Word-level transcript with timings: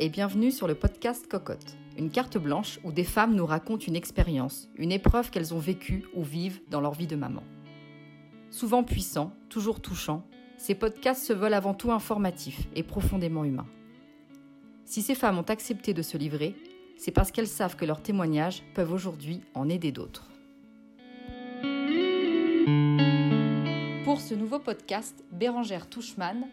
et 0.00 0.08
bienvenue 0.08 0.52
sur 0.52 0.68
le 0.68 0.76
podcast 0.76 1.26
Cocotte, 1.26 1.76
une 1.96 2.10
carte 2.10 2.38
blanche 2.38 2.78
où 2.84 2.92
des 2.92 3.02
femmes 3.02 3.34
nous 3.34 3.44
racontent 3.44 3.84
une 3.84 3.96
expérience, 3.96 4.68
une 4.76 4.92
épreuve 4.92 5.30
qu'elles 5.30 5.54
ont 5.54 5.58
vécue 5.58 6.04
ou 6.14 6.22
vivent 6.22 6.60
dans 6.70 6.80
leur 6.80 6.94
vie 6.94 7.08
de 7.08 7.16
maman. 7.16 7.42
Souvent 8.50 8.84
puissants, 8.84 9.32
toujours 9.48 9.80
touchants, 9.80 10.22
ces 10.56 10.76
podcasts 10.76 11.26
se 11.26 11.32
veulent 11.32 11.52
avant 11.52 11.74
tout 11.74 11.90
informatifs 11.90 12.68
et 12.76 12.84
profondément 12.84 13.44
humains. 13.44 13.66
Si 14.84 15.02
ces 15.02 15.16
femmes 15.16 15.38
ont 15.38 15.42
accepté 15.42 15.94
de 15.94 16.02
se 16.02 16.16
livrer, 16.16 16.54
c'est 16.96 17.10
parce 17.10 17.32
qu'elles 17.32 17.48
savent 17.48 17.74
que 17.74 17.84
leurs 17.84 18.02
témoignages 18.02 18.62
peuvent 18.74 18.92
aujourd'hui 18.92 19.40
en 19.54 19.68
aider 19.68 19.90
d'autres. 19.90 20.28
Pour 24.04 24.20
ce 24.20 24.34
nouveau 24.34 24.60
podcast, 24.60 25.24
Bérangère 25.32 25.88
Touchman, 25.88 26.46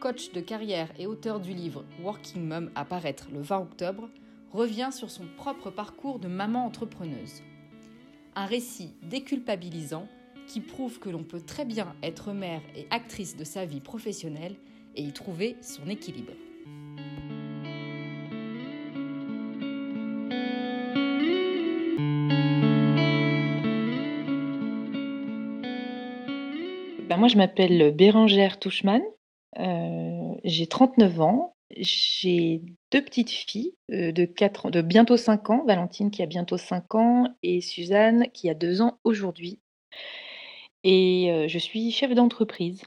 coach 0.00 0.32
de 0.32 0.40
carrière 0.40 0.88
et 0.98 1.06
auteur 1.06 1.40
du 1.40 1.52
livre 1.52 1.84
Working 2.02 2.42
Mom 2.42 2.70
à 2.74 2.86
paraître 2.86 3.28
le 3.32 3.40
20 3.42 3.58
octobre, 3.58 4.08
revient 4.50 4.88
sur 4.90 5.10
son 5.10 5.26
propre 5.36 5.70
parcours 5.70 6.18
de 6.18 6.26
maman 6.26 6.64
entrepreneuse. 6.64 7.42
Un 8.34 8.46
récit 8.46 8.94
déculpabilisant 9.02 10.08
qui 10.46 10.60
prouve 10.60 10.98
que 11.00 11.10
l'on 11.10 11.22
peut 11.22 11.42
très 11.42 11.66
bien 11.66 11.94
être 12.02 12.32
mère 12.32 12.62
et 12.74 12.86
actrice 12.90 13.36
de 13.36 13.44
sa 13.44 13.66
vie 13.66 13.80
professionnelle 13.80 14.56
et 14.96 15.02
y 15.02 15.12
trouver 15.12 15.56
son 15.60 15.86
équilibre. 15.88 16.32
Ben 27.08 27.16
moi, 27.18 27.28
je 27.28 27.36
m'appelle 27.36 27.94
Bérangère 27.94 28.58
Touchman. 28.58 29.02
Euh, 29.58 30.34
j'ai 30.44 30.66
39 30.66 31.20
ans. 31.20 31.56
J'ai 31.76 32.62
deux 32.90 33.04
petites 33.04 33.30
filles 33.30 33.74
euh, 33.92 34.12
de, 34.12 34.24
4, 34.24 34.70
de 34.70 34.82
bientôt 34.82 35.16
5 35.16 35.50
ans, 35.50 35.64
Valentine 35.66 36.10
qui 36.10 36.22
a 36.22 36.26
bientôt 36.26 36.56
5 36.58 36.94
ans 36.96 37.28
et 37.42 37.60
Suzanne 37.60 38.26
qui 38.32 38.50
a 38.50 38.54
2 38.54 38.82
ans 38.82 38.98
aujourd'hui. 39.04 39.60
Et 40.82 41.30
euh, 41.30 41.48
je 41.48 41.58
suis 41.58 41.90
chef 41.92 42.14
d'entreprise. 42.14 42.82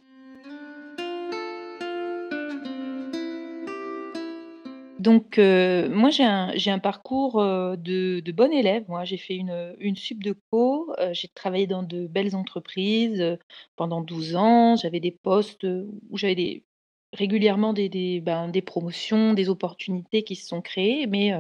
Donc, 5.04 5.38
moi, 5.38 6.10
j'ai 6.10 6.24
un, 6.24 6.80
parcours 6.80 7.42
de, 7.42 8.22
de 8.22 8.32
bon 8.32 8.52
élève. 8.54 8.86
Moi, 8.88 9.04
j'ai 9.04 9.18
fait 9.18 9.36
une, 9.36 9.76
une 9.80 9.98
sup 9.98 10.24
de 10.24 10.34
co. 10.50 10.94
j'ai 11.12 11.28
travaillé 11.28 11.68
dans 11.68 11.84
de 11.84 12.08
belles 12.08 12.36
entreprises 12.36 13.38
pendant 13.76 14.02
12 14.02 14.36
ans. 14.36 14.76
J'avais 14.78 15.02
des 15.02 15.12
postes 15.12 15.66
où 15.66 16.18
j'avais 16.18 16.64
régulièrement 17.12 17.74
ben, 17.74 18.48
des 18.48 18.62
promotions, 18.62 19.34
des 19.34 19.50
opportunités 19.50 20.24
qui 20.24 20.36
se 20.36 20.48
sont 20.48 20.62
créées. 20.62 21.06
Mais 21.06 21.34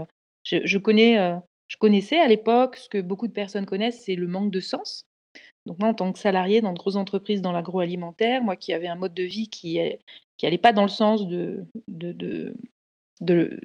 je, 0.43 0.57
je 0.65 0.77
connais, 0.77 1.17
je 1.69 1.77
connaissais 1.77 2.19
à 2.19 2.27
l'époque 2.27 2.75
ce 2.75 2.89
que 2.89 3.01
beaucoup 3.01 3.27
de 3.27 3.33
personnes 3.33 3.65
connaissent, 3.65 4.03
c'est 4.03 4.15
le 4.15 4.27
manque 4.27 4.51
de 4.51 4.59
sens. 4.59 5.05
Donc 5.65 5.79
moi, 5.79 5.89
en 5.89 5.93
tant 5.93 6.11
que 6.11 6.19
salarié 6.19 6.61
dans 6.61 6.73
de 6.73 6.77
grosses 6.77 6.97
entreprises 6.97 7.41
dans 7.41 7.53
l'agroalimentaire, 7.53 8.43
moi 8.43 8.55
qui 8.55 8.73
avais 8.73 8.87
un 8.87 8.95
mode 8.95 9.13
de 9.13 9.23
vie 9.23 9.47
qui 9.47 9.79
n'allait 10.41 10.57
pas 10.57 10.73
dans 10.73 10.83
le 10.83 10.89
sens 10.89 11.25
de, 11.27 11.65
de, 13.21 13.59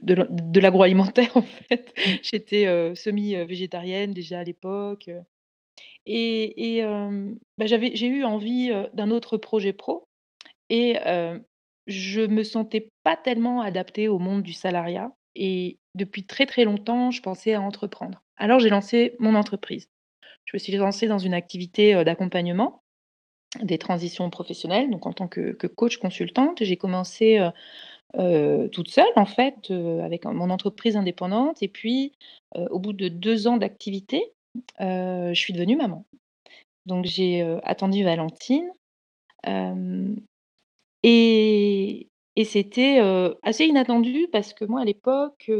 l'agroalimentaire, 0.60 1.30
en 1.36 1.42
fait. 1.42 1.94
Mmh. 1.96 2.10
J'étais 2.22 2.94
semi-végétarienne 2.94 4.12
déjà 4.12 4.40
à 4.40 4.44
l'époque. 4.44 5.10
Et, 6.06 6.78
et 6.78 6.82
bah, 7.58 7.66
j'avais, 7.66 7.94
j'ai 7.94 8.06
eu 8.06 8.24
envie 8.24 8.70
d'un 8.94 9.10
autre 9.10 9.36
projet 9.36 9.72
pro. 9.72 10.08
Et 10.70 10.96
je 11.86 12.20
me 12.20 12.42
sentais 12.42 12.90
pas 13.02 13.16
tellement 13.16 13.62
adaptée 13.62 14.08
au 14.08 14.18
monde 14.18 14.42
du 14.42 14.52
salariat. 14.52 15.10
Et 15.34 15.78
depuis 15.94 16.26
très 16.26 16.46
très 16.46 16.64
longtemps, 16.64 17.10
je 17.10 17.22
pensais 17.22 17.54
à 17.54 17.60
entreprendre. 17.60 18.22
Alors 18.36 18.60
j'ai 18.60 18.68
lancé 18.68 19.16
mon 19.18 19.34
entreprise. 19.34 19.88
Je 20.44 20.52
me 20.54 20.58
suis 20.58 20.72
lancée 20.72 21.08
dans 21.08 21.18
une 21.18 21.34
activité 21.34 22.04
d'accompagnement 22.04 22.82
des 23.62 23.78
transitions 23.78 24.28
professionnelles. 24.30 24.90
Donc 24.90 25.06
en 25.06 25.12
tant 25.12 25.28
que, 25.28 25.52
que 25.52 25.66
coach 25.66 25.98
consultante, 25.98 26.62
j'ai 26.62 26.76
commencé 26.76 27.38
toute 28.14 28.88
seule 28.88 29.12
en 29.16 29.26
fait, 29.26 29.70
avec 29.70 30.24
mon 30.24 30.50
entreprise 30.50 30.96
indépendante 30.96 31.62
et 31.62 31.68
puis, 31.68 32.12
au 32.54 32.78
bout 32.78 32.92
de 32.92 33.08
deux 33.08 33.46
ans 33.46 33.56
d'activité, 33.56 34.32
je 34.78 35.32
suis 35.34 35.52
devenue 35.52 35.76
maman. 35.76 36.04
Donc 36.86 37.04
j'ai, 37.04 37.42
attendu 37.62 38.04
Valentine, 38.04 38.70
et 41.02 42.08
et 42.36 42.44
c'était, 42.44 43.00
assez 43.42 43.64
inattendu 43.66 44.28
parce 44.30 44.54
que 44.54 44.64
moi 44.64 44.82
à 44.82 44.84
l'époque, 44.84 45.50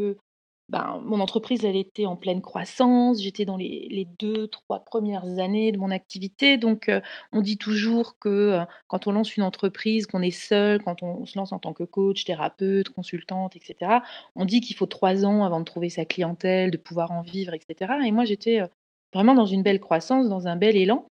ben, 0.68 1.00
mon 1.02 1.20
entreprise, 1.20 1.64
elle 1.64 1.76
était 1.76 2.04
en 2.04 2.16
pleine 2.16 2.42
croissance. 2.42 3.22
J'étais 3.22 3.46
dans 3.46 3.56
les, 3.56 3.88
les 3.90 4.04
deux, 4.04 4.48
trois 4.48 4.80
premières 4.84 5.38
années 5.38 5.72
de 5.72 5.78
mon 5.78 5.90
activité. 5.90 6.58
Donc, 6.58 6.90
euh, 6.90 7.00
on 7.32 7.40
dit 7.40 7.56
toujours 7.56 8.18
que 8.18 8.28
euh, 8.28 8.64
quand 8.86 9.06
on 9.06 9.12
lance 9.12 9.34
une 9.36 9.44
entreprise, 9.44 10.06
qu'on 10.06 10.20
est 10.20 10.30
seul, 10.30 10.82
quand 10.82 11.02
on 11.02 11.24
se 11.24 11.38
lance 11.38 11.52
en 11.52 11.58
tant 11.58 11.72
que 11.72 11.84
coach, 11.84 12.24
thérapeute, 12.24 12.90
consultante, 12.90 13.56
etc., 13.56 14.00
on 14.36 14.44
dit 14.44 14.60
qu'il 14.60 14.76
faut 14.76 14.86
trois 14.86 15.24
ans 15.24 15.42
avant 15.42 15.60
de 15.60 15.64
trouver 15.64 15.88
sa 15.88 16.04
clientèle, 16.04 16.70
de 16.70 16.76
pouvoir 16.76 17.12
en 17.12 17.22
vivre, 17.22 17.54
etc. 17.54 17.94
Et 18.04 18.12
moi, 18.12 18.26
j'étais 18.26 18.60
euh, 18.60 18.66
vraiment 19.14 19.34
dans 19.34 19.46
une 19.46 19.62
belle 19.62 19.80
croissance, 19.80 20.28
dans 20.28 20.48
un 20.48 20.56
bel 20.56 20.76
élan. 20.76 21.06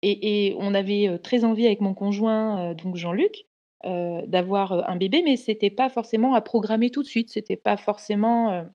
Et, 0.00 0.48
et 0.48 0.56
on 0.58 0.74
avait 0.74 1.18
très 1.22 1.44
envie 1.44 1.66
avec 1.66 1.80
mon 1.80 1.94
conjoint, 1.94 2.74
donc 2.74 2.96
Jean-Luc, 2.96 3.46
d'avoir 3.82 4.90
un 4.90 4.96
bébé, 4.96 5.22
mais 5.24 5.36
c'était 5.36 5.70
pas 5.70 5.88
forcément 5.88 6.34
à 6.34 6.42
programmer 6.42 6.90
tout 6.90 7.02
de 7.02 7.08
suite. 7.08 7.30
C'était 7.30 7.56
pas 7.56 7.78
forcément 7.78 8.66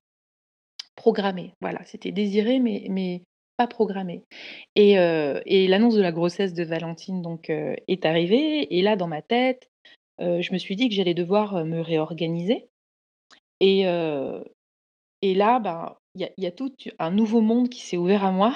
programmé. 1.00 1.54
Voilà, 1.62 1.80
c'était 1.86 2.12
désiré, 2.12 2.58
mais, 2.58 2.84
mais 2.90 3.22
pas 3.56 3.66
programmé. 3.66 4.22
Et, 4.76 4.92
et 4.92 5.66
l'annonce 5.66 5.94
de 5.94 6.02
la 6.02 6.12
grossesse 6.12 6.52
de 6.52 6.62
Valentine 6.62 7.22
donc 7.22 7.48
est 7.48 8.04
arrivée. 8.04 8.76
Et 8.76 8.82
là, 8.82 8.96
dans 8.96 9.06
ma 9.06 9.22
tête, 9.22 9.70
je 10.18 10.52
me 10.52 10.58
suis 10.58 10.76
dit 10.76 10.90
que 10.90 10.94
j'allais 10.94 11.14
devoir 11.14 11.64
me 11.64 11.80
réorganiser. 11.80 12.68
Et, 13.60 13.80
et 15.22 15.34
là, 15.34 15.58
ben, 15.58 15.96
il 16.14 16.20
y, 16.20 16.24
a, 16.24 16.30
y 16.36 16.46
a 16.46 16.52
tout 16.52 16.74
un 16.98 17.10
nouveau 17.10 17.40
monde 17.40 17.70
qui 17.70 17.80
s'est 17.80 17.96
ouvert 17.96 18.24
à 18.24 18.30
moi. 18.30 18.54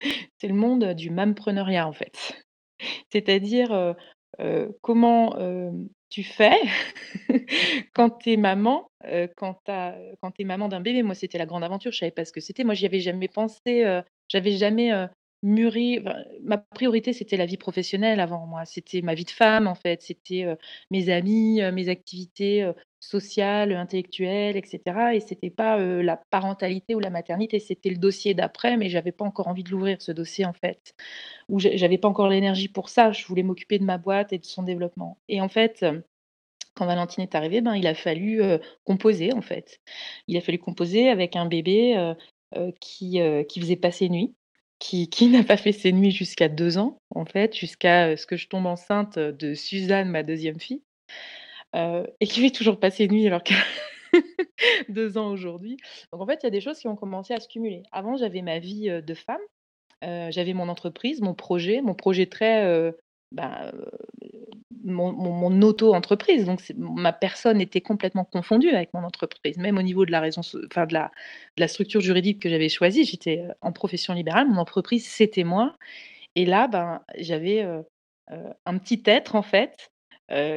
C'est 0.40 0.48
le 0.48 0.54
monde 0.54 0.92
du 0.94 1.10
mampreneuriat, 1.10 1.86
en 1.86 1.92
fait. 1.92 2.44
C'est-à-dire 3.10 3.94
comment 4.82 5.36
tu 6.10 6.22
fais 6.22 6.56
quand 7.94 8.10
tu 8.10 8.32
es 8.32 8.36
maman, 8.36 8.90
quand 9.36 9.60
d'un 10.68 10.80
bébé? 10.80 11.02
Moi, 11.02 11.14
c'était 11.14 11.38
la 11.38 11.46
grande 11.46 11.64
aventure, 11.64 11.92
je 11.92 11.98
savais 11.98 12.10
pas 12.12 12.24
ce 12.24 12.32
que 12.32 12.40
c'était. 12.40 12.64
Moi, 12.64 12.74
j'y 12.74 12.86
avais 12.86 13.00
jamais 13.00 13.28
pensé, 13.28 14.00
j'avais 14.28 14.52
jamais, 14.52 14.92
mûri 15.46 16.00
ma 16.42 16.58
priorité, 16.58 17.12
c'était 17.12 17.36
la 17.36 17.46
vie 17.46 17.56
professionnelle 17.56 18.20
avant 18.20 18.46
moi. 18.46 18.64
C'était 18.64 19.00
ma 19.02 19.14
vie 19.14 19.24
de 19.24 19.30
femme, 19.30 19.66
en 19.66 19.74
fait. 19.74 20.02
C'était, 20.02 20.46
mes 20.90 21.08
amis, 21.08 21.60
mes 21.72 21.88
activités, 21.88 22.70
sociales, 23.00 23.72
intellectuelles 23.72 24.56
etc. 24.56 25.14
et 25.14 25.20
c'était 25.20 25.50
pas, 25.50 25.78
la 25.78 26.16
parentalité 26.30 26.94
ou 26.94 27.00
la 27.00 27.10
maternité, 27.10 27.60
c'était 27.60 27.90
le 27.90 27.96
dossier 27.96 28.34
d'après, 28.34 28.76
mais 28.76 28.88
j'avais 28.88 29.12
pas 29.12 29.24
encore 29.24 29.48
envie 29.48 29.62
de 29.62 29.70
l'ouvrir 29.70 30.02
ce 30.02 30.12
dossier, 30.12 30.44
en 30.44 30.52
fait. 30.52 30.94
Ou 31.48 31.58
j'avais 31.60 31.98
pas 31.98 32.08
encore 32.08 32.28
l'énergie 32.28 32.68
pour 32.68 32.88
ça. 32.88 33.12
Je 33.12 33.26
voulais 33.26 33.42
m'occuper 33.42 33.78
de 33.78 33.84
ma 33.84 33.98
boîte 33.98 34.32
et 34.32 34.38
de 34.38 34.44
son 34.44 34.62
développement 34.62 35.18
et 35.28 35.40
en 35.40 35.48
fait, 35.48 35.84
quand 36.74 36.86
Valentine 36.86 37.22
est 37.22 37.34
arrivée, 37.34 37.60
ben, 37.62 37.74
il 37.74 37.86
a 37.86 37.94
fallu, 37.94 38.40
composer, 38.84 39.32
en 39.32 39.42
fait. 39.42 39.80
Il 40.28 40.36
a 40.36 40.40
fallu 40.40 40.58
composer 40.58 41.08
avec 41.08 41.36
un 41.36 41.46
bébé, 41.46 42.14
qui, 42.80 43.18
qui 43.48 43.60
faisait 43.60 43.76
pas 43.76 43.90
ses 43.90 44.08
qui, 44.78 45.28
n'a 45.28 45.42
pas 45.42 45.56
fait 45.56 45.72
ses 45.72 45.92
nuits 45.92 46.10
jusqu'à 46.10 46.48
deux 46.48 46.78
ans, 46.78 46.98
en 47.14 47.24
fait, 47.24 47.54
jusqu'à 47.54 48.16
ce 48.16 48.26
que 48.26 48.36
je 48.36 48.48
tombe 48.48 48.66
enceinte 48.66 49.18
de 49.18 49.54
Suzanne, 49.54 50.10
ma 50.10 50.22
deuxième 50.22 50.60
fille, 50.60 50.82
et 51.74 52.26
qui 52.26 52.40
fait 52.40 52.50
toujours 52.50 52.80
pas 52.80 52.90
ses 52.90 53.08
nuits 53.08 53.26
alors 53.26 53.42
qu'elle 53.42 53.56
deux 54.88 55.18
ans 55.18 55.30
aujourd'hui. 55.30 55.76
Donc 56.12 56.22
en 56.22 56.26
fait, 56.26 56.40
il 56.42 56.46
y 56.46 56.48
a 56.48 56.50
des 56.50 56.60
choses 56.60 56.78
qui 56.78 56.88
ont 56.88 56.96
commencé 56.96 57.34
à 57.34 57.40
se 57.40 57.48
cumuler. 57.48 57.82
Avant, 57.92 58.16
j'avais 58.16 58.42
ma 58.42 58.58
vie 58.58 58.88
de 59.02 59.14
femme, 59.14 59.40
j'avais 60.02 60.54
mon 60.54 60.68
entreprise, 60.68 61.20
mon 61.20 61.34
projet, 61.34 61.82
mon 61.82 61.94
projet 61.94 62.26
très 62.26 62.92
bah, 63.32 63.72
mon, 64.86 65.62
auto-entreprise. 65.62 66.44
Donc, 66.44 66.62
ma 66.76 67.12
personne 67.12 67.60
était 67.60 67.80
complètement 67.80 68.24
confondue 68.24 68.70
avec 68.70 68.92
mon 68.94 69.04
entreprise, 69.04 69.58
même 69.58 69.78
au 69.78 69.82
niveau 69.82 70.06
de 70.06 70.12
la 70.12 70.20
raison, 70.20 70.42
enfin 70.66 70.86
de 70.86 70.94
la, 70.94 71.68
structure 71.68 72.00
juridique 72.00 72.40
que 72.40 72.48
j'avais 72.48 72.68
choisie. 72.68 73.04
J'étais 73.04 73.40
euh, 73.40 73.52
en 73.60 73.72
profession 73.72 74.14
libérale, 74.14 74.48
mon 74.48 74.60
entreprise 74.60 75.06
c'était 75.06 75.44
moi. 75.44 75.76
Et 76.34 76.46
là, 76.46 76.68
ben, 76.68 77.02
j'avais 77.18 77.62
euh, 77.62 77.82
euh, 78.30 78.52
un 78.66 78.78
petit 78.78 79.02
être 79.06 79.34
en 79.36 79.42
fait 79.42 79.90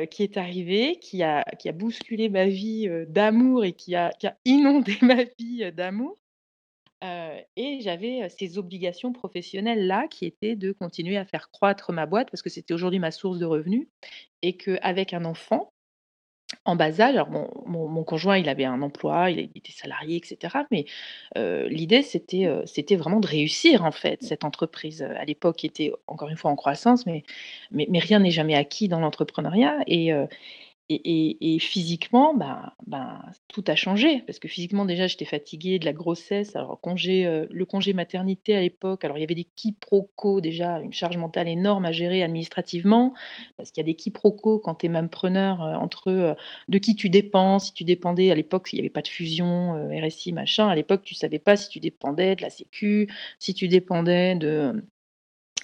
qui 0.10 0.24
est 0.24 0.38
arrivé, 0.38 0.98
qui 1.00 1.21
a, 1.21 1.44
qui 1.60 1.69
a 1.69 1.71
bousculé 1.74 2.27
ma 2.27 2.48
vie 2.48 2.89
d'amour 3.07 3.63
et 3.63 3.74
qui 3.74 3.94
a, 3.94 4.10
qui 4.19 4.25
a 4.25 4.36
inondé 4.44 4.98
ma 5.04 5.25
vie 5.38 5.71
d'amour 5.71 6.18
et 7.01 7.80
j'avais, 7.81 8.28
ces 8.30 8.57
obligations 8.57 9.13
professionnelles-là 9.13 10.07
qui 10.10 10.25
étaient 10.25 10.56
de 10.56 10.72
continuer 10.74 11.18
à 11.18 11.25
faire 11.25 11.50
croître 11.51 11.92
ma 11.94 12.06
boîte 12.06 12.30
parce 12.31 12.42
que 12.42 12.50
c'était 12.50 12.74
aujourd'hui 12.74 13.00
ma 13.00 13.12
source 13.12 13.40
de 13.40 13.46
revenus 13.46 13.88
et 14.42 14.57
qu'avec 14.57 15.13
un 15.13 15.25
enfant, 15.25 15.74
en 16.66 16.75
bas 16.75 17.00
âge. 17.01 17.16
Alors 17.16 17.30
mon 17.30 17.50
mon 17.66 17.88
mon 17.88 18.04
conjoint, 18.04 18.38
il 18.38 18.50
avait 18.50 18.66
un 18.66 18.81
emploi, 18.81 19.31
il 19.31 19.40
était 19.56 19.72
salarié 19.74 20.18
et 20.24 20.25
cetera, 20.25 20.66
mais 20.72 20.86
l'idée 21.38 22.01
c'était, 22.04 22.46
heu, 22.48 22.63
c'était 22.66 22.96
vraiment 22.98 23.19
de 23.19 23.28
réussir 23.28 23.86
en 23.86 23.92
fait 23.92 24.24
cette 24.24 24.44
entreprise, 24.45 25.02
à 25.04 25.25
l'époque 25.25 25.63
était 25.66 25.92
encore 26.07 26.30
une 26.30 26.38
fois 26.38 26.52
en 26.52 26.56
croissance, 26.56 27.06
mais 27.06 27.24
mais 27.72 27.88
mais 27.90 28.00
rien 28.00 28.19
n'est 28.19 28.31
jamais 28.31 28.56
acquis 28.56 28.88
dans 28.90 29.00
l'entrepreneuriat 29.00 29.80
et 29.88 30.12
et 30.92 31.60
physiquement, 31.60 32.34
ben 32.34 32.72
ben, 32.88 33.22
tout 33.48 33.64
a 33.68 33.76
changé 33.76 34.22
parce 34.26 34.40
que 34.40 34.48
physiquement 34.48 34.86
déjà 34.86 35.06
j'étais 35.08 35.26
fatiguée 35.26 35.78
de 35.80 35.86
la 35.86 35.94
grossesse. 35.94 36.56
Alors 36.56 36.82
congé, 36.82 37.26
heu, 37.28 37.48
le 37.52 37.66
congé 37.66 37.94
maternité 37.94 38.56
à 38.56 38.62
l'époque, 38.62 39.06
alors 39.06 39.18
il 39.18 39.22
y 39.22 39.24
avait 39.24 39.36
des 39.36 39.44
quiproquos 39.56 40.42
déjà, 40.42 40.80
une 40.82 40.92
charge 40.94 41.18
mentale 41.18 41.48
énorme 41.48 41.86
à 41.86 41.92
gérer 41.92 42.24
administrativement, 42.24 43.14
parce 43.58 43.72
qu'il 43.72 43.82
y 43.82 43.86
a 43.86 43.88
des 43.88 43.96
quiproquos 43.96 44.60
quand 44.60 44.76
tu 44.76 44.88
es 44.88 45.08
preneur 45.10 45.62
heu, 45.64 45.76
entre, 45.76 46.10
heu, 46.10 46.36
de 46.68 46.78
qui 46.80 46.96
tu 46.96 47.10
dépends, 47.10 47.60
si 47.60 47.74
tu 47.74 47.84
dépendais 47.84 48.32
à 48.32 48.36
l'époque, 48.36 48.70
il 48.74 48.78
y 48.78 48.80
avait 48.80 48.90
pas 48.90 49.02
de 49.04 49.08
fusion, 49.08 49.74
RSI 49.92 50.34
machin. 50.34 50.68
À 50.70 50.76
l'époque, 50.76 51.04
tu 51.04 51.14
savais 51.16 51.40
pas 51.40 51.56
si 51.56 51.70
tu 51.70 51.80
dépendais 51.80 52.36
de 52.36 52.42
la 52.42 52.50
sécu, 52.50 53.08
si 53.40 53.54
tu 53.54 53.68
dépendais 53.68 54.36
de 54.36 54.84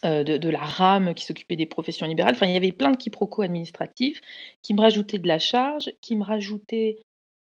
heu, 0.06 0.24
de 0.24 0.50
la 0.50 0.60
rame 0.60 1.14
qui 1.16 1.26
s'occupait 1.26 1.56
des 1.56 1.66
professions 1.66 2.08
libérales. 2.08 2.36
Enfin, 2.36 2.48
il 2.48 2.54
y 2.54 2.58
avait 2.58 2.72
plein 2.72 2.92
de 2.92 2.98
quiproquos 2.98 3.42
administratifs 3.44 4.22
qui 4.62 4.74
me 4.74 4.82
rajoutaient 4.82 5.20
de 5.20 5.28
la 5.28 5.40
charge, 5.40 5.92
qui 6.02 6.16
me 6.16 6.24
rajoutaient, 6.24 6.98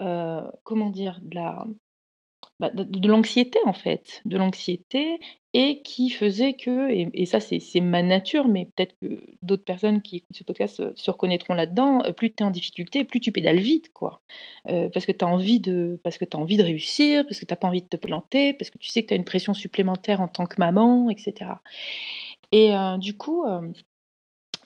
heu, 0.03 0.41
comment 0.65 0.91
dire? 0.91 1.21
Bah, 2.61 2.71
de 2.75 3.09
l'anxiété, 3.09 3.59
en 3.67 3.73
fait, 3.73 4.21
de 4.25 4.37
l'anxiété 4.37 5.21
et 5.55 5.81
qui 5.83 6.11
faisait 6.11 6.55
que 6.55 6.91
et 6.91 7.25
ça, 7.25 7.39
c'est 7.41 7.81
ma 7.81 8.03
nature, 8.03 8.49
mais 8.49 8.67
peut-être 8.67 8.95
que 9.01 9.21
d'autres 9.43 9.65
personnes 9.65 10.03
qui 10.03 10.17
écoutent 10.17 10.37
ce 10.37 10.45
podcast, 10.45 10.81
heu, 10.81 10.93
se 10.97 11.11
reconnaîtront 11.11 11.55
là-dedans, 11.55 12.03
plus 12.17 12.33
tu 12.35 12.43
es 12.43 12.47
en 12.47 12.51
difficulté, 12.51 13.05
plus 13.05 13.21
tu 13.21 13.31
pédales 13.33 13.61
vite, 13.61 13.93
quoi. 13.93 14.21
Parce 14.67 15.07
que 15.07 15.13
tu 15.13 15.25
as 15.25 15.29
envie 15.29 15.61
de 15.61 16.01
parce 16.03 16.19
que 16.19 16.25
envie 16.35 16.57
de 16.57 16.65
réussir, 16.65 17.25
parce 17.27 17.39
que 17.41 17.47
tu 17.47 17.53
as 17.55 17.57
pas 17.57 17.69
envie 17.69 17.83
de 17.83 17.89
te 17.89 17.97
planter, 17.97 18.55
parce 18.55 18.71
que 18.71 18.79
tu 18.79 18.89
sais 18.89 19.03
que 19.03 19.09
tu 19.09 19.15
as 19.15 19.17
une 19.17 19.25
pression 19.25 19.55
supplémentaire 19.55 20.21
en 20.21 20.29
tant 20.29 20.47
que 20.47 20.57
maman 20.59 21.11
et 21.11 21.17
cetera. 21.19 21.63
Et 22.53 22.73
du 22.99 23.17
coup, 23.17 23.45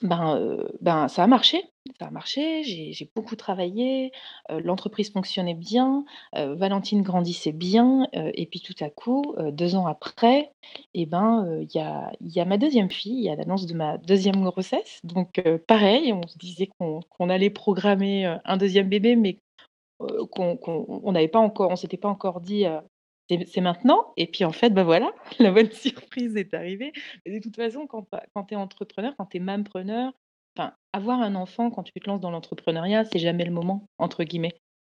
ben, 0.03 0.59
ben, 0.81 1.07
ça 1.09 1.23
a 1.23 1.27
marché, 1.27 1.63
ça 1.99 2.07
a 2.07 2.11
marché, 2.11 2.63
j'ai 2.63 3.11
beaucoup 3.15 3.35
travaillé, 3.37 4.11
l'entreprise 4.49 5.11
fonctionnait 5.11 5.55
bien, 5.55 6.05
Valentine 6.35 7.03
grandissait 7.03 7.53
bien, 7.53 8.07
et 8.13 8.47
puis 8.47 8.61
tout 8.61 8.75
à 8.83 8.89
coup, 8.89 9.35
heu, 9.39 9.51
2 9.51 9.75
ans 9.75 9.87
après 9.87 10.51
et 10.95 11.05
ben, 11.07 11.45
heu, 11.47 11.63
il 11.63 12.31
y 12.33 12.39
a 12.41 12.45
ma 12.45 12.57
deuxième 12.57 12.91
fille, 12.91 13.17
il 13.19 13.23
y 13.25 13.29
a 13.29 13.35
l'annonce 13.37 13.65
de 13.67 13.75
ma 13.75 13.97
deuxième 13.99 14.43
grossesse. 14.43 14.99
Donc 15.05 15.41
pareil, 15.67 16.13
on 16.13 16.27
se 16.27 16.37
disait 16.39 16.69
qu'on 16.79 17.29
allait 17.29 17.49
programmer, 17.51 18.25
un 18.45 18.57
deuxième 18.57 18.89
bébé 18.89 19.15
mais 19.17 19.39
qu'on 20.31 20.57
qu'on 20.57 20.85
on 21.03 21.11
n'avait 21.13 21.27
pas 21.29 21.39
encore 21.39 21.71
on 21.71 21.75
s'était 21.77 21.97
pas 21.97 22.09
encore 22.09 22.41
dit, 22.41 22.65
«C'est 23.29 23.61
maintenant» 23.61 24.13
et 24.17 24.27
puis 24.27 24.43
en 24.45 24.51
fait, 24.51 24.69
bah, 24.71 24.83
voilà, 24.83 25.11
la 25.39 25.51
bonne 25.51 25.71
surprise 25.71 26.35
est 26.35 26.53
arrivée. 26.53 26.91
De 27.25 27.39
toute 27.39 27.55
façon, 27.55 27.87
quand 27.87 28.05
tu 28.47 28.53
es 28.53 28.57
entrepreneur, 28.57 29.13
quand 29.17 29.25
tu 29.27 29.37
es 29.37 29.39
mampreneur, 29.39 30.11
enfin, 30.57 30.73
avoir 30.91 31.21
un 31.21 31.35
enfant 31.35 31.71
quand 31.71 31.83
tu 31.83 31.93
te 31.93 32.07
lances 32.09 32.21
dans 32.21 32.31
l'entrepreneuriat, 32.31 33.05
c'est 33.05 33.19
jamais 33.19 33.45
«le 33.45 33.51
moment» 33.51 33.85
entre 33.97 34.23
guillemets. 34.23 34.55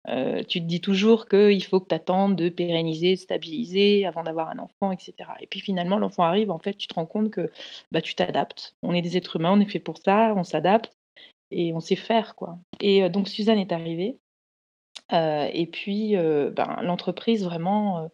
Heu, 0.09 0.43
tu 0.45 0.61
te 0.61 0.65
dis 0.65 0.79
toujours 0.81 1.27
qu'il 1.27 1.63
faut 1.65 1.79
que 1.81 1.87
tu 1.89 1.95
attendes 1.95 2.35
de 2.35 2.49
pérenniser, 2.49 3.11
de 3.15 3.19
stabiliser 3.19 4.05
avant 4.05 4.23
d'avoir 4.23 4.49
un 4.49 4.59
enfant 4.59 4.91
et 4.91 4.97
cetera. 4.99 5.35
Et 5.41 5.47
puis 5.47 5.59
finalement, 5.59 5.97
l'enfant 5.97 6.23
arrive, 6.23 6.51
en 6.51 6.59
fait, 6.59 6.75
tu 6.75 6.87
te 6.87 6.93
rends 6.93 7.05
compte 7.05 7.29
que, 7.31 7.49
bah, 7.91 8.01
tu 8.01 8.15
t'adaptes. 8.15 8.75
On 8.83 8.93
est 8.93 9.01
des 9.01 9.17
êtres 9.17 9.35
humains, 9.37 9.51
on 9.53 9.59
est 9.59 9.69
fait 9.69 9.79
pour 9.79 9.97
ça, 9.97 10.33
on 10.35 10.43
s'adapte 10.43 10.93
et 11.51 11.73
on 11.73 11.79
sait 11.81 11.95
faire, 11.97 12.35
quoi. 12.35 12.59
Et 12.81 13.03
heu, 13.03 13.09
donc 13.09 13.27
Suzanne 13.29 13.59
est 13.59 13.71
arrivée 13.73 14.19
Heu 15.11 15.49
et 15.53 15.67
puis, 15.67 16.15
ben, 16.15 16.79
l'entreprise 16.81 17.43
vraiment, 17.43 18.09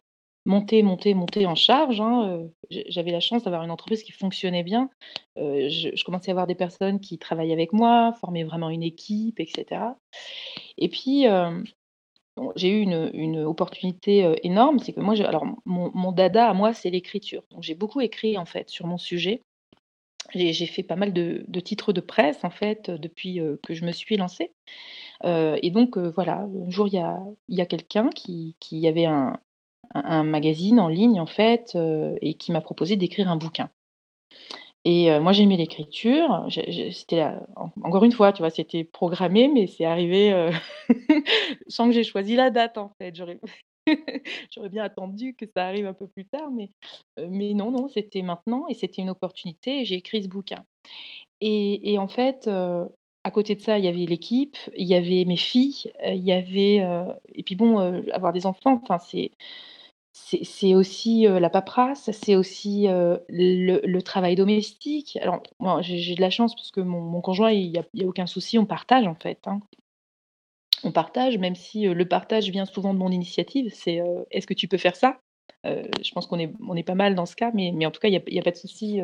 heu, 0.46 0.50
montait, 0.50 0.82
montait, 0.84 1.14
montait 1.14 1.46
en 1.46 1.56
charge, 1.56 2.02
hein, 2.02 2.48
j'ai 2.70 2.86
j'avais 2.90 3.12
la 3.12 3.20
chance 3.20 3.44
d'avoir 3.44 3.64
une 3.64 3.72
entreprise 3.72 4.04
qui 4.04 4.12
fonctionnait 4.12 4.64
bien. 4.64 4.90
Heu, 5.38 5.70
je 5.70 6.04
commençais 6.04 6.32
à 6.32 6.34
avoir 6.34 6.48
des 6.48 6.56
personnes 6.56 7.00
qui 7.00 7.18
travaillaient 7.18 7.54
avec 7.54 7.74
moi, 7.74 8.14
former 8.20 8.44
vraiment 8.44 8.70
une 8.70 8.84
équipe 8.84 9.40
et 9.40 9.48
cetera. 9.48 9.98
Et 10.78 10.90
puis, 10.90 11.26
bon, 12.36 12.52
j'ai 12.56 12.70
eu 12.70 12.82
une 12.82 13.40
opportunité, 13.40 14.34
énorme, 14.44 14.80
c'est 14.80 14.94
que 14.94 15.00
moi, 15.02 15.16
alors 15.22 15.46
mon 15.66 16.12
dada 16.12 16.50
à 16.50 16.54
moi, 16.54 16.74
c'est 16.74 16.90
l'écriture. 16.90 17.44
J'ai 17.62 17.76
beaucoup 17.76 18.02
écrit, 18.02 18.38
en 18.38 18.46
fait, 18.46 18.70
sur 18.70 18.88
mon 18.88 18.98
sujet. 18.98 19.42
J'ai 20.34 20.66
fait 20.66 20.84
pas 20.84 20.96
mal 20.96 21.14
de 21.14 21.60
titres 21.60 21.94
de 21.94 22.02
presse, 22.02 22.44
en 22.44 22.50
fait, 22.50 22.90
depuis, 22.90 23.40
que 23.64 23.74
je 23.74 23.86
me 23.86 23.92
suis 23.92 24.18
lancée. 24.18 24.52
Et 25.24 25.72
donc 25.72 25.98
voilà, 25.98 26.48
un 26.66 26.70
jour, 26.70 26.88
il 26.88 27.04
y 27.50 27.62
a 27.62 27.66
quelqu'un 27.66 28.10
qui 28.10 28.56
avait 28.88 29.06
un 29.06 29.40
un 29.94 30.24
magazine 30.24 30.80
en 30.80 30.88
ligne, 30.88 31.20
en 31.22 31.26
fait, 31.26 31.74
heu 31.76 32.16
et 32.22 32.36
qui 32.36 32.52
m'a 32.52 32.62
proposé 32.62 32.96
d'écrire 32.98 33.30
un 33.30 33.38
bouquin 33.38 33.70
et 34.86 35.10
heu, 35.12 35.20
moi, 35.20 35.32
j'aimais 35.32 35.56
l'écriture. 35.58 36.46
C'était, 36.92 37.24
encore 37.84 38.04
une 38.04 38.12
fois, 38.12 38.34
tu 38.34 38.42
vois, 38.42 38.50
c'était 38.50 38.84
programmé, 38.84 39.48
mais 39.48 39.68
c'est 39.68 39.86
arrivé, 39.86 40.34
heu, 40.34 40.50
sans 41.68 41.88
que 41.88 41.94
j'ai 41.94 42.04
choisi 42.04 42.36
la 42.36 42.50
date, 42.50 42.78
en 42.78 42.92
fait. 43.00 43.16
J'aurais 44.52 44.70
bien 44.70 44.84
attendu 44.84 45.36
que 45.36 45.46
ça 45.46 45.66
arrive 45.66 45.86
un 45.88 45.94
peu 45.94 46.08
plus 46.08 46.26
tard, 46.26 46.52
mais 46.52 46.70
mais 47.30 47.54
non, 47.54 47.72
non, 47.72 47.88
c'était 47.90 48.22
maintenant 48.22 48.66
et 48.70 48.74
c'était 48.74 49.02
une 49.02 49.10
opportunité 49.10 49.84
j'ai 49.86 49.96
écrit 49.96 50.24
ce 50.24 50.30
bouquin. 50.30 50.64
Et 51.42 51.94
et 51.94 52.00
en 52.00 52.08
fait, 52.08 52.48
à 52.50 53.32
côté 53.32 53.56
de 53.56 53.62
ça, 53.62 53.80
il 53.80 53.86
y 53.86 53.90
avait 53.90 54.06
l'équipe, 54.06 54.58
il 54.78 54.88
y 54.88 54.96
avait 54.96 55.26
mes 55.26 55.38
filles, 55.38 55.92
il 56.06 56.24
y 56.24 56.32
avait, 56.34 56.86
et 57.36 57.44
puis 57.44 57.56
bon, 57.56 57.80
avoir 58.14 58.34
des 58.34 58.46
enfants, 58.46 58.80
enfin, 58.84 59.00
c'est 59.00 59.32
c'est 60.14 60.76
aussi, 60.76 61.24
la 61.28 61.50
paperasse, 61.50 62.12
c'est 62.12 62.36
aussi, 62.36 62.86
le 62.88 64.00
travail 64.02 64.36
domestique. 64.36 65.18
Alors 65.22 65.42
moi, 65.60 65.82
j'ai 65.82 66.16
de 66.16 66.22
la 66.22 66.30
chance 66.30 66.56
parce 66.56 66.72
que 66.72 66.82
mon 66.82 67.20
conjoint, 67.22 67.52
il 67.52 67.72
y 67.72 68.04
a 68.04 68.08
aucun 68.08 68.28
souci, 68.28 68.58
on 68.60 68.66
partage, 68.66 69.08
en 69.08 69.16
fait, 69.16 69.40
hein. 69.48 69.60
On 70.86 70.92
partage, 70.92 71.38
même 71.38 71.56
si, 71.56 71.84
le 71.86 72.08
partage 72.08 72.50
vient 72.50 72.66
souvent 72.66 72.94
de 72.94 73.00
mon 73.00 73.10
initiative, 73.10 73.72
c'est, 73.74 74.02
«Est-ce 74.32 74.48
que 74.48 74.54
tu 74.54 74.68
peux 74.68 74.78
faire 74.78 74.96
ça?» 74.96 75.20
je 75.66 76.12
pense 76.14 76.28
qu'on 76.28 76.40
est 76.40 76.52
on 76.68 76.76
est 76.76 76.84
pas 76.84 76.96
mal 76.96 77.16
dans 77.16 77.26
ce 77.26 77.36
cas, 77.38 77.52
mais 77.54 77.86
en 77.86 77.92
tout 77.92 78.02
cas, 78.02 78.10
il 78.10 78.14
y 78.14 78.18
a 78.18 78.42
a 78.42 78.44
pas 78.44 78.52
de 78.52 78.58
souci, 78.58 79.00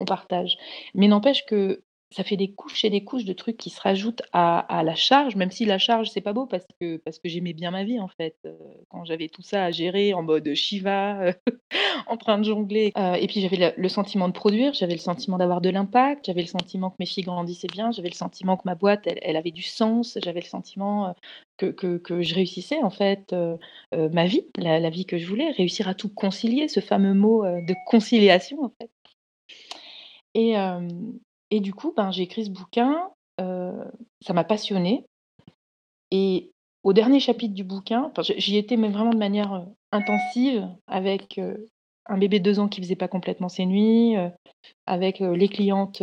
on 0.00 0.04
partage. 0.04 0.56
Mais 0.94 1.08
n'empêche 1.08 1.46
que 1.46 1.82
ça 2.14 2.22
fait 2.22 2.36
des 2.36 2.52
couches 2.52 2.84
et 2.84 2.90
des 2.90 3.02
couches 3.02 3.24
de 3.24 3.32
trucs 3.32 3.56
qui 3.56 3.70
se 3.70 3.80
rajoutent 3.80 4.22
à 4.32 4.82
la 4.84 4.94
charge, 4.94 5.34
même 5.34 5.50
si 5.50 5.64
la 5.64 5.78
charge, 5.78 6.10
c'est 6.10 6.20
pas 6.20 6.32
beau 6.32 6.46
parce 6.46 6.64
que 6.80 6.96
parce 6.98 7.18
que 7.18 7.28
j'aimais 7.28 7.52
bien 7.54 7.72
ma 7.72 7.82
vie, 7.82 7.98
en 7.98 8.06
fait, 8.08 8.36
heu, 8.46 8.56
quand 8.88 9.04
j'avais 9.04 9.28
tout 9.28 9.42
ça 9.42 9.64
à 9.64 9.70
gérer 9.72 10.14
en 10.14 10.22
mode 10.22 10.54
Shiva, 10.54 11.26
heu, 11.30 11.34
en 12.06 12.16
train 12.16 12.38
de 12.38 12.44
jongler, 12.44 12.92
heu 12.96 13.16
et 13.20 13.26
puis 13.26 13.40
j'avais 13.40 13.74
le 13.76 13.88
sentiment 13.88 14.28
de 14.28 14.32
produire, 14.32 14.74
j'avais 14.74 14.92
le 14.92 14.98
sentiment 15.00 15.38
d'avoir 15.38 15.60
de 15.60 15.70
l'impact, 15.70 16.26
j'avais 16.26 16.42
le 16.42 16.46
sentiment 16.46 16.90
que 16.90 16.96
mes 17.00 17.06
filles 17.06 17.24
grandissaient 17.24 17.68
bien, 17.68 17.90
j'avais 17.90 18.10
le 18.10 18.14
sentiment 18.14 18.56
que 18.56 18.62
ma 18.64 18.76
boîte, 18.76 19.08
elle 19.22 19.36
avait 19.36 19.50
du 19.50 19.62
sens, 19.62 20.16
j'avais 20.22 20.40
le 20.40 20.46
sentiment, 20.46 21.14
que 21.56 21.70
que 21.70 22.22
je 22.22 22.34
réussissais, 22.34 22.80
en 22.82 22.90
fait, 22.90 23.34
ma 23.92 24.26
vie, 24.26 24.46
la 24.56 24.90
vie 24.90 25.06
que 25.06 25.18
je 25.18 25.26
voulais, 25.26 25.50
réussir 25.50 25.88
à 25.88 25.94
tout 25.94 26.08
concilier, 26.08 26.68
ce 26.68 26.80
fameux 26.80 27.14
mot, 27.14 27.44
de 27.44 27.74
conciliation, 27.86 28.62
en 28.62 28.72
fait. 28.80 28.90
Et 30.34 30.54
et 31.50 31.60
du 31.60 31.74
coup, 31.74 31.92
ben, 31.96 32.10
j'ai 32.10 32.22
écrit 32.22 32.44
ce 32.44 32.50
bouquin, 32.50 33.10
heu, 33.40 33.72
ça 34.22 34.32
m'a 34.32 34.44
passionnée 34.44 35.04
et 36.10 36.50
au 36.82 36.92
dernier 36.92 37.20
chapitre 37.20 37.54
du 37.54 37.64
bouquin, 37.64 38.12
j'y 38.36 38.56
étais 38.58 38.76
mais 38.76 38.88
vraiment 38.90 39.10
de 39.10 39.18
manière, 39.18 39.54
heu, 39.54 39.64
intensive 39.92 40.68
avec, 40.86 41.38
heu, 41.38 41.66
un 42.06 42.18
bébé 42.18 42.38
de 42.38 42.44
2 42.44 42.60
ans 42.60 42.68
qui 42.68 42.82
faisait 42.82 42.96
pas 42.96 43.08
complètement 43.08 43.48
ses 43.48 43.64
nuits, 43.66 44.14
avec, 44.86 45.20
les 45.20 45.48
clientes, 45.48 46.02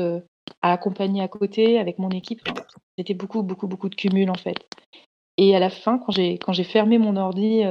à 0.62 0.74
accompagner 0.74 1.22
à 1.24 1.28
côté, 1.28 1.80
avec 1.80 2.00
mon 2.00 2.10
équipe, 2.10 2.42
c'était 2.98 3.14
beaucoup, 3.14 3.44
beaucoup, 3.44 3.68
beaucoup 3.68 3.90
de 3.90 3.96
cumul, 3.96 4.30
en 4.32 4.36
fait. 4.36 4.58
Et 5.38 5.56
à 5.56 5.60
la 5.60 5.70
fin, 5.70 6.00
quand 6.00 6.12
j'ai 6.14 6.38
quand 6.40 6.54
j'ai 6.54 6.64
fermé 6.64 6.98
mon 7.00 7.18
ordi, 7.18 7.64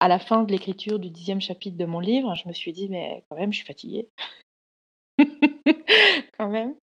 à 0.00 0.08
la 0.08 0.18
fin 0.18 0.44
de 0.44 0.52
l'écriture 0.52 0.98
du 0.98 1.10
dixième 1.10 1.40
chapitre 1.40 1.76
de 1.78 1.86
mon 1.86 2.00
livre, 2.00 2.34
je 2.36 2.48
me 2.48 2.52
suis 2.54 2.72
dit: 2.72 2.88
«Mais 2.88 3.24
quand 3.28 3.36
même, 3.36 3.52
je 3.52 3.58
suis 3.58 3.66
fatiguée». 3.66 4.08
Quand 6.38 6.48
même. 6.48 6.74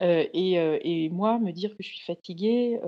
Et 0.00 1.08
moi, 1.10 1.38
me 1.38 1.52
dire 1.52 1.70
que 1.70 1.82
je 1.82 1.88
suis 1.88 2.04
fatiguée, 2.04 2.80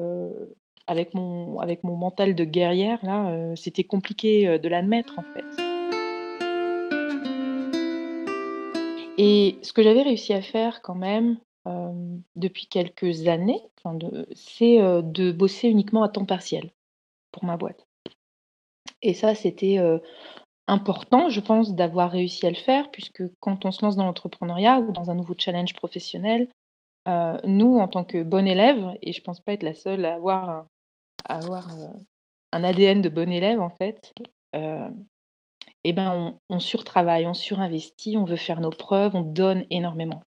avec 0.86 1.14
mon 1.14 1.58
avec 1.58 1.84
mon 1.84 1.96
mental 1.96 2.34
de 2.34 2.44
guerrière 2.44 3.04
là, 3.04 3.54
c'était 3.56 3.84
compliqué, 3.84 4.58
de 4.58 4.68
l'admettre, 4.68 5.18
en 5.18 5.22
fait. 5.22 5.44
Et 9.20 9.58
ce 9.62 9.72
que 9.72 9.82
j'avais 9.82 10.02
réussi 10.02 10.32
à 10.32 10.42
faire 10.42 10.80
quand 10.82 10.94
même, 10.94 11.38
depuis 12.36 12.66
quelques 12.66 13.26
années, 13.26 13.60
c'est, 14.34 14.78
de 14.78 15.32
bosser 15.32 15.68
uniquement 15.68 16.02
à 16.02 16.08
temps 16.08 16.24
partiel 16.24 16.70
pour 17.32 17.44
ma 17.44 17.56
boîte. 17.56 17.86
Et 19.02 19.14
ça, 19.14 19.34
c'était, 19.34 19.78
important, 20.68 21.30
je 21.30 21.40
pense, 21.40 21.74
d'avoir 21.74 22.10
réussi 22.12 22.46
à 22.46 22.50
le 22.50 22.56
faire 22.56 22.90
puisque 22.90 23.22
quand 23.40 23.64
on 23.64 23.72
se 23.72 23.84
lance 23.84 23.96
dans 23.96 24.04
l'entrepreneuriat 24.04 24.80
ou 24.80 24.92
dans 24.92 25.10
un 25.10 25.16
nouveau 25.16 25.34
challenge 25.38 25.74
professionnel, 25.74 26.48
Heu, 27.08 27.38
nous, 27.44 27.78
en 27.78 27.88
tant 27.88 28.04
que 28.04 28.22
bonne 28.22 28.46
élève 28.46 28.84
et 29.02 29.12
je 29.12 29.22
pense 29.22 29.40
pas 29.40 29.54
être 29.54 29.62
la 29.62 29.74
seule 29.74 30.04
à 30.04 30.14
avoir 30.14 30.66
un 32.52 32.64
ADN 32.64 33.02
de 33.02 33.08
bon 33.08 33.30
élève 33.30 33.60
en 33.60 33.70
fait, 33.70 34.12
et 35.84 35.92
ben, 35.92 36.38
on 36.50 36.56
on 36.56 36.60
surtravaille, 36.60 37.26
on 37.26 37.34
surinvestit, 37.34 38.16
on 38.16 38.24
veut 38.24 38.36
faire 38.36 38.60
nos 38.60 38.70
preuves, 38.70 39.14
on 39.14 39.22
donne 39.22 39.64
énormément 39.70 40.22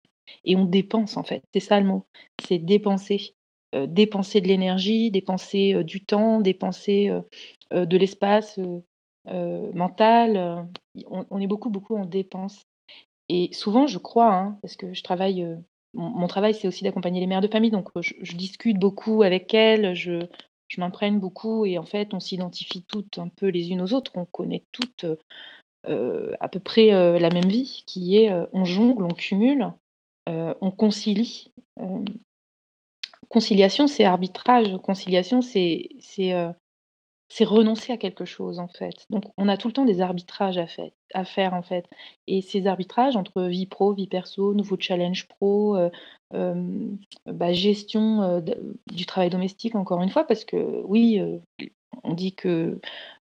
et 0.44 0.56
on 0.56 0.64
dépense 0.64 1.16
en 1.16 1.22
fait. 1.22 1.42
C'est 1.52 1.60
ça 1.60 1.80
le 1.80 1.86
mot, 1.86 2.06
c'est 2.46 2.58
dépenser. 2.58 3.34
dépenser 3.72 4.40
de 4.40 4.48
l'énergie, 4.48 5.10
dépenser, 5.10 5.84
du 5.84 6.04
temps, 6.04 6.40
dépenser, 6.40 7.10
de 7.72 7.96
l'espace, 7.96 8.58
mental, 9.26 10.66
on 11.08 11.40
est 11.40 11.46
beaucoup, 11.46 11.70
beaucoup 11.70 11.96
en 11.96 12.04
dépense 12.04 12.64
et 13.28 13.50
souvent 13.52 13.86
je 13.86 13.98
crois, 13.98 14.32
hein, 14.34 14.58
parce 14.62 14.76
que 14.76 14.92
je 14.94 15.02
travaille, 15.02 15.46
mon 15.94 16.26
travail 16.26 16.54
c'est 16.54 16.68
aussi 16.68 16.84
d'accompagner 16.84 17.20
les 17.20 17.26
mères 17.26 17.40
de 17.40 17.48
famille 17.48 17.70
donc 17.70 17.88
je 17.96 18.36
discute 18.36 18.78
beaucoup 18.78 19.22
avec 19.22 19.54
elles, 19.54 19.94
je 19.94 20.26
je 20.70 20.80
m'imprègne 20.80 21.18
beaucoup 21.18 21.66
et 21.66 21.78
en 21.78 21.84
fait, 21.84 22.14
on 22.14 22.20
s'identifie 22.20 22.84
toutes 22.84 23.18
un 23.18 23.28
peu 23.28 23.48
les 23.48 23.70
unes 23.70 23.82
aux 23.82 23.92
autres. 23.92 24.12
On 24.14 24.24
connaît 24.24 24.62
toutes 24.70 25.04
à 25.84 26.48
peu 26.48 26.60
près 26.60 26.90
la 27.18 27.30
même 27.30 27.48
vie 27.48 27.82
qui 27.86 28.16
est 28.16 28.30
on 28.52 28.64
jongle, 28.64 29.04
on 29.04 29.08
cumule, 29.08 29.72
on 30.26 30.70
concilie. 30.70 31.52
conciliation, 33.28 33.88
c'est 33.88 34.04
arbitrage. 34.04 34.76
Conciliation, 34.78 35.42
c'est 35.42 35.88
c'est 37.30 37.44
renoncer 37.44 37.92
à 37.92 37.96
quelque 37.96 38.24
chose 38.24 38.58
en 38.58 38.66
fait. 38.66 39.06
Donc 39.08 39.24
on 39.38 39.48
a 39.48 39.56
tout 39.56 39.68
le 39.68 39.72
temps 39.72 39.84
des 39.84 40.00
arbitrages 40.00 40.60
à, 41.14 41.24
faire 41.24 41.54
en 41.54 41.62
fait. 41.62 41.86
Et 42.26 42.42
ces 42.42 42.66
arbitrages 42.66 43.16
entre 43.16 43.42
vie 43.44 43.66
pro, 43.66 43.94
vie 43.94 44.08
perso, 44.08 44.52
nouveau 44.52 44.76
challenge 44.78 45.28
pro, 45.28 45.76
euh, 46.34 46.78
bah, 47.26 47.52
gestion 47.52 48.42
du 48.92 49.06
travail 49.06 49.30
domestique 49.30 49.76
encore 49.76 50.02
une 50.02 50.10
fois, 50.10 50.26
parce 50.26 50.44
que 50.44 50.82
oui, 50.84 51.22
on 52.02 52.14
dit 52.14 52.34
que 52.34 52.80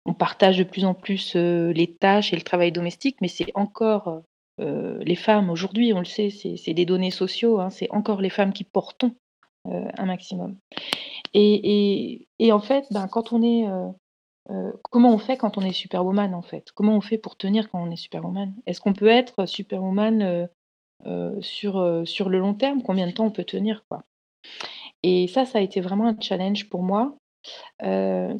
on 0.04 0.12
partage 0.12 0.58
de 0.58 0.64
plus 0.64 0.84
en 0.84 0.92
plus 0.92 1.34
les 1.34 1.96
tâches 1.98 2.34
et 2.34 2.36
le 2.36 2.42
travail 2.42 2.72
domestique, 2.72 3.16
mais 3.22 3.28
c'est 3.28 3.52
encore 3.54 4.22
les 4.58 5.16
femmes 5.16 5.48
aujourd'hui, 5.48 5.94
on 5.94 6.00
le 6.00 6.04
sait, 6.04 6.28
c'est 6.28 6.74
des 6.74 6.84
données 6.84 7.10
sociaux, 7.10 7.58
hein, 7.58 7.70
c'est 7.70 7.90
encore 7.90 8.20
les 8.20 8.30
femmes 8.30 8.52
qui 8.52 8.64
portons 8.64 9.14
un 9.64 10.04
maximum. 10.04 10.58
Et, 11.34 12.52
en 12.52 12.60
fait, 12.60 12.86
ben, 12.90 13.08
quand 13.08 13.32
on 13.32 13.42
est. 13.42 13.68
Euh, 13.68 13.88
euh, 14.50 14.72
comment 14.90 15.12
on 15.12 15.18
fait 15.18 15.36
quand 15.36 15.58
on 15.58 15.62
est 15.62 15.72
superwoman, 15.72 16.34
en 16.34 16.42
fait? 16.42 16.70
Comment 16.72 16.94
on 16.94 17.00
fait 17.00 17.18
pour 17.18 17.36
tenir 17.36 17.70
quand 17.70 17.82
on 17.82 17.90
est 17.90 17.96
superwoman? 17.96 18.54
Est-ce 18.66 18.80
qu'on 18.80 18.92
peut 18.92 19.08
être 19.08 19.46
superwoman 19.46 20.48
euh, 21.06 21.40
sur, 21.40 22.02
sur 22.06 22.28
le 22.28 22.38
long 22.38 22.54
terme? 22.54 22.82
Combien 22.82 23.06
de 23.06 23.12
temps 23.12 23.26
on 23.26 23.30
peut 23.30 23.44
tenir 23.44 23.84
quoi? 23.88 24.04
Et 25.02 25.28
ça, 25.28 25.44
ça 25.44 25.58
a 25.58 25.60
été 25.62 25.80
vraiment 25.80 26.06
un 26.06 26.20
challenge 26.20 26.68
pour 26.68 26.82
moi. 26.82 27.16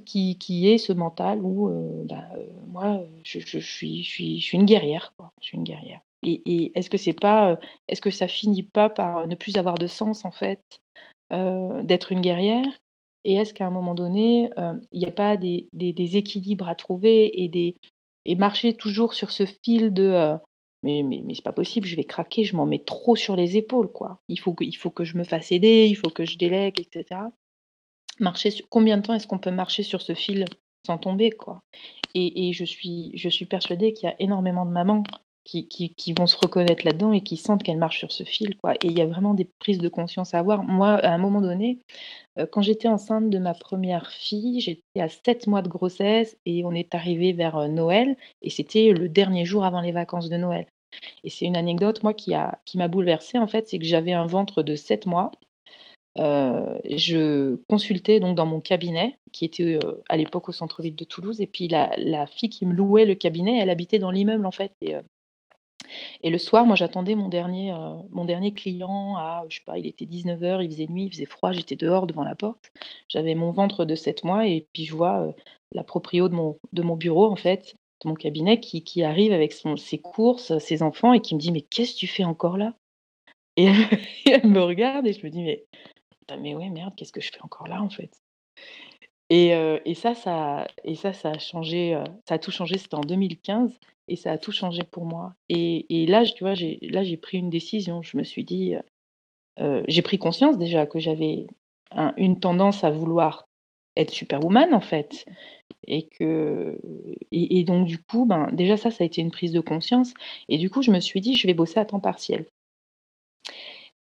qui, 0.07 0.39
qui, 0.39 0.69
est 0.69 0.79
ce 0.79 0.93
mental 0.93 1.41
où 1.43 1.71
bah, 2.05 2.29
moi 2.69 3.03
je, 3.23 3.41
je, 3.41 3.59
suis, 3.59 4.03
je, 4.03 4.11
suis, 4.11 4.41
je 4.41 4.45
suis 4.45 4.57
une 4.57 4.65
guerrière 4.65 5.13
quoi. 5.19 5.31
je 5.43 5.49
suis 5.49 5.59
une 5.59 5.65
guerrière 5.65 6.01
et, 6.23 6.41
et 6.47 6.73
est-ce 6.79 6.89
que 6.89 6.97
c'est 6.97 7.13
pas 7.13 7.59
est-ce 7.89 8.01
que 8.01 8.11
ça 8.11 8.29
finit 8.29 8.63
pas 8.63 8.89
par 8.89 9.27
ne 9.27 9.35
plus 9.35 9.57
avoir 9.57 9.75
de 9.75 9.87
sens 9.87 10.25
en 10.25 10.31
fait 10.31 10.63
d'être 11.31 12.13
une 12.13 12.23
guerrière? 12.23 12.65
Et 13.25 13.35
est-ce 13.35 13.55
qu'à 13.55 13.67
un 13.67 13.71
moment 13.71 13.95
donné, 13.95 14.51
il 14.93 14.99
n'y 14.99 15.07
a 15.07 15.13
pas 15.13 15.37
des, 15.37 15.69
équilibres 15.73 16.69
à 16.69 16.75
trouver 16.75 17.27
et, 17.27 17.77
et 18.25 18.35
marcher 18.37 18.75
toujours 18.75 19.15
sur 19.15 19.31
ce 19.31 19.45
fil 19.47 19.93
de 19.93 20.39
mais, 20.85 21.03
mais, 21.03 21.23
mais 21.25 21.35
c'est 21.35 21.43
pas 21.43 21.53
possible, 21.53 21.87
je 21.87 21.97
vais 21.97 22.05
craquer, 22.05 22.45
je 22.45 22.55
m'en 22.55 22.67
mets 22.67 22.85
trop 22.85 23.17
sur 23.17 23.37
les 23.37 23.57
épaules, 23.57 23.91
quoi. 23.91 24.21
Il 24.29 24.39
faut, 24.39 24.53
que, 24.53 24.65
faut 24.77 24.91
que 24.91 25.05
je 25.05 25.17
me 25.17 25.25
fasse 25.25 25.51
aider, 25.51 25.87
il 25.89 25.95
faut 25.97 26.11
que 26.11 26.27
je 26.27 26.37
délègue, 26.37 26.79
etc. 26.79 27.23
Marcher 28.21 28.51
combien 28.69 28.99
de 28.99 29.03
temps 29.03 29.15
est-ce 29.15 29.27
qu'on 29.27 29.39
peut 29.39 29.51
marcher 29.51 29.83
sur 29.83 30.03
ce 30.03 30.15
fil 30.15 30.45
sans 30.87 30.99
tomber, 30.99 31.31
quoi? 31.31 31.63
Et, 32.15 32.49
et, 32.49 32.53
je, 32.53 32.65
suis, 32.65 33.13
je 33.15 33.31
suis 33.31 33.47
persuadée 33.47 33.95
qu'il 33.95 34.11
y 34.11 34.13
a 34.13 34.15
énormément 34.21 34.67
de 34.67 34.71
mamans 34.71 35.03
qui, 35.45 36.13
vont 36.17 36.27
se 36.27 36.37
reconnaître 36.37 36.85
là-dedans 36.85 37.13
et 37.13 37.21
qui 37.21 37.37
sentent 37.37 37.63
qu'elles 37.63 37.79
marchent 37.79 37.99
sur 37.99 38.13
ce 38.13 38.25
fil. 38.25 38.57
Quoi. 38.57 38.75
Et 38.77 38.87
il 38.87 38.99
y 38.99 39.03
a 39.03 39.07
vraiment 39.07 39.35
des 39.35 39.49
prises 39.59 39.79
de 39.79 39.89
conscience 39.89 40.35
à 40.35 40.39
avoir. 40.39 40.63
Moi, 40.65 40.95
à 40.95 41.13
un 41.13 41.19
moment 41.19 41.41
donné, 41.41 41.79
euh, 42.39 42.47
quand 42.51 42.63
j'étais 42.63 42.89
enceinte 42.89 43.31
de 43.31 43.39
ma 43.39 43.55
première 43.55 44.11
fille, 44.11 44.61
j'étais 44.61 45.01
à 45.01 45.09
7 45.09 45.47
mois 45.47 45.63
de 45.63 45.69
grossesse 45.69 46.37
et 46.47 46.65
on 46.65 46.73
est 46.73 46.95
arrivé 46.95 47.33
vers 47.33 47.57
euh, 47.57 47.69
Noël 47.69 48.17
et 48.43 48.51
c'était 48.51 48.93
le 48.93 49.09
dernier 49.09 49.45
jour 49.45 49.65
avant 49.65 49.81
les 49.81 49.93
vacances 49.93 50.31
de 50.31 50.37
Noël. 50.37 50.67
Et 51.25 51.31
c'est 51.31 51.45
une 51.45 51.57
anecdote, 51.57 52.03
moi, 52.03 52.15
qui 52.15 52.31
m'a 52.31 52.59
qui 52.65 52.79
bouleversée, 52.79 53.39
en 53.39 53.47
fait, 53.47 53.69
c'est 53.69 53.79
que 53.79 53.85
j'avais 53.85 54.13
un 54.13 54.27
ventre 54.27 54.63
de 54.63 54.77
7 54.77 55.07
mois. 55.07 55.33
Euh, 56.17 56.79
je 56.89 57.57
consultais 57.69 58.21
donc 58.21 58.37
dans 58.37 58.47
mon 58.47 58.61
cabinet, 58.61 59.19
qui 59.33 59.45
était 59.45 59.81
à 60.09 60.17
l'époque 60.17 60.49
au 60.49 60.53
centre-ville 60.53 60.95
de 60.95 61.05
Toulouse, 61.05 61.41
et 61.41 61.49
puis 61.49 61.67
la, 61.67 62.27
fille 62.29 62.49
qui 62.49 62.65
me 62.65 62.73
louait 62.73 63.05
le 63.05 63.17
cabinet, 63.17 63.59
elle 63.59 63.71
habitait 63.71 63.99
dans 63.99 64.13
l'immeuble 64.13 64.47
en 64.47 64.53
fait. 64.53 64.73
Et 66.25 66.31
le 66.31 66.39
soir, 66.39 66.65
moi, 66.65 66.75
j'attendais 66.75 67.17
mon 67.17 67.29
dernier, 67.29 67.71
euh, 67.71 67.97
mon 68.11 68.25
dernier 68.25 68.55
client 68.55 69.15
à, 69.19 69.45
je 69.51 69.57
sais 69.57 69.63
pas, 69.67 69.77
il 69.77 69.87
était 69.87 70.07
19h, 70.07 70.65
il 70.65 70.71
faisait 70.71 70.87
nuit, 70.87 71.05
il 71.05 71.11
faisait 71.13 71.27
froid, 71.27 71.53
j'étais 71.53 71.77
dehors 71.77 72.07
devant 72.07 72.25
la 72.25 72.35
porte. 72.35 72.73
J'avais 73.11 73.35
mon 73.35 73.51
ventre 73.51 73.85
de 73.85 73.95
7 73.95 74.25
mois 74.25 74.47
et 74.47 74.67
puis 74.73 74.87
je 74.87 74.95
vois 74.95 75.21
euh, 75.21 75.33
la 75.73 75.85
proprio 75.85 76.31
de 76.31 76.35
mon, 76.35 76.59
de 76.73 76.81
mon 76.81 76.97
bureau, 76.97 77.31
en 77.31 77.37
fait, 77.37 77.77
de 78.03 78.09
mon 78.09 78.15
cabinet, 78.15 78.59
qui, 78.59 78.83
qui 78.83 79.03
arrive 79.03 79.35
avec 79.35 79.53
ses 79.53 79.99
courses, 79.99 80.57
ses 80.61 80.83
enfants 80.83 81.13
et 81.13 81.21
qui 81.21 81.35
me 81.35 81.41
dit 81.41 81.53
Mais 81.53 81.61
qu'est-ce 81.61 81.93
que 81.93 81.99
tu 81.99 82.07
fais 82.07 82.25
encore 82.25 82.57
là? 82.57 82.73
Et 83.59 83.67
elle, 84.25 84.49
me 84.49 84.63
regarde 84.65 85.07
et 85.07 85.13
je 85.13 85.23
me 85.27 85.31
dis 85.31 85.43
Mais, 85.43 85.67
mais 86.41 86.55
ouais, 86.55 86.71
merde, 86.71 86.95
qu'est-ce 86.97 87.13
que 87.13 87.21
je 87.21 87.31
fais 87.31 87.43
encore 87.43 87.69
là, 87.69 87.83
en 87.83 87.91
fait? 87.91 88.11
Et, 89.29 89.55
euh, 89.55 89.79
et, 89.85 89.95
ça, 89.95 90.15
ça, 90.15 90.69
et 90.85 90.95
ça, 90.95 91.13
ça 91.13 91.33
a 91.33 91.39
changé, 91.39 92.03
ça 92.27 92.37
a 92.37 92.39
tout 92.39 92.51
changé, 92.51 92.79
c'était 92.79 92.95
en 92.95 93.03
2015 93.03 93.79
et 94.09 94.17
ça 94.17 94.33
a 94.33 94.39
tout 94.39 94.53
changé 94.53 94.83
pour 94.83 95.05
moi. 95.05 95.35
Et, 95.49 96.07
là, 96.07 96.25
tu 96.25 96.45
vois, 96.45 96.55
j'ai, 96.55 96.79
là, 96.83 97.03
j'ai 97.03 97.17
pris 97.17 97.39
une 97.39 97.51
décision. 97.51 98.03
Je 98.03 98.17
me 98.17 98.23
suis 98.23 98.45
dit, 98.45 98.75
euh, 99.61 99.83
j'ai 99.89 100.03
pris 100.03 100.19
conscience 100.19 100.59
déjà 100.59 100.87
que 100.87 100.99
j'avais 100.99 101.47
une 102.17 102.41
tendance 102.41 102.83
à 102.85 102.91
vouloir 102.91 103.47
être 103.97 104.11
superwoman, 104.11 104.75
en 104.75 104.81
fait. 104.81 105.25
Et 105.87 106.09
que, 106.09 106.79
et, 107.31 107.65
donc, 107.65 107.87
du 107.87 107.99
coup, 107.99 108.27
ben, 108.27 108.51
déjà, 108.53 108.77
ça, 108.77 108.91
ça 108.91 109.05
a 109.05 109.07
été 109.07 109.21
une 109.21 109.31
prise 109.31 109.53
de 109.53 109.61
conscience. 109.61 110.13
Et 110.49 110.59
du 110.59 110.71
coup, 110.71 110.83
je 110.83 110.91
me 110.91 111.01
suis 111.01 111.21
dit, 111.21 111.37
je 111.37 111.47
vais 111.47 111.55
bosser 111.55 111.79
à 111.79 111.85
temps 111.85 112.01
partiel. 112.01 112.47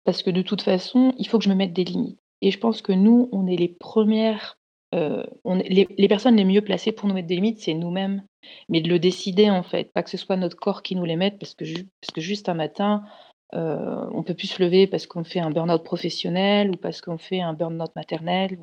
Parce 0.04 0.22
que 0.22 0.30
de 0.30 0.42
toute 0.42 0.62
façon, 0.62 1.14
il 1.18 1.28
faut 1.28 1.38
que 1.38 1.44
je 1.44 1.50
me 1.50 1.54
mette 1.54 1.72
des 1.72 1.84
limites. 1.84 2.18
Et 2.40 2.50
je 2.50 2.58
pense 2.58 2.82
que 2.82 2.92
nous, 2.92 3.28
on 3.30 3.46
est 3.46 3.56
les 3.56 3.68
premières 3.68 4.58
euh, 4.94 5.24
les, 5.44 6.08
personnes 6.08 6.36
les 6.36 6.44
mieux 6.44 6.62
placées 6.62 6.92
pour 6.92 7.08
nous 7.08 7.14
mettre 7.14 7.28
des 7.28 7.36
limites, 7.36 7.60
c'est 7.60 7.74
nous-mêmes, 7.74 8.22
mais 8.68 8.80
de 8.80 8.88
le 8.88 8.98
décider 8.98 9.50
en 9.50 9.62
fait, 9.62 9.92
pas 9.92 10.02
que 10.02 10.10
ce 10.10 10.16
soit 10.16 10.36
notre 10.36 10.56
corps 10.56 10.82
qui 10.82 10.96
nous 10.96 11.04
les 11.04 11.16
mette, 11.16 11.38
parce 11.38 11.54
que, 11.54 11.64
parce 11.64 12.12
que 12.14 12.20
juste 12.20 12.48
un 12.48 12.54
matin, 12.54 13.04
euh, 13.54 14.06
on 14.12 14.22
peut 14.22 14.34
plus 14.34 14.46
se 14.48 14.62
lever 14.62 14.86
parce 14.86 15.06
qu'on 15.06 15.24
fait 15.24 15.40
un 15.40 15.50
burn-out 15.50 15.84
professionnel 15.84 16.70
ou 16.70 16.76
parce 16.76 17.00
qu'on 17.00 17.18
fait 17.18 17.40
un 17.40 17.52
burn-out 17.52 17.94
maternel. 17.94 18.58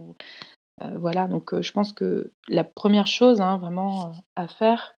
Euh, 0.82 0.98
voilà, 0.98 1.28
donc 1.28 1.54
euh, 1.54 1.62
je 1.62 1.72
pense 1.72 1.94
que 1.94 2.32
la 2.48 2.64
première 2.64 3.08
chose 3.08 3.42
hein, 3.42 3.58
vraiment 3.58 4.14
à 4.36 4.48
faire, 4.48 4.96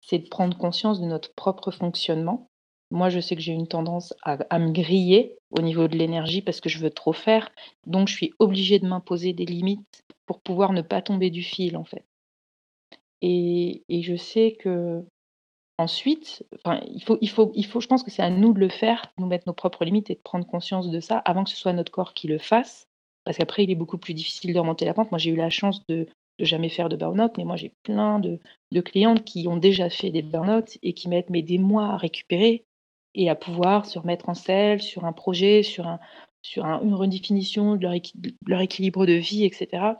c'est 0.00 0.18
de 0.18 0.28
prendre 0.28 0.56
conscience 0.56 1.00
de 1.00 1.06
notre 1.06 1.32
propre 1.34 1.70
fonctionnement. 1.70 2.49
Moi, 2.90 3.08
je 3.08 3.20
sais 3.20 3.36
que 3.36 3.42
j'ai 3.42 3.52
une 3.52 3.68
tendance 3.68 4.14
à, 4.22 4.58
me 4.58 4.72
griller 4.72 5.36
au 5.50 5.62
niveau 5.62 5.86
de 5.86 5.96
l'énergie 5.96 6.42
parce 6.42 6.60
que 6.60 6.68
je 6.68 6.78
veux 6.78 6.90
trop 6.90 7.12
faire. 7.12 7.50
Donc, 7.86 8.08
je 8.08 8.14
suis 8.14 8.34
obligée 8.38 8.78
de 8.80 8.86
m'imposer 8.86 9.32
des 9.32 9.44
limites 9.46 10.02
pour 10.26 10.40
pouvoir 10.40 10.72
ne 10.72 10.82
pas 10.82 11.00
tomber 11.00 11.30
du 11.30 11.42
fil, 11.42 11.76
en 11.76 11.84
fait. 11.84 12.04
Et, 13.22 13.84
je 13.88 14.16
sais 14.16 14.56
que 14.58 15.04
ensuite, 15.78 16.44
il 16.92 17.02
faut, 17.04 17.18
il 17.20 17.30
faut, 17.30 17.52
il 17.54 17.64
faut, 17.64 17.80
je 17.80 17.86
pense 17.86 18.02
que 18.02 18.10
c'est 18.10 18.22
à 18.22 18.30
nous 18.30 18.52
de 18.52 18.58
le 18.58 18.68
faire, 18.68 19.02
nous 19.18 19.26
mettre 19.26 19.46
nos 19.46 19.54
propres 19.54 19.84
limites 19.84 20.10
et 20.10 20.14
de 20.14 20.20
prendre 20.20 20.46
conscience 20.46 20.90
de 20.90 21.00
ça 21.00 21.18
avant 21.18 21.44
que 21.44 21.50
ce 21.50 21.56
soit 21.56 21.72
notre 21.72 21.92
corps 21.92 22.12
qui 22.12 22.26
le 22.26 22.38
fasse. 22.38 22.88
Parce 23.24 23.36
qu'après, 23.36 23.64
il 23.64 23.70
est 23.70 23.76
beaucoup 23.76 23.98
plus 23.98 24.14
difficile 24.14 24.52
de 24.52 24.58
remonter 24.58 24.84
la 24.84 24.94
pente. 24.94 25.10
Moi, 25.12 25.18
j'ai 25.18 25.30
eu 25.30 25.36
la 25.36 25.50
chance 25.50 25.86
de, 25.86 26.08
de 26.40 26.44
jamais 26.44 26.70
faire 26.70 26.88
de 26.88 26.96
burn-out, 26.96 27.32
mais 27.36 27.44
moi, 27.44 27.56
j'ai 27.56 27.72
plein 27.84 28.18
de, 28.18 28.40
de, 28.72 28.80
clientes 28.80 29.24
qui 29.24 29.46
ont 29.46 29.58
déjà 29.58 29.90
fait 29.90 30.10
des 30.10 30.22
burn-out 30.22 30.78
et 30.82 30.94
qui 30.94 31.08
mettent 31.08 31.30
mais, 31.30 31.42
des 31.42 31.58
mois 31.58 31.90
à 31.90 31.96
récupérer 31.96 32.64
et 33.14 33.28
à 33.28 33.34
pouvoir 33.34 33.86
se 33.86 33.98
remettre 33.98 34.28
en 34.28 34.34
selle 34.34 34.80
sur 34.80 35.04
un 35.04 35.12
projet, 35.12 35.62
sur 35.62 35.86
un, 35.86 35.98
sur 36.42 36.64
une 36.64 36.94
redéfinition 36.94 37.76
de 37.76 37.82
leur, 37.82 38.60
équilibre 38.60 39.06
de 39.06 39.12
vie, 39.12 39.44
etc. 39.44 39.94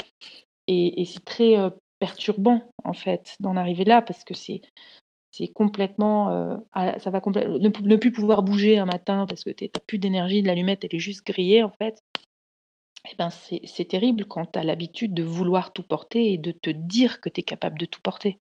Et, 0.66 1.04
c'est 1.04 1.24
très 1.24 1.58
euh, 1.58 1.70
perturbant, 1.98 2.62
en 2.84 2.92
fait, 2.92 3.36
d'en 3.40 3.56
arriver 3.56 3.84
là, 3.84 4.02
parce 4.02 4.24
que 4.24 4.34
c'est 4.34 4.62
complètement 5.54 6.30
euh, 6.30 6.56
ça 6.98 7.10
va 7.10 7.22
ne, 7.26 7.96
plus 7.96 8.12
pouvoir 8.12 8.42
bouger 8.42 8.78
un 8.78 8.84
matin 8.84 9.26
parce 9.26 9.42
que 9.44 9.50
tu 9.50 9.64
n'as 9.64 9.80
plus 9.86 9.98
d'énergie 9.98 10.42
de 10.42 10.46
l'allumette 10.46 10.84
elle 10.84 10.94
est 10.94 10.98
juste 10.98 11.26
grillée 11.26 11.62
en 11.62 11.70
fait 11.70 12.02
eh 13.10 13.16
ben 13.16 13.30
c'est 13.30 13.88
terrible 13.88 14.26
quand 14.26 14.52
tu 14.52 14.58
as 14.58 14.64
l'habitude 14.64 15.14
de 15.14 15.22
vouloir 15.22 15.72
tout 15.72 15.82
porter 15.82 16.32
et 16.32 16.36
de 16.36 16.52
te 16.52 16.68
dire 16.68 17.22
que 17.22 17.30
tu 17.30 17.40
es 17.40 17.42
capable 17.42 17.78
de 17.78 17.86
tout 17.86 18.02
porter 18.02 18.38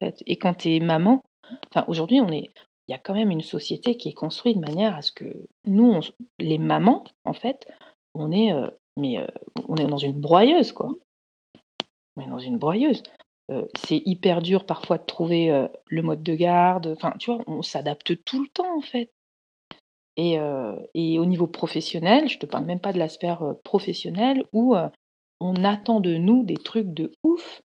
et 0.00 0.36
quand 0.36 0.54
tu 0.54 0.76
es 0.76 0.78
maman 0.78 1.20
enfin 1.68 1.84
aujourd'hui 1.88 2.20
on 2.20 2.30
est 2.30 2.50
il 2.90 2.92
y 2.92 2.96
a 2.96 2.98
quand 2.98 3.14
même 3.14 3.30
une 3.30 3.40
société 3.40 3.96
qui 3.96 4.08
est 4.08 4.14
construite 4.14 4.56
de 4.56 4.66
manière 4.66 4.96
à 4.96 5.02
ce 5.02 5.12
que 5.12 5.46
nous, 5.64 6.00
les 6.40 6.58
mamans, 6.58 7.04
en 7.24 7.32
fait, 7.32 7.68
on 8.14 8.32
est, 8.32 8.52
euh, 8.52 8.66
mais, 8.96 9.18
euh, 9.18 9.28
on 9.68 9.76
est 9.76 9.86
dans 9.86 9.96
une 9.96 10.20
broyeuse, 10.20 10.72
quoi. 10.72 10.90
mais 12.16 12.26
dans 12.26 12.40
une 12.40 12.58
broyeuse. 12.58 13.04
Heu, 13.52 13.68
c'est 13.78 14.02
hyper 14.06 14.42
dur 14.42 14.66
parfois 14.66 14.98
de 14.98 15.04
trouver, 15.04 15.68
le 15.86 16.02
mode 16.02 16.24
de 16.24 16.34
garde, 16.34 16.88
enfin, 16.88 17.14
tu 17.20 17.30
vois? 17.30 17.44
On 17.46 17.62
s'adapte 17.62 18.24
tout 18.24 18.42
le 18.42 18.48
temps, 18.48 18.76
en 18.76 18.80
fait 18.80 19.12
et 20.16 20.38
au 21.18 21.24
niveau 21.24 21.46
professionnel, 21.46 22.28
je 22.28 22.38
te 22.38 22.44
parle 22.44 22.66
même 22.66 22.80
pas 22.80 22.92
de 22.92 22.98
la 22.98 23.08
sphère, 23.08 23.42
heu, 23.42 23.58
professionnelle 23.64 24.44
où, 24.52 24.74
on 25.40 25.64
attend 25.64 26.00
de 26.00 26.16
nous 26.16 26.42
des 26.44 26.58
trucs 26.58 26.92
de 26.92 27.12
ouf. 27.22 27.62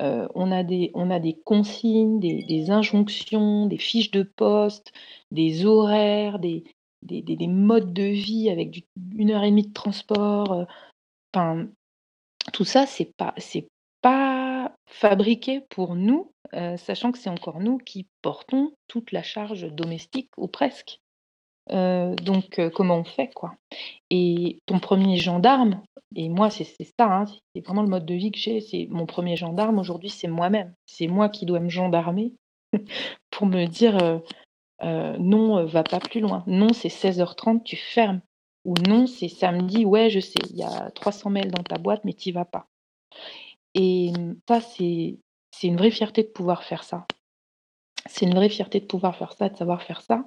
Heu, 0.00 0.28
on 0.34 0.52
a 0.52 0.62
des 0.64 0.90
on 0.94 1.10
a 1.10 1.18
des 1.20 1.34
consignes, 1.44 2.20
des 2.20 2.70
injonctions, 2.70 3.66
des 3.66 3.78
fiches 3.78 4.10
de 4.12 4.22
poste, 4.22 4.92
des 5.30 5.66
horaires, 5.66 6.38
des 6.38 6.64
des 7.02 7.22
des 7.22 7.36
des 7.36 7.46
modes 7.48 7.92
de 7.92 8.02
vie 8.04 8.50
avec 8.50 8.86
1 9.18 9.30
heure 9.30 9.44
et 9.44 9.50
demie 9.50 9.66
de 9.68 9.72
transport, 9.72 10.52
heu, 10.54 10.66
enfin, 11.34 11.68
tout 12.54 12.64
ça, 12.64 12.86
c'est 12.86 13.14
pas 13.16 13.34
pas 14.02 14.74
fabriqué 14.86 15.62
pour 15.70 15.96
nous, 15.96 16.32
heu, 16.54 16.76
sachant 16.78 17.12
que 17.12 17.18
c'est 17.18 17.30
encore 17.30 17.60
nous 17.60 17.78
qui 17.78 18.08
portons 18.22 18.72
toute 18.88 19.12
la 19.12 19.22
charge 19.24 19.68
domestique 19.74 20.30
ou 20.38 20.48
presque. 20.48 20.99
Heu, 21.72 22.14
donc 22.16 22.58
heu, 22.58 22.70
comment 22.70 22.96
on 22.98 23.04
fait, 23.04 23.28
quoi? 23.34 23.54
Et 24.10 24.60
ton 24.66 24.78
1er 24.80 25.16
gendarme 25.18 25.82
et 26.16 26.28
moi 26.28 26.50
c'est 26.50 26.64
ça, 26.64 27.06
hein, 27.06 27.24
c'est 27.54 27.64
vraiment 27.64 27.82
le 27.82 27.88
mode 27.88 28.06
de 28.06 28.14
vie 28.14 28.32
que 28.32 28.38
j'ai, 28.38 28.60
c'est 28.60 28.86
mon 28.90 29.06
1er 29.06 29.36
gendarme 29.36 29.78
aujourd'hui, 29.78 30.10
c'est 30.10 30.28
moi-même. 30.28 30.74
C'est 30.86 31.08
moi 31.08 31.28
qui 31.30 31.46
dois 31.46 31.60
me 31.60 31.68
gendarmer 31.70 32.34
pour 33.32 33.46
me 33.48 33.66
dire, 33.66 33.98
heu: 34.02 34.22
«Non, 35.20 35.64
va 35.66 35.84
pas 35.84 36.00
plus 36.00 36.20
loin. 36.20 36.44
Non, 36.48 36.72
c'est 36.74 36.88
16:30, 36.90 37.64
tu 37.64 37.76
fermes» 37.76 38.20
ou 38.66 38.74
«Non, 38.88 39.06
c'est 39.08 39.28
samedi, 39.28 39.84
ouais, 39.86 40.10
je 40.10 40.20
sais, 40.20 40.40
il 40.50 40.56
y 40.58 40.64
a 40.64 40.90
300 40.94 41.30
mails 41.30 41.50
dans 41.52 41.62
ta 41.64 41.78
boîte, 41.78 42.02
mais 42.04 42.14
tu 42.14 42.30
y 42.30 42.32
vas 42.32 42.44
pas» 42.46 42.66
et 43.74 44.12
mmh, 44.12 44.36
ça, 44.48 44.60
c'est 44.60 45.18
une 45.62 45.76
vraie 45.76 45.90
fierté 45.90 46.22
de 46.22 46.28
pouvoir 46.28 46.64
faire 46.64 46.84
ça. 46.84 47.06
C'est 48.08 48.26
une 48.26 48.34
vraie 48.34 48.48
fierté 48.48 48.80
de 48.80 48.86
pouvoir 48.86 49.16
faire 49.16 49.32
ça, 49.32 49.48
de 49.48 49.56
savoir 49.56 49.82
faire 49.82 50.00
ça 50.02 50.24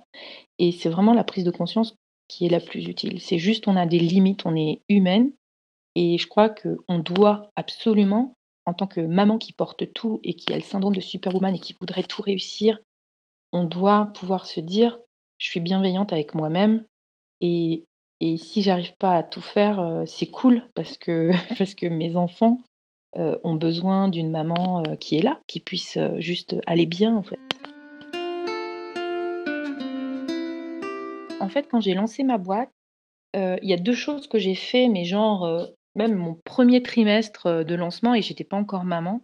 et 0.59 0.71
c'est 0.71 0.89
vraiment 0.89 1.13
la 1.13 1.23
prise 1.23 1.43
de 1.43 1.51
conscience 1.51 1.95
qui 2.27 2.45
est 2.45 2.49
la 2.49 2.59
plus 2.59 2.85
utile. 2.87 3.21
C'est 3.21 3.39
juste, 3.39 3.67
on 3.67 3.75
a 3.77 3.85
des 3.85 3.99
limites, 3.99 4.45
on 4.45 4.55
est 4.55 4.81
humaine 4.89 5.31
et 5.95 6.17
je 6.17 6.27
crois 6.27 6.49
qu'on 6.49 6.99
doit 6.99 7.51
absolument, 7.55 8.35
en 8.65 8.73
tant 8.73 8.87
que 8.87 9.01
maman 9.01 9.37
qui 9.39 9.53
porte 9.53 9.93
tout 9.93 10.19
et 10.23 10.35
qui 10.35 10.53
a 10.53 10.57
le 10.57 10.63
syndrome 10.63 10.95
de 10.95 11.01
superwoman 11.01 11.55
et 11.55 11.59
qui 11.59 11.75
voudrait 11.79 12.03
tout 12.03 12.21
réussir, 12.23 12.79
on 13.53 13.65
doit 13.65 14.11
pouvoir 14.15 14.45
se 14.47 14.59
dire: 14.61 14.99
«Je 15.39 15.49
suis 15.49 15.61
bienveillante 15.61 16.13
avec 16.13 16.35
moi-même 16.35 16.85
et 17.41 17.85
et 18.21 18.37
si 18.37 18.61
j'arrive 18.63 18.95
pas 18.99 19.15
à 19.17 19.23
tout 19.23 19.41
faire, 19.41 19.81
heu, 19.81 20.05
c'est 20.07 20.27
cool 20.27 20.63
parce 20.75 20.97
que 20.97 21.31
parce 21.59 21.75
que 21.75 21.87
mes 21.87 22.15
enfants, 22.17 22.61
heu, 23.17 23.39
ont 23.43 23.55
besoin 23.55 24.09
d'une 24.09 24.31
maman, 24.31 24.83
heu, 24.87 24.95
qui 24.97 25.17
est 25.17 25.23
là, 25.23 25.41
qui 25.47 25.59
puisse, 25.61 25.97
juste 26.19 26.55
aller 26.67 26.85
bien, 26.87 27.15
en 27.17 27.23
fait». 27.23 27.39
En 31.43 31.49
fait, 31.49 31.67
quand 31.69 31.81
j'ai 31.81 31.93
lancé 31.93 32.23
ma 32.23 32.37
boîte, 32.37 32.71
heu, 33.35 33.57
il 33.63 33.69
y 33.69 33.73
a 33.73 33.77
2 33.77 33.95
choses 33.95 34.27
que 34.27 34.39
j'ai 34.39 34.55
fait, 34.55 34.87
mais 34.89 35.05
genre, 35.05 35.45
heu, 35.45 35.67
même 35.95 36.15
mon 36.15 36.35
1er 36.45 36.83
trimestre, 36.83 37.47
heu, 37.47 37.65
de 37.65 37.75
lancement 37.75 38.15
et 38.15 38.21
j'étais 38.23 38.45
pas 38.45 38.57
encore 38.57 38.85
maman. 38.85 39.21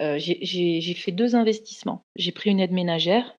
J'ai 0.00 0.94
fait 0.96 1.12
2 1.12 1.36
investissements. 1.36 2.04
J'ai 2.16 2.32
pris 2.32 2.50
une 2.50 2.60
aide 2.60 2.72
ménagère 2.72 3.36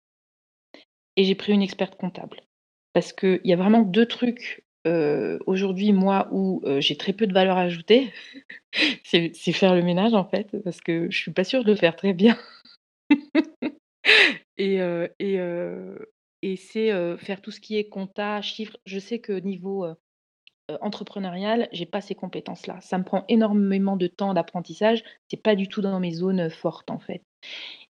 et 1.17 1.23
j'ai 1.23 1.35
pris 1.35 1.53
une 1.53 1.61
experte 1.61 1.95
comptable. 1.97 2.41
Parce 2.93 3.13
qu'il 3.13 3.41
y 3.45 3.53
a 3.53 3.57
vraiment 3.57 3.81
2 3.81 4.05
trucs, 4.05 4.63
aujourd'hui, 5.45 5.93
moi, 5.93 6.27
où, 6.31 6.61
j'ai 6.79 6.97
très 6.97 7.13
peu 7.13 7.27
de 7.27 7.33
valeur 7.33 7.57
ajoutée. 7.57 8.11
C'est 9.03 9.33
faire 9.53 9.75
le 9.75 9.83
ménage, 9.83 10.13
en 10.13 10.25
fait, 10.25 10.49
parce 10.63 10.81
que 10.81 11.09
je 11.11 11.17
suis 11.17 11.31
pas 11.33 11.43
sûre 11.43 11.63
de 11.63 11.71
le 11.71 11.77
faire 11.77 11.95
très 11.95 12.13
bien 12.13 12.37
et 14.57 14.75
et 15.19 15.39
et 16.43 16.55
c'est, 16.57 16.91
faire 17.17 17.41
tout 17.41 17.51
ce 17.51 17.59
qui 17.61 17.77
est 17.77 17.89
compta, 17.89 18.41
chiffres. 18.41 18.77
Je 18.85 18.99
sais 18.99 19.19
que 19.19 19.33
niveau, 19.33 19.85
heu, 19.85 19.95
entrepreneurial, 20.81 21.69
j'ai 21.73 21.85
pas 21.87 22.01
ces 22.01 22.15
compétences-là. 22.15 22.79
Ça 22.81 22.97
me 22.99 23.03
prend 23.05 23.25
énormément 23.29 23.97
de 23.97 24.07
temps 24.07 24.33
d'apprentissage. 24.35 25.03
C'est 25.29 25.41
pas 25.43 25.55
du 25.55 25.67
tout 25.69 25.81
dans 25.81 25.99
mes 25.99 26.11
zones, 26.13 26.49
fortes, 26.51 26.91
en 26.91 26.99
fait 26.99 27.23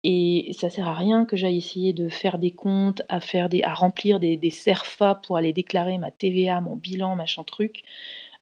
et 0.05 0.53
ça 0.59 0.71
sert 0.71 0.89
à 0.89 0.95
rien 0.95 1.27
que 1.27 1.37
j'aille 1.37 1.59
essayer 1.59 1.93
de 1.93 2.09
faire 2.09 2.39
des 2.39 2.53
comptes, 2.55 3.03
à 3.11 3.21
faire 3.21 3.49
des 3.51 3.63
à 3.65 3.75
remplir 3.75 4.21
des 4.21 4.37
des 4.39 4.53
pour 5.25 5.37
aller 5.39 5.53
déclarer 5.53 5.99
ma 5.99 6.11
TVA, 6.13 6.61
mon 6.63 6.77
bilan, 6.77 7.17
machin 7.17 7.45
truc. 7.45 7.83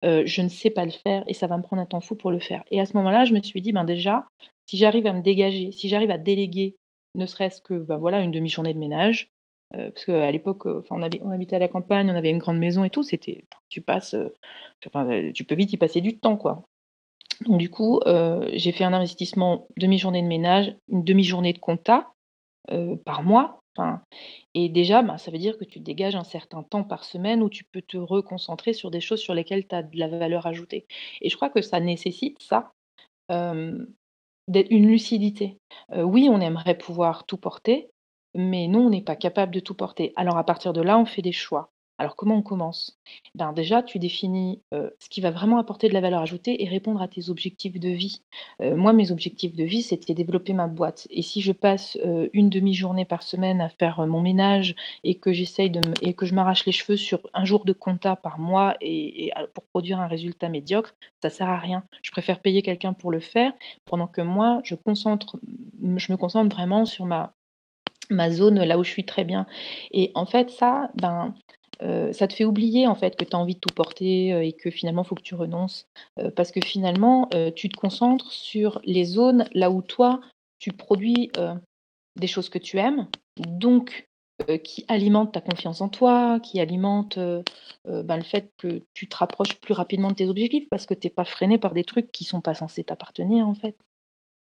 Je 0.04 0.42
ne 0.42 0.48
sais 0.48 0.70
pas 0.70 0.84
le 0.86 0.92
faire 0.92 1.24
et 1.28 1.34
ça 1.34 1.46
va 1.48 1.58
me 1.58 1.62
prendre 1.64 1.82
un 1.82 1.86
temps 1.86 2.00
fou 2.02 2.16
pour 2.16 2.30
le 2.32 2.40
faire 2.40 2.64
et 2.72 2.80
à 2.80 2.86
ce 2.86 2.96
moment-là, 2.98 3.24
je 3.26 3.34
me 3.34 3.42
suis 3.42 3.62
dit: 3.62 3.72
«Ben, 3.72 3.84
déjà, 3.84 4.26
si 4.66 4.76
j'arrive 4.78 5.06
à 5.06 5.12
me 5.14 5.22
dégager, 5.22 5.72
si 5.72 5.88
j'arrive 5.90 6.10
à 6.12 6.18
déléguer, 6.18 6.76
ne 7.16 7.26
serait-ce 7.26 7.62
que, 7.62 7.74
bah, 7.74 7.96
voilà, 7.98 8.20
une 8.22 8.32
1/2 8.32 8.48
journée 8.48 8.74
de 8.74 8.78
ménage», 8.80 9.30
heu, 9.76 9.90
parce 9.92 10.04
qu'à 10.06 10.30
l'époque, 10.32 10.66
enfin, 10.66 10.96
on 11.00 11.28
on 11.28 11.30
habitait 11.32 11.56
à 11.56 11.58
la 11.60 11.68
campagne, 11.68 12.10
on 12.10 12.14
avait 12.16 12.30
une 12.30 12.38
grande 12.38 12.58
maison 12.58 12.84
et 12.84 12.90
tout, 12.90 13.02
c'était 13.02 13.44
tu 13.70 13.80
passes, 13.82 14.16
enfin, 14.86 15.06
heu, 15.10 15.32
tu 15.32 15.44
peux 15.44 15.54
vite 15.56 15.72
y 15.72 15.76
passer 15.78 16.00
du 16.02 16.18
temps, 16.18 16.36
quoi. 16.36 16.64
Donc 17.46 17.58
du 17.58 17.70
coup, 17.70 18.00
j'ai 18.54 18.72
fait 18.72 18.84
un 18.84 18.94
investissement 18.94 19.68
1/2 19.76 19.98
journée 19.98 20.22
de 20.22 20.28
ménage, 20.28 20.74
une 20.90 21.04
1/2 21.04 21.24
journée 21.24 21.52
de 21.54 21.58
compta, 21.60 22.12
par 23.06 23.22
mois, 23.24 23.60
et 24.54 24.68
déjà, 24.70 25.02
ben, 25.02 25.18
ça 25.18 25.30
veut 25.32 25.38
dire 25.38 25.58
que 25.58 25.64
tu 25.66 25.80
dégages 25.80 26.16
un 26.16 26.24
certain 26.24 26.62
temps 26.64 26.84
par 26.84 27.04
semaine 27.04 27.42
où 27.42 27.50
tu 27.50 27.64
peux 27.64 27.82
te 27.82 27.96
reconcentrer 27.98 28.72
sur 28.74 28.90
des 28.92 29.00
choses 29.02 29.20
sur 29.20 29.34
lesquelles 29.34 29.66
tu 29.68 29.74
as 29.76 29.82
de 29.84 29.98
la 29.98 30.08
valeur 30.08 30.46
ajoutée 30.48 30.86
et 31.22 31.30
je 31.30 31.36
crois 31.36 31.50
que 31.50 31.62
ça 31.62 31.80
nécessite 31.80 32.38
ça, 32.42 32.72
d'être 33.30 34.70
une 34.72 34.88
lucidité. 34.88 35.58
Oui, 35.96 36.28
on 36.30 36.40
aimerait 36.42 36.78
pouvoir 36.78 37.26
tout 37.26 37.38
porter, 37.38 37.90
mais 38.34 38.68
non, 38.68 38.86
on 38.86 38.90
n'est 38.90 39.02
pas 39.02 39.16
capable 39.16 39.52
de 39.54 39.60
tout 39.60 39.74
porter. 39.74 40.12
Alors 40.16 40.36
à 40.38 40.44
partir 40.44 40.72
de 40.72 40.80
là, 40.82 40.98
on 40.98 41.04
fait 41.06 41.22
des 41.22 41.32
choix. 41.32 41.70
Alors 42.00 42.14
comment 42.14 42.36
on 42.36 42.42
commence? 42.42 42.96
Ben, 43.34 43.52
déjà, 43.52 43.82
tu 43.82 43.98
définis, 43.98 44.62
heu, 44.72 44.94
ce 45.00 45.08
qui 45.08 45.20
va 45.20 45.32
vraiment 45.32 45.58
apporter 45.58 45.88
de 45.88 45.94
la 45.94 46.00
valeur 46.00 46.20
ajoutée 46.22 46.62
et 46.62 46.68
répondre 46.68 47.02
à 47.02 47.08
tes 47.08 47.28
objectifs 47.28 47.80
de 47.80 47.88
vie. 47.88 48.22
Heu, 48.62 48.76
moi, 48.76 48.92
mes 48.92 49.10
objectifs 49.10 49.56
de 49.56 49.64
vie, 49.64 49.82
c'était 49.82 50.14
développer 50.14 50.52
ma 50.52 50.68
boîte 50.68 51.08
et 51.10 51.22
si 51.22 51.40
je 51.40 51.50
passe, 51.50 51.98
heu, 52.04 52.30
une 52.34 52.50
1/2 52.50 52.72
journée 52.74 53.04
par 53.04 53.24
semaine 53.24 53.60
à 53.60 53.68
faire, 53.68 54.06
mon 54.06 54.20
ménage 54.20 54.76
et 55.02 55.16
que 55.16 55.32
j'essaye 55.32 55.72
et 56.02 56.14
que 56.14 56.24
je 56.24 56.34
m'arrache 56.36 56.66
les 56.66 56.72
cheveux 56.72 56.96
sur 56.96 57.20
un 57.34 57.44
jour 57.44 57.64
de 57.64 57.72
compta 57.72 58.14
par 58.14 58.38
mois 58.38 58.76
et 58.80 59.32
pour 59.54 59.64
produire 59.64 59.98
un 60.00 60.06
résultat 60.06 60.48
médiocre, 60.48 60.94
ça 61.20 61.30
sert 61.30 61.48
à 61.48 61.58
rien. 61.58 61.82
Je 62.02 62.12
préfère 62.12 62.40
payer 62.40 62.62
quelqu'un 62.62 62.92
pour 62.92 63.10
le 63.10 63.18
faire 63.20 63.52
pendant 63.86 64.06
que 64.06 64.20
moi, 64.20 64.60
je 64.64 64.74
me 64.74 66.16
concentre 66.16 66.54
vraiment 66.54 66.84
sur 66.84 67.06
ma 67.06 67.34
ma 68.10 68.30
zone, 68.30 68.62
là 68.64 68.78
où 68.78 68.84
je 68.84 68.90
suis 68.90 69.04
très 69.04 69.24
bien. 69.24 69.46
Et 69.92 70.12
en 70.14 70.26
fait, 70.26 70.50
ça, 70.50 70.90
ben, 70.94 71.34
heu, 71.82 72.12
ça 72.12 72.26
te 72.28 72.32
fait 72.34 72.44
oublier, 72.44 72.86
en 72.86 72.94
fait, 72.94 73.16
que 73.16 73.24
tu 73.24 73.36
as 73.36 73.38
envie 73.38 73.54
de 73.54 73.60
tout 73.60 73.74
porter, 73.74 74.32
heu 74.32 74.42
et 74.44 74.52
que 74.52 74.70
finalement, 74.70 75.02
il 75.02 75.06
faut 75.08 75.14
que 75.14 75.22
tu 75.22 75.34
renonces, 75.34 75.86
heu, 76.18 76.30
parce 76.30 76.50
que 76.52 76.60
finalement, 76.64 77.28
tu 77.54 77.68
te 77.68 77.76
concentres 77.76 78.30
sur 78.32 78.80
les 78.84 79.04
zones 79.04 79.44
là 79.52 79.70
où 79.70 79.82
toi, 79.82 80.20
tu 80.58 80.72
produis, 80.72 81.30
des 82.16 82.26
choses 82.26 82.48
que 82.48 82.58
tu 82.58 82.78
aimes, 82.78 83.06
donc 83.38 84.08
qui 84.64 84.84
alimentent 84.88 85.32
ta 85.32 85.40
confiance 85.40 85.80
en 85.80 85.88
toi, 85.88 86.40
qui 86.40 86.60
alimentent, 86.60 87.18
ben, 87.84 88.16
le 88.16 88.22
fait 88.22 88.52
que 88.58 88.82
tu 88.94 89.08
te 89.08 89.16
rapproches 89.16 89.60
plus 89.60 89.74
rapidement 89.74 90.08
de 90.08 90.14
tes 90.14 90.28
objectifs 90.28 90.68
parce 90.70 90.86
que 90.86 90.94
tu 90.94 91.08
es 91.08 91.10
pas 91.10 91.24
freinée 91.24 91.58
par 91.58 91.74
des 91.74 91.84
trucs 91.84 92.10
qui 92.12 92.24
sont 92.24 92.40
pas 92.40 92.54
censés 92.54 92.84
t'appartenir, 92.84 93.46
en 93.48 93.54
fait 93.54 93.76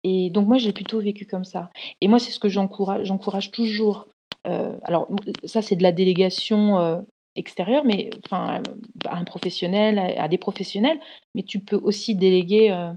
et 0.04 0.30
donc 0.30 0.48
moi, 0.48 0.58
j'ai 0.58 0.72
plutôt 0.72 1.00
vécu 1.00 1.26
comme 1.26 1.44
ça 1.44 1.70
et 2.00 2.08
moi, 2.08 2.18
c'est 2.18 2.32
ce 2.32 2.38
que 2.40 2.48
j'encourage 2.48 3.06
j'encourage 3.06 3.50
toujours. 3.52 4.08
Heu, 4.46 4.78
alors 4.84 5.08
ça, 5.44 5.62
c'est 5.62 5.76
de 5.76 5.82
la 5.84 5.92
délégation, 5.92 6.78
heu, 6.80 6.98
extérieure, 7.36 7.84
mais 7.84 8.10
enfin, 8.26 8.62
à 9.06 9.16
un 9.18 9.24
professionnel, 9.24 9.98
à 10.18 10.28
des 10.28 10.38
professionnels, 10.38 10.98
mais 11.34 11.42
tu 11.44 11.60
peux 11.60 11.76
aussi 11.82 12.14
déléguer, 12.16 12.70
heu, 12.72 12.90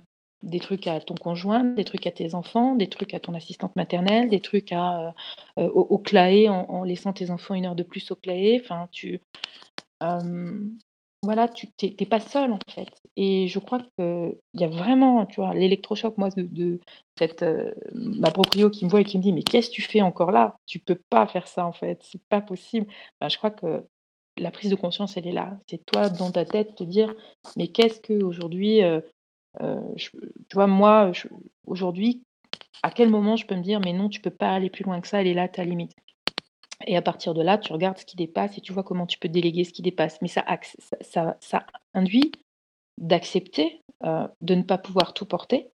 des 0.43 0.59
trucs 0.59 0.87
à 0.87 0.99
ton 1.01 1.15
conjoint, 1.15 1.63
des 1.63 1.83
trucs 1.85 2.07
à 2.07 2.11
tes 2.11 2.35
enfants, 2.35 2.75
des 2.75 2.87
trucs 2.89 3.13
à 3.15 3.19
ton 3.19 3.33
assistante 3.35 3.75
maternelle, 3.75 4.29
des 4.29 4.41
trucs 4.41 4.71
à, 4.73 5.13
au 5.57 5.63
au 5.89 5.97
CLAE 5.99 6.49
en 6.51 6.83
laissant 6.83 7.13
tes 7.13 7.31
enfants 7.31 7.55
1 7.55 7.65
heure 7.65 7.75
de 7.75 7.83
plus 7.83 8.11
au 8.11 8.15
CLAE. 8.15 8.59
Enfin, 8.61 8.87
tu 8.91 9.21
voilà, 11.25 11.47
tu 11.49 11.67
tu 11.77 11.87
es 11.87 11.95
tu 11.95 12.03
es 12.05 12.07
pas 12.07 12.19
seule, 12.21 12.53
en 12.53 12.59
fait 12.73 12.89
et 13.17 13.47
je 13.47 13.59
crois 13.59 13.79
qu'il 13.97 14.35
y 14.55 14.63
a 14.65 14.67
vraiment, 14.69 15.25
tu 15.25 15.37
vois, 15.41 15.53
l'électrochoc, 15.53 16.17
moi, 16.17 16.29
de 16.35 16.79
cette, 17.17 17.43
heu, 17.43 17.75
ma 17.93 18.31
proprio 18.31 18.69
qui 18.69 18.85
me 18.85 18.89
voit 18.91 19.01
et 19.01 19.05
qui 19.05 19.17
me 19.17 19.23
dit: 19.23 19.33
«Mais 19.33 19.43
qu'est-ce 19.43 19.69
que 19.69 19.75
tu 19.75 19.81
fais 19.83 20.01
encore 20.01 20.31
là? 20.31 20.57
Tu 20.67 20.79
peux 20.79 20.99
pas 21.09 21.27
faire 21.27 21.47
ça, 21.47 21.65
en 21.65 21.71
fait, 21.73 21.99
c'est 22.03 22.21
pas 22.29 22.41
possible». 22.41 22.87
Je 23.29 23.37
crois 23.37 23.51
que 23.51 23.85
la 24.37 24.51
prise 24.51 24.69
de 24.71 24.75
conscience, 24.75 25.17
elle 25.17 25.27
est 25.27 25.31
là. 25.33 25.57
C'est 25.69 25.85
toi, 25.85 26.09
dans 26.09 26.31
ta 26.31 26.45
tête, 26.45 26.75
te 26.75 26.83
dire: 26.83 27.13
«Mais 27.57 27.67
qu'est-ce 27.69 28.01
qu'aujourd'hui, 28.01 28.83
heu 28.83 29.03
heu, 29.61 29.81
je» 29.97 30.09
tu 30.49 30.55
vois, 30.55 30.67
moi, 30.67 31.11
aujourd'hui, 31.67 32.23
à 32.83 32.91
quel 32.91 33.09
moment 33.09 33.35
je 33.37 33.45
peux 33.47 33.55
me 33.55 33.63
dire: 33.63 33.81
«Mais 33.81 33.93
non, 33.93 34.09
tu 34.09 34.21
peux 34.21 34.31
pas 34.31 34.49
aller 34.55 34.69
plus 34.71 34.85
loin 34.85 35.01
que 35.01 35.07
ça, 35.09 35.21
elle 35.21 35.27
est 35.27 35.33
là 35.35 35.47
ta 35.49 35.63
limite» 35.65 35.93
et 36.85 36.97
à 36.97 37.01
partir 37.01 37.33
de 37.33 37.41
là, 37.41 37.57
tu 37.57 37.73
regardes 37.73 37.97
ce 37.97 38.05
qui 38.05 38.15
dépasse 38.15 38.57
et 38.57 38.61
tu 38.61 38.73
vois 38.73 38.83
comment 38.83 39.05
tu 39.05 39.19
peux 39.19 39.29
déléguer 39.29 39.63
ce 39.63 39.73
qui 39.73 39.81
dépasse, 39.81 40.21
mais 40.21 40.27
ça 40.27 40.45
induit 41.93 42.31
d'accepter, 42.97 43.81
heu, 44.05 44.27
de 44.41 44.55
ne 44.55 44.63
pas 44.63 44.77
pouvoir 44.77 45.13
tout 45.13 45.25
porter 45.25 45.69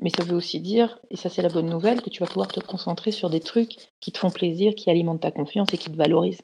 Mais 0.00 0.10
ça 0.10 0.24
veut 0.24 0.36
aussi 0.36 0.60
dire, 0.60 0.98
et 1.10 1.16
ça 1.16 1.28
c'est 1.28 1.42
la 1.42 1.48
bonne 1.48 1.70
nouvelle, 1.70 2.02
que 2.02 2.10
tu 2.10 2.20
vas 2.20 2.26
pouvoir 2.26 2.48
te 2.48 2.60
concentrer 2.60 3.12
sur 3.12 3.30
des 3.30 3.40
trucs 3.40 3.76
qui 4.00 4.12
te 4.12 4.18
font 4.18 4.30
plaisir, 4.30 4.74
qui 4.74 4.90
alimentent 4.90 5.22
ta 5.22 5.30
confiance 5.30 5.72
et 5.72 5.78
qui 5.78 5.90
te 5.90 5.96
valorisent. 5.96 6.42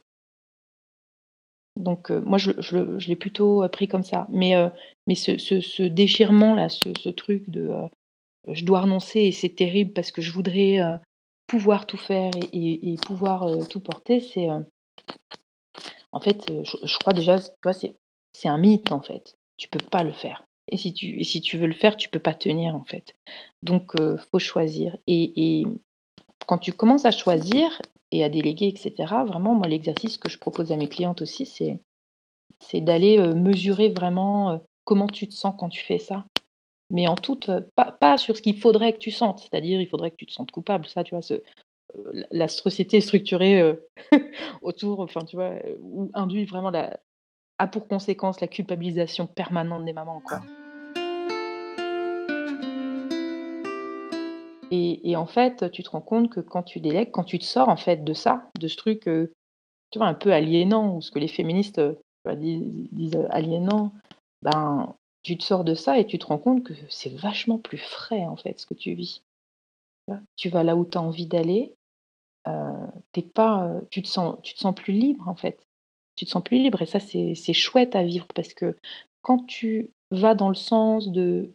Donc 1.77 2.11
moi 2.11 2.39
je 2.39 3.09
l'ai 3.09 3.17
plutôt, 3.17 3.67
pris 3.69 3.89
comme 3.89 4.03
ça. 4.03 4.27
Mais 4.31 4.55
mais 5.07 5.15
ce 5.15 5.83
déchirement-là, 5.83 6.69
ce 6.69 7.09
truc 7.09 7.49
de, 7.49 7.71
je 8.49 8.65
dois 8.65 8.83
renoncer 8.83 9.21
et 9.21 9.33
c'est 9.33 9.55
terrible 9.55 9.93
parce 9.93 10.11
que 10.11 10.23
je 10.23 10.33
voudrais, 10.33 10.79
pouvoir 11.51 11.87
tout 11.87 11.97
faire 11.97 12.31
et 12.53 12.97
pouvoir, 13.07 13.47
tout 13.69 13.81
porter, 13.81 14.21
c'est, 14.21 14.49
en 16.13 16.21
fait, 16.21 16.41
je 16.49 16.77
je 16.83 16.99
crois 16.99 17.13
déjà, 17.13 17.39
tu 17.39 17.51
vois, 17.63 17.73
c'est 17.73 18.49
un 18.49 18.59
mythe, 18.59 18.93
en 18.93 19.01
fait. 19.01 19.37
Tu 19.57 19.69
peux 19.69 19.85
pas 19.91 20.03
le 20.05 20.13
faire 20.13 20.45
et 20.73 20.77
si 20.77 20.95
tu 20.95 21.25
si 21.25 21.41
tu 21.41 21.59
veux 21.59 21.67
le 21.67 21.75
faire, 21.75 21.97
tu 21.97 22.09
peux 22.09 22.21
pas 22.21 22.35
tenir, 22.35 22.75
en 22.75 22.85
fait. 22.85 23.15
Donc 23.63 23.93
faut 24.31 24.39
choisir 24.39 24.97
et 25.07 25.33
et 25.61 25.67
quand 26.47 26.59
tu 26.59 26.73
commences 26.73 27.05
à 27.05 27.11
choisir 27.11 27.83
et 28.13 28.25
à 28.25 28.29
déléguer 28.29 28.69
et 28.69 28.77
cetera, 28.77 29.25
vraiment 29.25 29.55
moi 29.55 29.69
l'exercice 29.69 30.17
que 30.17 30.31
je 30.31 30.39
propose 30.39 30.73
à 30.73 30.77
mes 30.77 30.89
clientes 30.89 31.23
aussi, 31.23 31.47
c'est 31.47 32.81
d'aller, 32.81 33.19
mesurer 33.35 33.89
vraiment, 33.91 34.61
comment 34.85 35.07
tu 35.09 35.29
te 35.29 35.35
sens 35.35 35.55
quand 35.59 35.69
tu 35.69 35.85
fais 35.85 35.99
ça. 35.99 36.25
Mais 36.91 37.07
en 37.07 37.15
toute, 37.15 37.51
pas 37.77 37.93
pas 37.93 38.19
sur 38.19 38.37
ce 38.37 38.43
qu'il 38.43 38.59
faudrait 38.59 38.93
que 38.93 38.99
tu 38.99 39.11
sentes, 39.11 39.41
c'est-à-dire 39.41 39.81
il 39.81 39.89
faudrait 39.89 40.11
que 40.11 40.17
tu 40.17 40.27
te 40.27 40.33
sentes 40.33 40.51
coupable, 40.51 40.87
ça 40.87 41.05
tu 41.05 41.15
vois? 41.15 41.23
Ce 41.23 41.43
la 42.31 42.49
société 42.49 43.01
structurée, 43.01 43.75
autour, 44.63 45.01
enfin 45.01 45.25
tu 45.25 45.37
vois, 45.37 45.55
où 45.81 46.11
induit 46.15 46.45
vraiment 46.45 46.71
la 46.71 46.99
a 47.59 47.67
pour 47.67 47.89
conséquence 47.89 48.41
la 48.41 48.49
culpabilisation 48.49 49.27
permanente 49.27 49.85
des 49.85 49.93
mamans, 49.93 50.23
quoi. 50.25 50.41
Et 54.73 55.17
en 55.17 55.27
fait, 55.27 55.71
tu 55.73 55.83
te 55.83 55.91
rends 55.91 56.01
compte 56.01 56.31
que 56.31 56.41
quand 56.41 56.63
tu 56.63 56.81
délègues, 56.81 57.11
quand 57.11 57.25
tu 57.25 57.39
te 57.39 57.45
sors 57.45 57.69
en 57.69 57.77
fait 57.77 58.05
de 58.05 58.13
ça, 58.13 58.49
de 58.59 58.69
ce 58.69 58.77
truc, 58.77 59.03
tu 59.03 59.99
vois 59.99 60.07
un 60.07 60.15
peu 60.15 60.33
aliénant 60.33 60.95
ou 60.97 61.01
ce 61.01 61.11
que 61.11 61.19
les 61.19 61.29
féministes, 61.29 61.81
disent 62.37 62.89
disent, 62.93 63.27
aliénant, 63.31 63.93
ben, 64.43 64.95
tu 65.23 65.37
te 65.37 65.45
sors 65.45 65.65
de 65.65 65.75
ça 65.75 65.99
et 65.99 66.07
tu 66.07 66.19
te 66.19 66.27
rends 66.27 66.39
compte 66.39 66.65
que 66.65 66.75
c'est 66.89 67.15
vachement 67.15 67.59
plus 67.59 67.79
frais 67.79 68.27
en 68.27 68.37
fait 68.37 68.59
ce 68.59 68.67
que 68.67 68.75
tu 68.75 68.95
vis. 68.95 69.23
Tu 70.37 70.49
vas 70.49 70.65
là 70.65 70.77
où 70.77 70.85
tu 70.85 70.99
as 70.99 71.03
envie 71.03 71.27
d'aller, 71.27 71.75
es 72.47 73.23
pas, 73.23 73.69
heu, 73.69 73.87
tu 73.91 74.03
te 74.03 74.09
sens 74.09 74.37
tu 74.43 74.55
te 74.55 74.61
sens 74.61 74.75
plus 74.75 74.93
libre 74.93 75.29
en 75.29 75.37
fait. 75.37 75.67
Tu 76.17 76.25
te 76.25 76.31
sens 76.31 76.43
plus 76.43 76.59
libre 76.59 76.83
et 76.83 76.87
ça 76.87 77.01
c'est 77.01 77.53
chouette 77.53 77.95
à 77.95 78.03
vivre 78.03 78.27
parce 78.35 78.55
que 78.55 78.77
quand 79.23 79.47
tu 79.47 79.91
vas 80.11 80.35
dans 80.35 80.49
le 80.49 80.55
sens 80.55 81.09
de 81.09 81.53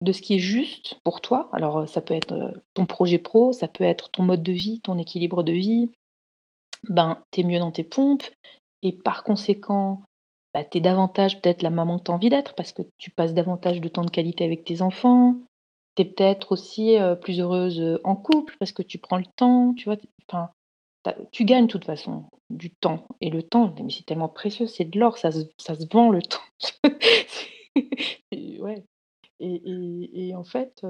de 0.00 0.12
ce 0.12 0.22
qui 0.22 0.34
est 0.34 0.38
juste 0.38 0.98
pour 1.04 1.20
toi, 1.20 1.48
alors, 1.52 1.88
ça 1.88 2.00
peut 2.00 2.14
être, 2.14 2.62
ton 2.74 2.86
projet 2.86 3.18
pro, 3.18 3.52
ça 3.52 3.68
peut 3.68 3.84
être 3.84 4.10
ton 4.10 4.22
mode 4.22 4.42
de 4.42 4.52
vie, 4.52 4.80
ton 4.80 4.98
équilibre 4.98 5.42
de 5.42 5.52
vie, 5.52 5.90
ben, 6.88 7.22
tu 7.30 7.40
es 7.40 7.44
mieux 7.44 7.58
dans 7.58 7.70
tes 7.70 7.84
pompes 7.84 8.24
et 8.82 8.92
par 8.92 9.24
conséquent, 9.24 10.02
bah, 10.54 10.64
tu 10.64 10.78
es 10.78 10.80
davantage 10.80 11.40
peut-être 11.40 11.62
la 11.62 11.70
maman 11.70 11.98
que 11.98 12.04
tu 12.04 12.10
as 12.10 12.14
envie 12.14 12.28
d'être 12.28 12.54
parce 12.54 12.72
que 12.72 12.82
tu 12.98 13.10
passes 13.10 13.34
davantage 13.34 13.80
de 13.80 13.88
temps 13.88 14.04
de 14.04 14.10
qualité 14.10 14.44
avec 14.44 14.64
tes 14.64 14.82
enfants. 14.82 15.36
Tu 15.96 16.02
es 16.02 16.04
peut-être 16.04 16.52
aussi, 16.52 16.96
plus 17.20 17.40
heureuse, 17.40 17.80
heu, 17.80 18.00
en 18.04 18.16
couple 18.16 18.56
parce 18.58 18.72
que 18.72 18.82
tu 18.82 18.98
prends 18.98 19.18
le 19.18 19.26
temps, 19.36 19.74
tu 19.74 19.84
vois? 19.84 19.96
Tu 21.32 21.44
gagnes 21.44 21.66
de 21.66 21.70
toute 21.72 21.84
façon 21.84 22.24
du 22.50 22.70
temps 22.70 23.06
et 23.20 23.30
le 23.30 23.42
temps, 23.42 23.74
mais 23.82 23.90
c'est 23.90 24.04
tellement 24.04 24.28
précieux, 24.28 24.66
c'est 24.66 24.84
de 24.84 24.98
l'or, 24.98 25.18
ça 25.18 25.30
se 25.32 25.40
ça 25.58 25.74
se 25.74 25.86
vend 25.90 26.10
le 26.10 26.22
temps. 26.22 26.40
Et 28.32 28.60
ouais 28.60 28.84
et 29.40 30.34
en 30.34 30.44
fait, 30.44 30.84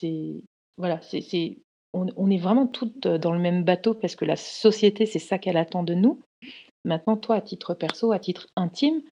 c'est 0.00 0.44
voilà, 0.76 1.00
c'est 1.02 1.58
on 1.92 2.30
est 2.30 2.38
vraiment 2.38 2.66
toutes, 2.68 3.08
dans 3.08 3.32
le 3.32 3.40
même 3.40 3.64
bateau 3.64 3.94
parce 3.94 4.14
que 4.14 4.24
la 4.24 4.36
société, 4.36 5.06
c'est 5.06 5.18
ça 5.18 5.38
qu'elle 5.38 5.56
attend 5.56 5.82
de 5.82 5.94
nous. 5.94 6.20
Maintenant, 6.84 7.16
toi, 7.16 7.36
à 7.36 7.40
titre 7.40 7.74
perso, 7.74 8.12
à 8.12 8.18
titre 8.18 8.48
intime, 8.56 9.02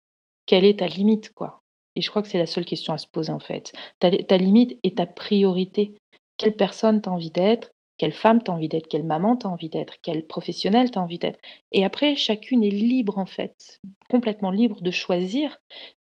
quelle 0.47 0.65
est 0.65 0.79
ta 0.79 0.87
limite, 0.87 1.33
quoi? 1.35 1.61
Et 1.97 2.01
je 2.01 2.11
crois 2.11 2.23
que 2.23 2.29
c'est 2.29 2.39
la 2.39 2.47
seule 2.47 2.65
question 2.65 2.93
à 2.93 2.99
se 2.99 3.07
poser, 3.07 3.33
en 3.33 3.41
fait. 3.41 3.73
Ta 3.99 4.37
limite 4.37 4.79
et 4.83 4.95
ta 4.95 5.07
priorité. 5.07 5.97
Quelle 6.37 6.57
personne 6.57 7.03
tu 7.03 7.09
as 7.09 7.13
envie 7.13 7.31
d'être? 7.31 7.71
Quelle 7.99 8.13
femme 8.13 8.43
tu 8.43 8.51
as 8.51 8.55
envie 8.55 8.69
d'être? 8.69 8.87
Quelle 8.87 9.05
maman 9.05 9.37
tu 9.37 9.47
as 9.47 9.51
envie 9.51 9.69
d'être? 9.69 9.95
Quelle 10.03 10.25
professionnelle 10.25 10.91
tu 10.91 10.99
as 10.99 11.03
envie 11.03 11.19
d'être? 11.19 11.41
Et 11.73 11.85
après, 11.85 12.15
chacune 12.15 12.63
est 12.63 12.71
libre, 12.71 13.19
en 13.19 13.27
fait, 13.27 13.81
complètement 14.09 14.53
libre 14.53 14.81
de 14.81 14.91
choisir. 14.93 15.59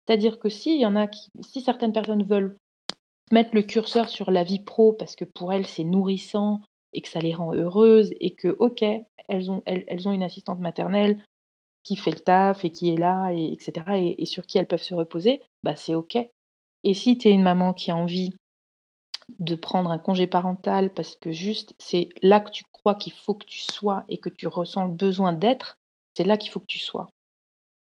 C'est-à-dire 0.07 0.39
que 0.39 0.51
s'il 0.51 0.79
y 0.79 0.87
en 0.87 0.95
a 0.95 1.09
si 1.41 1.63
certaines 1.63 1.95
personnes 1.95 2.23
veulent 2.23 2.57
mettre 3.33 3.55
le 3.55 3.63
curseur 3.63 4.09
sur 4.09 4.31
la 4.31 4.45
vie 4.45 4.61
pro 4.61 4.93
parce 4.93 5.17
que 5.17 5.25
pour 5.25 5.53
elles, 5.53 5.67
c'est 5.67 5.85
nourrissant 5.85 6.61
et 6.93 7.01
que 7.01 7.09
ça 7.09 7.21
les 7.21 7.35
rend 7.35 7.55
heureuses 7.55 8.13
et 8.21 8.35
que, 8.35 8.55
OK, 8.59 8.85
elles 9.29 9.51
ont 9.51 9.63
elles 9.65 10.07
ont 10.07 10.13
une 10.13 10.23
assistante 10.23 10.61
maternelle 10.61 11.25
qui 11.87 11.97
fait 11.97 12.11
le 12.11 12.21
taf 12.21 12.65
et 12.65 12.71
qui 12.71 12.91
est 12.91 12.97
là 12.97 13.31
et 13.33 13.57
et 14.19 14.27
sur 14.27 14.47
qui 14.47 14.59
elles 14.59 14.67
peuvent 14.67 14.83
se 14.83 14.95
reposer, 14.95 15.41
bah, 15.63 15.77
c'est 15.77 15.95
OK. 15.95 16.19
Et 16.85 16.95
si 16.95 17.17
tu 17.17 17.29
es 17.29 17.33
une 17.33 17.43
maman 17.43 17.73
qui 17.73 17.91
a 17.91 17.97
envie 17.97 18.33
de 19.39 19.55
prendre 19.55 19.91
un 19.91 19.99
congé 19.99 20.27
parental 20.27 20.93
parce 20.93 21.17
que 21.17 21.33
juste 21.33 21.75
c'est 21.79 22.09
là 22.23 22.41
que 22.41 22.51
tu 22.51 22.65
crois 22.73 22.95
qu'il 22.95 23.13
faut 23.13 23.35
que 23.35 23.47
tu 23.47 23.61
sois 23.61 24.05
et 24.09 24.19
que 24.19 24.29
tu 24.29 24.47
ressens 24.47 24.87
le 24.87 24.93
besoin 24.95 25.33
d'être, 25.33 25.79
c'est 26.17 26.25
là 26.25 26.37
qu'il 26.37 26.51
faut 26.51 26.61
que 26.61 26.67
tu 26.67 26.79
sois. 26.79 27.09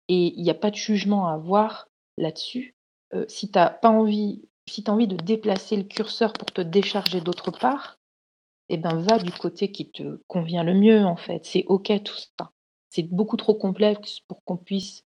Et 0.08 0.34
il 0.36 0.44
y 0.44 0.50
a 0.50 0.54
pas 0.54 0.70
de 0.70 0.76
jugement 0.76 1.28
à 1.28 1.34
avoir 1.34 1.88
là-dessus. 2.18 2.74
Heu, 3.14 3.26
si 3.28 3.50
tu 3.50 3.58
as 3.58 3.70
pas 3.70 3.90
envie 3.90 4.42
si 4.68 4.84
tu 4.84 4.90
as 4.90 4.94
envie 4.94 5.08
de 5.08 5.16
déplacer 5.16 5.76
le 5.76 5.82
curseur 5.82 6.32
pour 6.32 6.46
te 6.52 6.60
décharger 6.60 7.20
d'autre 7.20 7.50
part, 7.50 7.98
et 8.68 8.78
ben, 8.78 8.96
va 8.96 9.18
du 9.18 9.32
côté 9.32 9.70
qui 9.70 9.90
te 9.90 10.20
convient 10.28 10.64
le 10.64 10.74
mieux, 10.74 11.04
en 11.04 11.16
fait. 11.16 11.44
C'est 11.44 11.64
OK 11.66 11.92
tout 12.04 12.16
ça. 12.16 12.52
C'est 12.94 13.04
beaucoup 13.04 13.38
trop 13.38 13.54
complexe 13.54 14.20
pour 14.28 14.44
qu'on 14.44 14.58
puisse, 14.58 15.02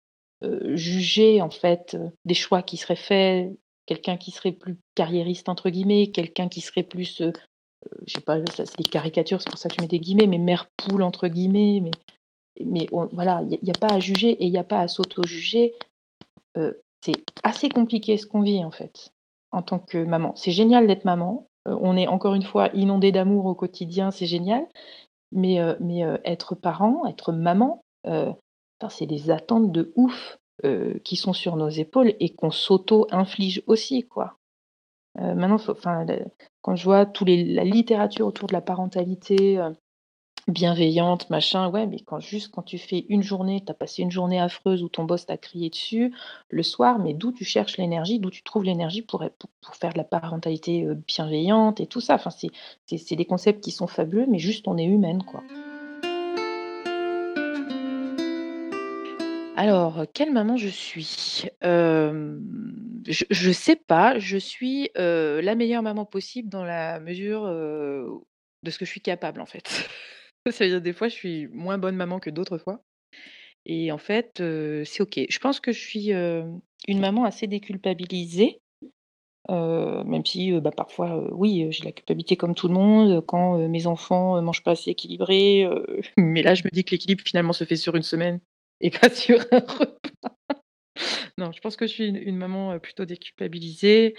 juger, 0.74 1.42
en 1.42 1.50
fait, 1.50 1.96
des 2.24 2.34
choix 2.34 2.62
qui 2.62 2.76
seraient 2.76 2.96
faits. 2.96 3.52
Quelqu'un 3.86 4.16
qui 4.16 4.30
serait 4.30 4.52
plus 4.52 4.78
«carriériste» 4.94 5.48
entre 5.48 5.68
guillemets, 5.68 6.12
quelqu'un 6.12 6.48
qui 6.48 6.60
serait 6.60 6.84
plus, 6.84 7.20
heu, 7.20 7.32
je 8.06 8.14
sais 8.14 8.20
pas, 8.20 8.38
c'est 8.54 8.76
des 8.78 8.84
caricatures, 8.84 9.42
c'est 9.42 9.50
pour 9.50 9.58
ça 9.58 9.68
que 9.68 9.74
je 9.74 9.80
mets 9.80 9.88
des 9.88 9.98
guillemets, 9.98 10.28
mais 10.28 10.38
«mère 10.38 10.70
poule» 10.76 11.02
entre 11.02 11.26
guillemets, 11.26 11.82
mais 12.64 12.86
voilà, 13.10 13.42
il 13.42 13.58
y 13.60 13.70
a 13.70 13.74
a 13.74 13.78
pas 13.78 13.94
à 13.94 13.98
juger 13.98 14.30
et 14.30 14.46
il 14.46 14.52
y 14.52 14.58
a 14.58 14.64
pas 14.64 14.78
à 14.78 14.86
s'auto-juger. 14.86 15.74
C'est 16.54 17.24
assez 17.42 17.68
compliqué 17.68 18.16
ce 18.16 18.26
qu'on 18.26 18.42
vit, 18.42 18.64
en 18.64 18.70
fait, 18.70 19.12
en 19.50 19.62
tant 19.62 19.80
que 19.80 19.98
maman. 19.98 20.32
C'est 20.36 20.52
génial 20.52 20.86
d'être 20.86 21.04
maman, 21.04 21.48
on 21.66 21.96
est 21.96 22.06
encore 22.06 22.34
une 22.34 22.44
fois 22.44 22.70
inondées 22.72 23.12
d'amour 23.12 23.46
au 23.46 23.56
quotidien, 23.56 24.12
c'est 24.12 24.26
génial, 24.26 24.64
mais 25.32 25.60
heu 25.60 25.76
mais 25.80 26.04
heu, 26.04 26.20
être 26.24 26.54
parent, 26.54 27.06
être 27.06 27.32
maman, 27.32 27.82
putain, 28.04 28.88
c'est 28.90 29.06
des 29.06 29.30
attentes 29.30 29.72
de 29.72 29.92
ouf, 29.96 30.38
qui 31.04 31.16
sont 31.16 31.32
sur 31.32 31.56
nos 31.56 31.68
épaules 31.70 32.14
et 32.20 32.34
qu'on 32.34 32.50
s'auto-inflige 32.52 33.62
aussi, 33.66 34.04
quoi. 34.04 34.36
Maintenant 35.16 35.56
enfin 35.56 36.06
quand 36.62 36.76
je 36.76 36.84
vois 36.84 37.06
tous 37.06 37.24
les 37.26 37.44
la 37.44 37.64
littérature 37.64 38.26
autour 38.26 38.48
de 38.48 38.54
la 38.54 38.62
parentalité, 38.62 39.58
bienveillante, 40.48 41.30
machin, 41.30 41.68
ouais, 41.70 41.86
mais 41.86 42.00
quand 42.00 42.18
juste 42.20 42.50
quand 42.52 42.62
tu 42.62 42.78
fais 42.78 43.06
une 43.08 43.22
journée, 43.22 43.62
tu 43.64 43.70
as 43.70 43.74
passé 43.74 44.02
une 44.02 44.10
journée 44.10 44.40
affreuse 44.40 44.82
où 44.82 44.88
ton 44.88 45.04
boss 45.04 45.26
t'a 45.26 45.36
crié 45.36 45.70
dessus, 45.70 46.12
le 46.48 46.62
soir, 46.62 46.98
mais 46.98 47.14
d'où 47.14 47.32
tu 47.32 47.44
cherches 47.44 47.76
l'énergie? 47.78 48.18
D'où 48.18 48.30
tu 48.30 48.42
trouves 48.42 48.64
l'énergie 48.64 49.02
pour 49.02 49.24
pour 49.60 49.76
faire 49.76 49.92
de 49.92 49.98
la 49.98 50.04
parentalité, 50.04 50.84
heu, 50.84 50.94
bienveillante 50.94 51.80
et 51.80 51.86
tout 51.86 52.00
ça? 52.00 52.14
Enfin, 52.14 52.30
c'est 52.30 53.16
des 53.16 53.24
concepts 53.24 53.62
qui 53.62 53.70
sont 53.70 53.86
fabuleux, 53.86 54.26
mais 54.28 54.38
juste 54.38 54.66
on 54.68 54.76
est 54.76 54.84
humaine, 54.84 55.22
quoi. 55.22 55.42
Alors, 59.54 60.04
quelle 60.12 60.32
maman 60.32 60.56
je 60.56 60.68
suis? 60.68 61.44
Hem, 61.60 62.42
je 63.06 63.24
je 63.30 63.52
sais 63.52 63.76
pas, 63.76 64.18
je 64.18 64.38
suis, 64.38 64.90
heu, 64.98 65.40
la 65.40 65.54
meilleure 65.54 65.82
maman 65.82 66.04
possible 66.04 66.48
dans 66.48 66.64
la 66.64 66.98
mesure, 67.00 67.46
de 68.62 68.70
ce 68.70 68.78
que 68.78 68.84
je 68.84 68.90
suis 68.90 69.00
capable, 69.00 69.40
en 69.40 69.46
fait. 69.46 69.88
C'est-à-dire 70.50 70.80
des 70.80 70.92
fois, 70.92 71.08
je 71.08 71.14
suis 71.14 71.46
moins 71.48 71.78
bonne 71.78 71.96
maman 71.96 72.18
que 72.18 72.30
d'autres 72.30 72.58
fois 72.58 72.82
et 73.66 73.92
en 73.92 73.98
fait, 73.98 74.42
c'est 74.84 75.02
OK. 75.02 75.20
Je 75.28 75.38
pense 75.38 75.60
que 75.60 75.72
je 75.72 75.78
suis, 75.78 76.10
une 76.10 77.00
maman 77.00 77.24
assez 77.24 77.46
déculpabilisée, 77.46 78.60
même 79.48 80.24
si, 80.24 80.52
bah, 80.60 80.70
parfois, 80.76 81.32
oui, 81.32 81.66
j'ai 81.70 81.84
la 81.84 81.92
culpabilité 81.92 82.36
comme 82.36 82.54
tout 82.54 82.68
le 82.68 82.74
monde, 82.74 83.24
quand, 83.26 83.58
mes 83.68 83.86
enfants, 83.86 84.36
heu, 84.38 84.40
mangent 84.40 84.62
pas 84.62 84.72
assez 84.72 84.90
équilibré, 84.90 85.64
heu, 85.64 86.00
mais 86.16 86.42
là, 86.42 86.54
je 86.54 86.64
me 86.64 86.70
dis 86.70 86.84
que 86.84 86.92
l'équilibre 86.92 87.22
finalement 87.24 87.52
se 87.52 87.64
fait 87.64 87.76
sur 87.76 87.94
une 87.96 88.02
semaine 88.02 88.40
et 88.80 88.90
pas 88.90 89.10
sur 89.14 89.38
un 89.52 89.60
repas. 89.60 89.98
Non, 91.38 91.50
je 91.52 91.60
pense 91.60 91.76
que 91.76 91.86
je 91.86 91.92
suis 91.92 92.06
une 92.08 92.36
maman, 92.36 92.78
plutôt 92.78 93.04
déculpabilisée, 93.04 94.14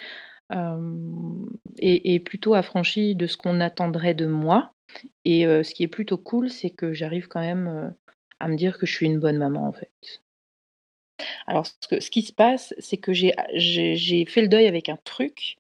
et 1.80 2.16
et 2.16 2.20
plutôt 2.20 2.54
affranchie 2.56 3.16
de 3.16 3.28
ce 3.28 3.38
qu'on 3.38 3.60
attendrait 3.62 4.14
de 4.14 4.26
moi 4.28 4.74
et 5.26 5.46
heu, 5.48 5.64
ce 5.64 5.74
qui 5.74 5.84
est 5.84 5.88
plutôt 5.88 6.18
cool, 6.18 6.50
c'est 6.50 6.70
que 6.72 6.94
j'arrive 6.94 7.28
quand 7.28 7.42
même, 7.42 7.68
heu, 7.68 7.92
à 8.40 8.48
me 8.50 8.56
dire 8.58 8.78
que 8.78 8.86
je 8.86 8.94
suis 8.94 9.08
une 9.08 9.20
bonne 9.20 9.38
maman, 9.38 9.68
en 9.68 9.74
fait. 9.74 9.92
Alors 11.48 11.66
ce 11.68 12.10
qui 12.10 12.22
se 12.22 12.34
passe, 12.34 12.74
c'est 12.80 12.98
que 12.98 13.14
j'ai 13.14 13.34
fait 14.28 14.42
le 14.42 14.48
deuil 14.48 14.68
avec 14.68 14.90
un 14.90 14.98
truc, 15.04 15.58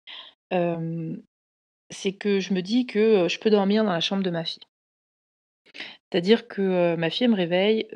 c'est 1.91 2.13
que 2.13 2.39
je 2.39 2.53
me 2.53 2.61
dis 2.61 2.85
que, 2.87 3.27
je 3.29 3.39
peux 3.39 3.49
dormir 3.51 3.83
dans 3.85 3.93
la 3.93 4.01
chambre 4.01 4.23
de 4.23 4.29
ma 4.31 4.45
fille. 4.45 4.63
C'est-à-dire 6.11 6.47
que, 6.47 6.95
ma 6.95 7.09
fille, 7.09 7.27
me 7.27 7.35
réveille, 7.35 7.87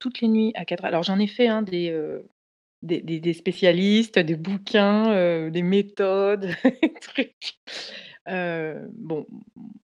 toutes 0.00 0.20
les 0.20 0.28
nuits 0.28 0.52
à 0.54 0.64
4 0.64 0.84
heures 0.84 0.88
alors 0.88 1.02
j'en 1.02 1.18
ai 1.18 1.26
fait, 1.26 1.48
hein, 1.48 1.62
des, 1.62 1.90
des 2.82 3.32
spécialistes, 3.34 4.18
des 4.18 4.36
bouquins, 4.36 5.12
heu, 5.14 5.50
des 5.50 5.62
méthodes, 5.62 6.46
des 6.82 6.94
trucs. 7.00 7.54
Heu, 8.28 8.88
bon, 8.94 9.26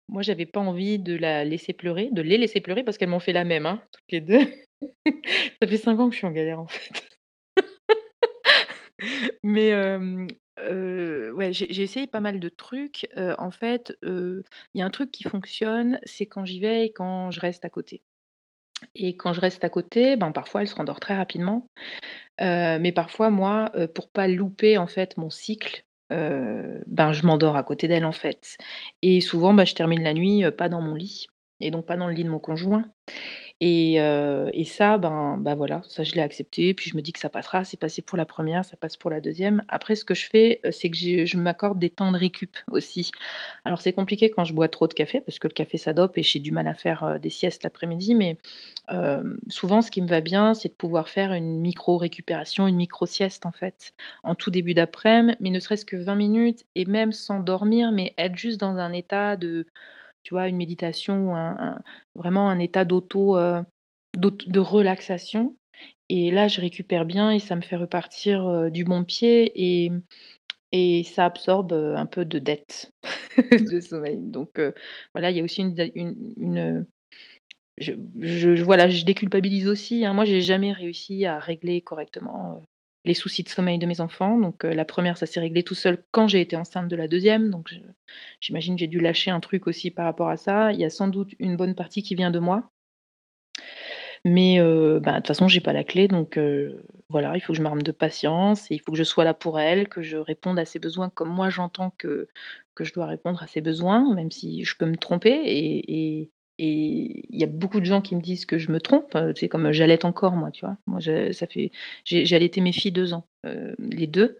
moi, 0.08 0.22
j'avais 0.22 0.46
pas 0.46 0.60
envie 0.60 0.98
de 0.98 1.16
la 1.16 1.44
laisser 1.44 1.72
pleurer, 1.72 2.08
de 2.12 2.22
les 2.22 2.38
laisser 2.38 2.60
pleurer 2.60 2.82
parce 2.84 2.98
qu'elles 2.98 3.08
m'ont 3.10 3.20
fait 3.20 3.32
la 3.32 3.44
même, 3.44 3.66
hein, 3.66 3.82
toutes 3.92 4.12
les 4.12 4.20
2. 4.20 4.40
Ça 5.62 5.68
fait 5.68 5.76
5 5.78 6.00
ans 6.00 6.08
que 6.08 6.14
je 6.14 6.18
suis 6.18 6.26
en 6.26 6.32
galère, 6.32 6.60
en 6.60 6.66
fait. 6.66 7.04
Mais, 9.42 9.72
ouais, 11.32 11.52
j'ai 11.52 11.82
essayé 11.82 12.06
pas 12.06 12.20
mal 12.20 12.40
de 12.40 12.48
trucs. 12.48 13.08
Heu, 13.16 13.34
en 13.38 13.50
fait, 13.50 13.96
il 14.02 14.42
y 14.74 14.82
a 14.82 14.86
un 14.86 14.90
truc 14.90 15.10
qui 15.10 15.24
fonctionne, 15.24 15.98
c'est 16.04 16.26
quand 16.26 16.44
j'y 16.44 16.60
vais 16.60 16.86
et 16.86 16.92
quand 16.92 17.30
je 17.30 17.40
reste 17.40 17.64
à 17.64 17.70
côté. 17.70 18.02
Et 18.94 19.16
quand 19.16 19.32
je 19.32 19.40
reste 19.40 19.64
à 19.64 19.68
côté, 19.70 20.16
ben, 20.16 20.32
parfois, 20.32 20.62
elle 20.62 20.68
se 20.68 20.74
rendort 20.74 21.00
très 21.00 21.16
rapidement. 21.16 21.66
Heu, 22.40 22.78
mais 22.80 22.92
parfois, 22.92 23.30
moi, 23.30 23.72
heu, 23.76 23.88
pour 23.88 24.10
pas 24.10 24.28
louper, 24.28 24.78
en 24.78 24.86
fait, 24.88 25.16
mon 25.18 25.30
cycle, 25.30 25.84
heu, 26.12 26.82
ben, 26.86 27.12
je 27.12 27.26
m'endors 27.26 27.56
à 27.56 27.62
côté 27.64 27.88
d'elle, 27.88 28.04
en 28.06 28.12
fait. 28.12 28.56
Et 29.02 29.20
souvent, 29.20 29.54
bah, 29.54 29.64
je 29.66 29.74
termine 29.74 30.02
la 30.04 30.14
nuit, 30.14 30.44
pas 30.58 30.68
dans 30.68 30.82
mon 30.82 30.94
lit 30.94 31.28
et 31.60 31.70
donc 31.70 31.86
pas 31.86 31.96
dans 31.96 32.08
le 32.08 32.14
lit 32.14 32.24
de 32.24 32.30
mon 32.30 32.38
conjoint. 32.40 32.84
Et 33.62 34.00
heu 34.00 34.48
et 34.54 34.64
ça, 34.64 34.96
ben, 34.96 35.36
bah, 35.38 35.54
voilà, 35.54 35.82
ça 35.86 36.02
je 36.02 36.14
l'ai 36.14 36.22
accepté, 36.22 36.72
puis 36.72 36.88
je 36.90 36.96
me 36.96 37.02
dis 37.02 37.12
que 37.12 37.18
ça 37.20 37.28
passera. 37.28 37.62
C'est 37.64 37.78
passé 37.78 38.00
pour 38.00 38.16
la 38.16 38.24
1re, 38.24 38.64
ça 38.64 38.76
passe 38.78 38.96
pour 38.96 39.10
la 39.10 39.20
2e. 39.20 39.62
Après 39.68 39.96
ce 39.96 40.04
que 40.06 40.14
je 40.14 40.26
fais, 40.30 40.60
heu, 40.64 40.72
c'est 40.72 40.88
que 40.88 40.96
je 41.26 41.36
m'accorde 41.36 41.78
des 41.78 41.90
temps 41.90 42.10
de 42.10 42.16
récup 42.16 42.56
aussi. 42.70 43.10
Alors 43.66 43.80
c'est 43.82 43.92
compliqué 43.92 44.30
quand 44.30 44.44
je 44.44 44.54
bois 44.54 44.68
trop 44.68 44.86
de 44.88 44.94
café 44.94 45.20
parce 45.20 45.38
que 45.38 45.48
le 45.48 45.52
café 45.52 45.76
ça 45.78 45.92
dope 45.92 46.16
et 46.18 46.22
j'ai 46.22 46.38
du 46.40 46.52
mal 46.52 46.68
à 46.68 46.74
faire, 46.74 47.04
heu, 47.04 47.18
des 47.18 47.30
siestes 47.30 47.62
l'après-midi, 47.64 48.14
mais 48.14 48.38
souvent 49.48 49.82
ce 49.82 49.90
qui 49.90 50.02
me 50.02 50.08
va 50.08 50.20
bien, 50.20 50.54
c'est 50.54 50.68
de 50.70 50.74
pouvoir 50.74 51.08
faire 51.08 51.32
une 51.32 51.60
micro 51.60 51.96
récupération, 51.98 52.66
une 52.66 52.76
micro 52.76 53.06
sieste 53.06 53.46
en 53.46 53.52
fait, 53.52 53.92
en 54.24 54.34
tout 54.34 54.50
début 54.50 54.74
d'aprèm, 54.74 55.36
mais 55.40 55.50
ne 55.50 55.60
serait-ce 55.60 55.84
que 55.84 55.96
20 55.96 56.16
minutes 56.16 56.64
et 56.74 56.84
même 56.86 57.12
sans 57.12 57.40
dormir, 57.40 57.92
mais 57.92 58.14
être 58.18 58.36
juste 58.36 58.60
dans 58.60 58.76
un 58.78 58.92
état 58.92 59.36
de 59.36 59.66
tu 60.22 60.34
vois, 60.34 60.48
une 60.48 60.56
méditation 60.56 61.34
vraiment 62.14 62.48
un 62.50 62.58
état 62.58 62.84
d'auto, 62.84 63.36
heu, 63.38 63.62
d'aut 64.16 64.30
de 64.30 64.60
relaxation 64.60 65.56
et 66.10 66.30
là, 66.32 66.48
je 66.48 66.60
récupère 66.60 67.06
bien 67.06 67.30
et 67.32 67.38
ça 67.40 67.56
me 67.56 67.62
fait 67.62 67.76
repartir, 67.76 68.46
heu, 68.48 68.70
du 68.70 68.84
bon 68.84 69.04
pied 69.04 69.52
et 70.72 71.02
ça 71.04 71.26
absorbe, 71.26 71.72
heu, 71.72 71.96
un 71.96 72.06
peu 72.06 72.24
de 72.24 72.38
dettes 72.38 72.92
de 73.74 73.80
sommeil. 73.80 74.18
Donc 74.18 74.60
voilà, 75.14 75.30
il 75.30 75.36
y 75.36 75.40
a 75.40 75.44
aussi 75.44 75.62
une 75.62 76.86
je 77.78 78.62
voilà, 78.62 78.88
je 78.90 79.04
déculpabilise 79.04 79.66
aussi, 79.68 80.04
hein. 80.04 80.12
Moi, 80.14 80.24
j'ai 80.24 80.40
jamais 80.42 80.72
réussi 80.72 81.26
à 81.26 81.38
régler 81.38 81.80
correctement, 81.82 82.62
les 83.04 83.14
soucis 83.14 83.42
de 83.42 83.48
sommeil 83.48 83.78
de 83.78 83.86
mes 83.86 84.00
enfants. 84.00 84.38
Donc 84.38 84.64
heu, 84.64 84.70
la 84.74 84.84
1re, 84.84 85.16
ça 85.18 85.26
s'est 85.26 85.40
réglé 85.40 85.62
tout 85.62 85.74
seul 85.74 86.02
quand 86.12 86.28
j'ai 86.28 86.40
été 86.40 86.56
enceinte 86.56 86.88
de 86.88 86.96
la 86.96 87.08
2e. 87.08 87.50
Donc 87.50 87.70
j'imagine 88.40 88.78
j'ai 88.78 88.86
dû 88.88 89.00
lâcher 89.00 89.30
un 89.30 89.40
truc 89.40 89.66
aussi 89.66 89.90
par 89.90 90.04
rapport 90.06 90.28
à 90.30 90.36
ça. 90.36 90.72
Il 90.72 90.80
y 90.80 90.84
a 90.84 90.90
sans 90.90 91.08
doute 91.08 91.32
une 91.38 91.56
bonne 91.56 91.74
partie 91.74 92.02
qui 92.02 92.14
vient 92.14 92.30
de 92.30 92.38
moi. 92.40 92.70
Mais 94.24 94.58
heu, 94.60 95.00
bah, 95.00 95.12
de 95.12 95.16
toute 95.18 95.28
façon, 95.28 95.48
j'ai 95.48 95.60
pas 95.60 95.72
la 95.72 95.82
clé 95.84 96.06
donc 96.06 96.36
heu, 96.36 96.84
voilà, 97.08 97.36
il 97.36 97.40
faut 97.40 97.52
que 97.54 97.56
je 97.56 97.62
m'arme 97.62 97.82
de 97.82 97.90
patience 97.92 98.70
et 98.70 98.74
il 98.74 98.78
faut 98.80 98.92
que 98.92 98.98
je 98.98 99.02
sois 99.04 99.24
là 99.24 99.32
pour 99.32 99.58
elle, 99.58 99.88
que 99.88 100.02
je 100.02 100.18
réponde 100.18 100.58
à 100.58 100.66
ses 100.66 100.78
besoins 100.78 101.08
comme 101.08 101.30
moi 101.30 101.48
j'entends 101.48 101.90
que 101.96 102.28
que 102.74 102.84
je 102.84 102.92
dois 102.92 103.06
répondre 103.06 103.42
à 103.42 103.46
ses 103.46 103.62
besoins, 103.62 104.14
même 104.14 104.30
si 104.30 104.62
je 104.64 104.76
peux 104.76 104.84
me 104.86 104.96
tromper 104.96 105.30
et 105.30 106.20
et 106.20 106.30
et 106.62 107.24
il 107.30 107.40
y 107.40 107.44
a 107.44 107.46
beaucoup 107.46 107.80
de 107.80 107.86
gens 107.86 108.02
qui 108.02 108.14
me 108.14 108.20
disent 108.20 108.44
que 108.44 108.58
je 108.58 108.70
me 108.70 108.80
trompe, 108.80 109.16
tu 109.34 109.40
sais, 109.40 109.48
comme 109.48 109.72
j'allaite 109.72 110.04
encore 110.04 110.32
moi, 110.32 110.50
tu 110.50 110.64
vois? 110.66 110.76
Moi, 110.86 111.00
ça 111.00 111.46
fait 111.46 111.70
j'ai 112.04 112.36
allaité 112.36 112.60
mes 112.60 112.72
filles 112.72 112.92
2 112.92 113.14
ans, 113.14 113.26
heu, 113.46 113.74
les 113.78 114.06
2, 114.06 114.38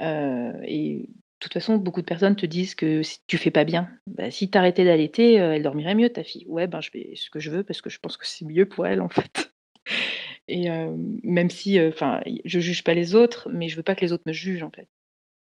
heu 0.00 0.52
et 0.64 1.08
de 1.08 1.46
toute 1.46 1.52
façon, 1.52 1.76
beaucoup 1.76 2.00
de 2.00 2.06
personnes 2.06 2.36
te 2.36 2.46
disent 2.46 2.74
que 2.74 3.02
si 3.02 3.18
tu 3.26 3.36
fais 3.36 3.50
pas 3.50 3.64
bien. 3.64 3.90
Bah, 4.06 4.30
si 4.30 4.50
tu 4.50 4.56
arrêtais 4.56 4.84
d'allaiter, 4.86 5.34
elle 5.34 5.62
dormirait 5.62 5.94
mieux 5.94 6.08
ta 6.08 6.24
fille. 6.24 6.46
Ouais, 6.48 6.66
ben, 6.66 6.80
je 6.80 6.88
fais 6.90 7.12
ce 7.16 7.28
que 7.28 7.38
je 7.40 7.50
veux 7.50 7.62
parce 7.64 7.82
que 7.82 7.90
je 7.90 7.98
pense 8.00 8.16
que 8.16 8.26
c'est 8.26 8.46
mieux 8.46 8.66
pour 8.66 8.86
elle, 8.86 9.02
en 9.02 9.10
fait. 9.10 9.52
Et 10.48 10.68
même 11.22 11.50
si, 11.50 11.78
enfin, 11.80 12.22
je 12.46 12.60
juge 12.60 12.82
pas 12.84 12.94
les 12.94 13.14
autres, 13.14 13.50
mais 13.52 13.68
je 13.68 13.76
veux 13.76 13.82
pas 13.82 13.94
que 13.94 14.00
les 14.02 14.12
autres 14.12 14.24
me 14.26 14.32
jugent, 14.32 14.62
en 14.62 14.70
fait. 14.70 14.88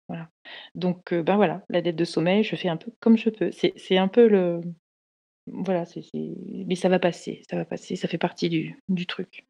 Voilà. 0.08 0.30
Donc 0.74 1.14
ben, 1.14 1.36
voilà, 1.36 1.64
la 1.70 1.82
dette 1.82 1.96
de 1.96 2.04
sommeil, 2.04 2.44
je 2.44 2.56
fais 2.56 2.68
un 2.68 2.76
peu 2.76 2.92
comme 3.00 3.18
je 3.18 3.30
peux. 3.30 3.50
C'est 3.52 3.74
c'est 3.76 3.98
un 3.98 4.08
peu 4.08 4.28
le 4.28 4.60
voilà, 5.52 5.84
mais 6.66 6.74
ça 6.74 6.88
va 6.88 6.98
passer, 6.98 7.42
ça 7.50 7.56
va 7.56 7.64
passer, 7.64 7.96
ça 7.96 8.08
fait 8.08 8.18
partie 8.18 8.48
du 8.48 8.82
du 8.88 9.06
truc. 9.06 9.46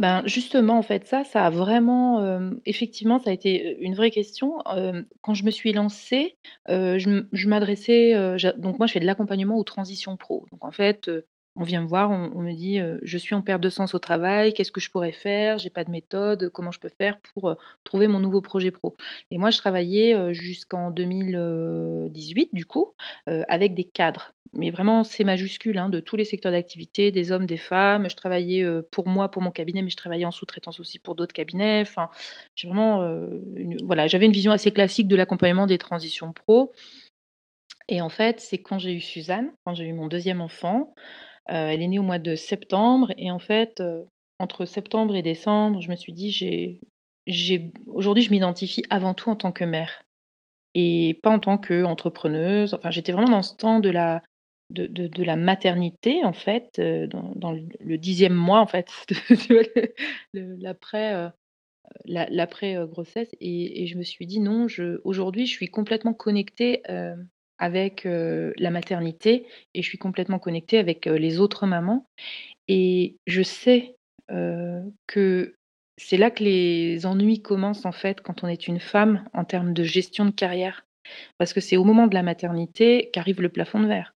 Ben, 0.00 0.22
justement, 0.24 0.78
en 0.78 0.82
fait, 0.82 1.06
ça, 1.06 1.24
ça 1.24 1.44
a 1.44 1.50
vraiment, 1.50 2.24
hem, 2.26 2.58
effectivement, 2.64 3.18
ça 3.18 3.28
a 3.28 3.32
été, 3.34 3.74
heu, 3.74 3.76
une 3.80 3.94
vraie 3.94 4.10
question. 4.10 4.62
Hem, 4.64 5.04
quand 5.20 5.34
je 5.34 5.44
me 5.44 5.50
suis 5.50 5.74
lancée, 5.74 6.38
je 6.68 7.48
m'adressais, 7.48 8.14
donc 8.56 8.78
moi, 8.78 8.86
je 8.86 8.92
fais 8.94 9.00
de 9.00 9.04
l'accompagnement 9.04 9.58
aux 9.58 9.64
transitions 9.64 10.16
pro. 10.16 10.46
Donc 10.52 10.64
en 10.64 10.70
fait, 10.70 11.10
on 11.60 11.64
vient 11.64 11.82
me 11.82 11.86
voir, 11.88 12.10
on 12.10 12.40
me 12.42 12.52
dit, 12.54 12.80
heu: 12.80 12.98
«Je 13.02 13.18
suis 13.18 13.34
en 13.36 13.42
perte 13.42 13.60
de 13.62 13.70
sens 13.70 13.94
au 13.94 14.00
travail, 14.00 14.54
qu'est-ce 14.54 14.72
que 14.72 14.80
je 14.80 14.90
pourrais 14.90 15.12
faire? 15.12 15.58
J'ai 15.58 15.70
pas 15.70 15.84
de 15.84 15.90
méthode, 15.90 16.50
comment 16.50 16.72
je 16.72 16.80
peux 16.80 16.88
faire 16.90 17.20
pour, 17.34 17.50
heu, 17.50 17.56
trouver 17.84 18.08
mon 18.08 18.20
nouveau 18.20 18.40
projet 18.42 18.70
pro?» 18.72 18.96
et 19.30 19.38
moi, 19.38 19.50
je 19.50 19.58
travaillais, 19.58 20.14
heu, 20.14 20.32
jusqu'en 20.32 20.90
2000, 20.90 21.36
heu, 21.36 22.08
18 22.10 22.50
du 22.54 22.66
coup, 22.66 22.94
avec 23.26 23.74
des 23.74 23.84
cadres. 23.84 24.32
Mais 24.52 24.70
vraiment 24.70 25.04
C 25.04 25.22
majuscule, 25.24 25.78
hein, 25.78 25.88
de 25.90 26.00
tous 26.00 26.16
les 26.16 26.24
secteurs 26.24 26.50
d'activité, 26.52 27.12
des 27.12 27.30
hommes, 27.32 27.46
des 27.46 27.56
femmes. 27.56 28.10
Je 28.10 28.16
travaillais, 28.16 28.66
pour 28.90 29.06
moi, 29.08 29.30
pour 29.30 29.42
mon 29.42 29.52
cabinet, 29.52 29.82
mais 29.82 29.90
je 29.90 29.96
travaillais 29.96 30.24
en 30.24 30.32
sous-traitance 30.32 30.80
aussi 30.80 30.98
pour 30.98 31.14
d'autres 31.14 31.32
cabinets. 31.32 31.84
Vraiment, 32.64 33.08
voilà, 33.84 34.06
j'avais 34.08 34.26
une 34.26 34.32
vision 34.32 34.52
assez 34.52 34.72
classique 34.72 35.08
de 35.08 35.16
l'accompagnement 35.16 35.66
des 35.66 35.78
transitions 35.78 36.32
pro 36.32 36.72
et 37.88 38.00
en 38.00 38.08
fait, 38.08 38.40
c'est 38.40 38.58
quand 38.58 38.78
j'ai 38.78 38.94
eu 38.94 39.00
Suzanne, 39.00 39.52
quand 39.64 39.74
j'ai 39.74 39.84
eu 39.86 39.92
mon 39.92 40.06
2e 40.08 40.40
enfant, 40.40 40.94
elle 41.46 41.82
est 41.82 41.88
née 41.88 41.98
au 41.98 42.02
mois 42.02 42.18
de 42.18 42.34
septembre 42.36 43.12
et 43.18 43.30
en 43.30 43.38
fait, 43.38 43.80
heu, 43.80 44.06
entre 44.38 44.64
septembre 44.64 45.16
et 45.16 45.22
décembre, 45.22 45.80
je 45.80 45.90
me 45.90 45.96
suis 45.96 46.12
dit: 46.12 46.30
«J'ai 47.26 47.72
aujourd'hui, 47.86 48.22
je 48.24 48.30
m'identifie 48.30 48.84
avant 48.90 49.14
tout 49.14 49.30
en 49.30 49.36
tant 49.36 49.52
que 49.52 49.64
mère 49.64 50.02
et 50.74 51.18
pas 51.22 51.30
en 51.30 51.38
tant 51.40 51.58
qu'entrepreneuse». 51.58 52.74
Enfin, 52.74 52.90
j'étais 52.90 53.12
vraiment 53.12 53.30
dans 53.30 53.42
ce 53.42 53.56
temps 53.56 53.80
de 53.80 53.90
la 53.90 54.22
de 54.70 54.86
de 54.88 55.24
la 55.24 55.36
maternité, 55.36 56.24
en 56.24 56.32
fait, 56.32 56.78
heu, 56.80 57.08
dans 57.08 57.52
le 57.52 57.98
10e 57.98 58.34
mois, 58.34 58.60
en 58.60 58.66
fait, 58.68 58.88
l'après, 60.34 61.30
l'après, 62.06 62.76
grossesse 62.88 63.30
et 63.40 63.86
je 63.86 63.98
me 63.98 64.02
suis 64.04 64.26
dit: 64.26 64.40
«Non, 64.40 64.68
je 64.68 65.00
aujourd'hui, 65.04 65.46
je 65.46 65.52
suis 65.52 65.68
complètement 65.70 66.14
connectée, 66.14 66.82
avec, 67.60 68.04
la 68.04 68.70
maternité 68.70 69.46
et 69.74 69.82
je 69.82 69.88
suis 69.88 69.98
complètement 69.98 70.40
connectée 70.40 70.78
avec, 70.78 71.06
les 71.06 71.38
autres 71.40 71.66
mamans» 71.66 72.06
et 72.68 73.16
je 73.26 73.42
sais, 73.42 73.96
que 75.06 75.54
c'est 75.96 76.16
là 76.16 76.30
que 76.30 76.42
les 76.42 77.04
ennuis 77.04 77.42
commencent, 77.42 77.84
en 77.84 77.92
fait, 77.92 78.22
quand 78.22 78.42
on 78.42 78.48
est 78.48 78.66
une 78.68 78.80
femme, 78.80 79.24
en 79.34 79.44
termes 79.44 79.74
de 79.74 79.84
gestion 79.84 80.24
de 80.24 80.30
carrière. 80.30 80.86
Parce 81.38 81.52
que 81.52 81.60
c'est 81.60 81.76
au 81.76 81.84
moment 81.84 82.06
de 82.06 82.14
la 82.14 82.22
maternité 82.22 83.10
qu'arrive 83.12 83.42
le 83.42 83.48
plafond 83.48 83.80
de 83.80 83.86
verre. 83.86 84.14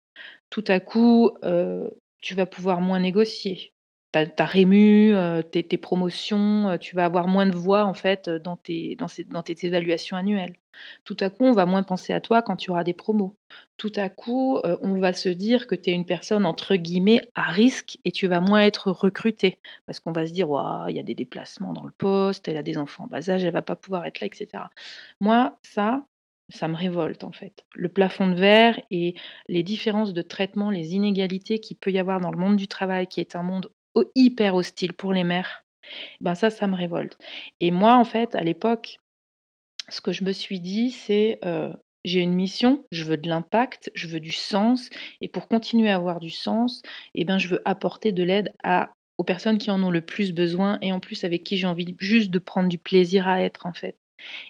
Tout 0.50 0.64
à 0.68 0.81
coup, 0.81 1.33
tu 2.20 2.35
vas 2.35 2.46
pouvoir 2.46 2.81
moins 2.81 3.00
négocier. 3.00 3.71
Ta 4.12 4.44
rému, 4.44 5.12
heu, 5.14 5.42
tes 5.42 5.62
promotions, 5.79 6.70
heu, 6.70 6.79
tu 6.79 6.94
vas 6.96 7.07
avoir 7.07 7.29
moins 7.29 7.46
de 7.46 7.57
voix, 7.57 7.85
en 7.87 7.94
fait, 7.94 8.29
heu, 8.29 8.38
dans 8.38 8.57
tes 8.59 8.94
dans 8.96 9.09
ces 9.09 9.25
dans 9.25 9.42
tes 9.42 9.57
évaluations 9.66 10.18
annuelles. 10.18 10.57
Tout 11.05 11.16
à 11.20 11.31
coup, 11.31 11.44
on 11.44 11.53
va 11.53 11.64
moins 11.64 11.83
penser 11.83 12.12
à 12.12 12.20
toi 12.20 12.42
quand 12.42 12.57
tu 12.57 12.70
auras 12.70 12.85
des 12.85 12.92
promos. 12.92 13.37
Tout 13.79 13.92
à 13.96 14.11
coup, 14.11 14.59
on 14.83 14.98
va 14.98 15.12
se 15.14 15.29
dire 15.31 15.66
que 15.66 15.75
tu 15.75 15.90
es 15.90 15.92
une 15.94 16.05
personne, 16.07 16.44
entre 16.46 16.77
guillemets, 16.77 17.22
«à 17.35 17.51
risque» 17.51 17.98
et 18.05 18.12
tu 18.12 18.27
vas 18.27 18.40
moins 18.40 18.61
être 18.62 18.90
recrutée. 18.90 19.59
Parce 19.87 19.98
qu'on 20.01 20.12
va 20.12 20.27
se 20.27 20.33
dire: 20.33 20.48
«Waouh, 20.51 20.88
il 20.90 20.96
y 20.96 21.01
a 21.01 21.03
des 21.03 21.14
déplacements 21.14 21.72
dans 21.72 21.85
le 21.85 21.92
poste, 21.92 22.48
elle 22.48 22.57
a 22.59 22.62
des 22.62 22.77
enfants 22.79 23.05
en 23.05 23.07
bas 23.07 23.31
âge, 23.31 23.44
elle 23.44 23.53
va 23.53 23.62
pas 23.62 23.77
pouvoir 23.77 24.05
être 24.07 24.20
là» 24.20 24.27
et 24.29 24.35
cetera. 24.37 24.70
Moi, 25.20 25.59
ça, 25.62 26.05
ça 26.51 26.68
me 26.68 26.77
révolte, 26.77 27.25
en 27.25 27.33
fait. 27.33 27.64
Le 27.75 27.88
plafond 27.88 28.29
de 28.29 28.35
verre 28.35 28.79
et 28.90 29.14
les 29.48 29.62
différences 29.62 30.12
de 30.12 30.22
traitement, 30.22 30.70
les 30.70 30.94
inégalités 30.94 31.61
qu'il 31.61 31.77
peut 31.79 31.90
y 31.92 31.98
avoir 31.98 32.20
dans 32.20 32.31
le 32.31 32.38
monde 32.38 32.57
du 32.57 32.68
travail, 32.68 33.07
qui 33.07 33.20
est 33.20 33.37
un 33.37 33.42
monde 33.42 33.70
hyper 34.14 34.55
hostile 34.55 34.92
pour 34.94 35.12
les 35.12 35.24
mères, 35.24 35.64
ben, 36.20 36.35
ça, 36.35 36.50
ça 36.50 36.66
me 36.66 36.76
révolte. 36.76 37.18
Et 37.61 37.70
moi, 37.70 37.96
en 37.96 38.05
fait, 38.05 38.35
à 38.35 38.42
l'époque, 38.42 38.98
ce 39.88 40.00
que 40.00 40.12
je 40.12 40.24
me 40.24 40.33
suis 40.33 40.61
dit, 40.61 40.90
c'est, 40.92 41.40
«J'ai 42.05 42.20
une 42.20 42.35
mission, 42.35 42.85
je 42.92 43.05
veux 43.05 43.16
de 43.18 43.28
l'impact, 43.28 43.90
je 43.94 44.09
veux 44.09 44.20
du 44.20 44.33
sens 44.33 44.90
et 45.20 45.28
pour 45.28 45.48
continuer 45.48 45.90
à 45.90 45.96
avoir 45.96 46.20
du 46.20 46.31
sens 46.31 46.83
et 47.14 47.24
ben, 47.24 47.38
je 47.38 47.48
veux 47.48 47.62
apporter 47.64 48.12
de 48.12 48.24
l'aide 48.24 48.52
aux 49.18 49.24
personnes 49.24 49.59
qui 49.59 49.70
en 49.70 49.83
ont 49.83 49.90
le 49.90 50.02
plus 50.02 50.33
besoin 50.33 50.78
et 50.83 50.92
en 50.92 51.00
plus 51.00 51.24
avec 51.24 51.44
qui 51.44 51.57
j'ai 51.59 51.66
envie 51.68 51.94
juste 52.00 52.31
de 52.31 52.38
prendre 52.40 52.68
du 52.68 52.78
plaisir 52.78 53.28
à 53.28 53.42
être, 53.42 53.66
en 53.66 53.72
fait» 53.74 53.96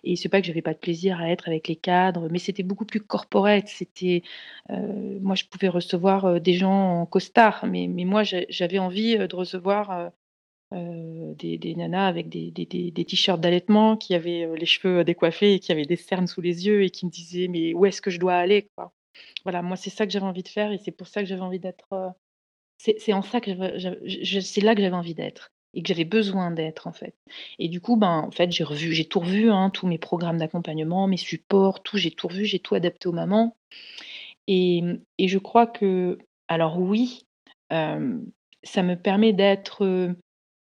et 0.04 0.16
c'est 0.16 0.28
pas 0.28 0.40
que 0.40 0.46
j'avais 0.46 0.62
pas 0.62 0.74
de 0.74 0.78
plaisir 0.78 1.20
à 1.20 1.30
être 1.30 1.48
avec 1.48 1.68
les 1.68 1.76
cadres, 1.76 2.28
mais 2.30 2.38
c'était 2.38 2.62
beaucoup 2.64 2.84
plus 2.86 3.00
corporate. 3.00 3.68
C'était, 3.68 4.22
heu, 4.70 5.18
moi 5.20 5.34
je 5.36 5.44
pouvais 5.46 5.68
recevoir, 5.68 6.26
heu, 6.26 6.40
des 6.40 6.54
gens 6.54 7.00
en 7.02 7.06
costard, 7.06 7.66
mais 7.66 7.86
moi 7.88 8.22
j'avais 8.24 8.78
envie, 8.78 9.16
heu, 9.16 9.28
de 9.28 9.36
recevoir, 9.36 10.10
des 10.72 11.58
des 11.58 11.74
nanas 11.76 12.08
avec 12.08 12.28
des 12.30 12.52
t-shirts 13.06 13.40
d'allaitement, 13.40 13.96
qui 13.98 14.14
avaient, 14.14 14.48
les 14.56 14.66
cheveux 14.66 15.04
décoiffés 15.04 15.54
et 15.54 15.60
qui 15.60 15.72
avaient 15.72 15.86
des 15.86 15.96
cernes 15.96 16.26
sous 16.28 16.40
les 16.42 16.66
yeux 16.66 16.84
et 16.84 16.90
qui 16.90 17.06
me 17.06 17.10
disaient: 17.12 17.48
«Mais 17.48 17.74
où 17.74 17.86
est-ce 17.86 18.02
que 18.02 18.10
je 18.10 18.20
dois 18.20 18.34
aller?» 18.36 18.70
Voilà, 19.44 19.62
moi 19.62 19.76
c'est 19.76 19.90
ça 19.90 20.06
que 20.06 20.12
j'avais 20.12 20.26
envie 20.26 20.42
de 20.44 20.48
faire 20.48 20.72
et 20.72 20.78
c'est 20.78 20.92
pour 20.92 21.08
ça 21.08 21.22
que 21.22 21.28
j'avais 21.28 21.42
envie 21.42 21.60
d'être, 21.60 21.88
c'est 22.78 23.12
en 23.14 23.22
ça 23.22 23.40
que 23.42 23.50
c'est 24.40 24.60
là 24.62 24.74
que 24.76 24.82
j'avais 24.82 24.96
envie 24.96 25.14
d'être 25.14 25.50
et 25.74 25.82
que 25.82 25.88
j'avais 25.88 26.04
besoin 26.04 26.50
d'être, 26.50 26.86
en 26.86 26.92
fait. 26.92 27.14
Et 27.58 27.68
du 27.68 27.80
coup, 27.80 27.96
ben, 27.96 28.24
en 28.26 28.30
fait, 28.30 28.52
j'ai 28.52 28.64
revu 28.64 28.92
j'ai 28.92 29.06
tout 29.06 29.20
revu, 29.20 29.50
hein, 29.50 29.70
tous 29.70 29.86
mes 29.86 29.98
programmes 29.98 30.38
d'accompagnement, 30.38 31.06
mes 31.06 31.16
supports, 31.16 31.82
tout, 31.82 31.96
j'ai 31.98 32.10
tout 32.10 32.28
revu, 32.28 32.44
j'ai 32.44 32.58
tout 32.60 32.74
adapté 32.74 33.08
aux 33.08 33.12
mamans. 33.12 33.56
Et 34.48 34.82
et 35.18 35.28
je 35.28 35.38
crois 35.38 35.66
que 35.66 36.18
alors 36.48 36.78
oui, 36.80 37.26
hem, 37.70 38.26
ça 38.64 38.82
me 38.82 38.96
permet 38.96 39.32
d'être, 39.32 40.14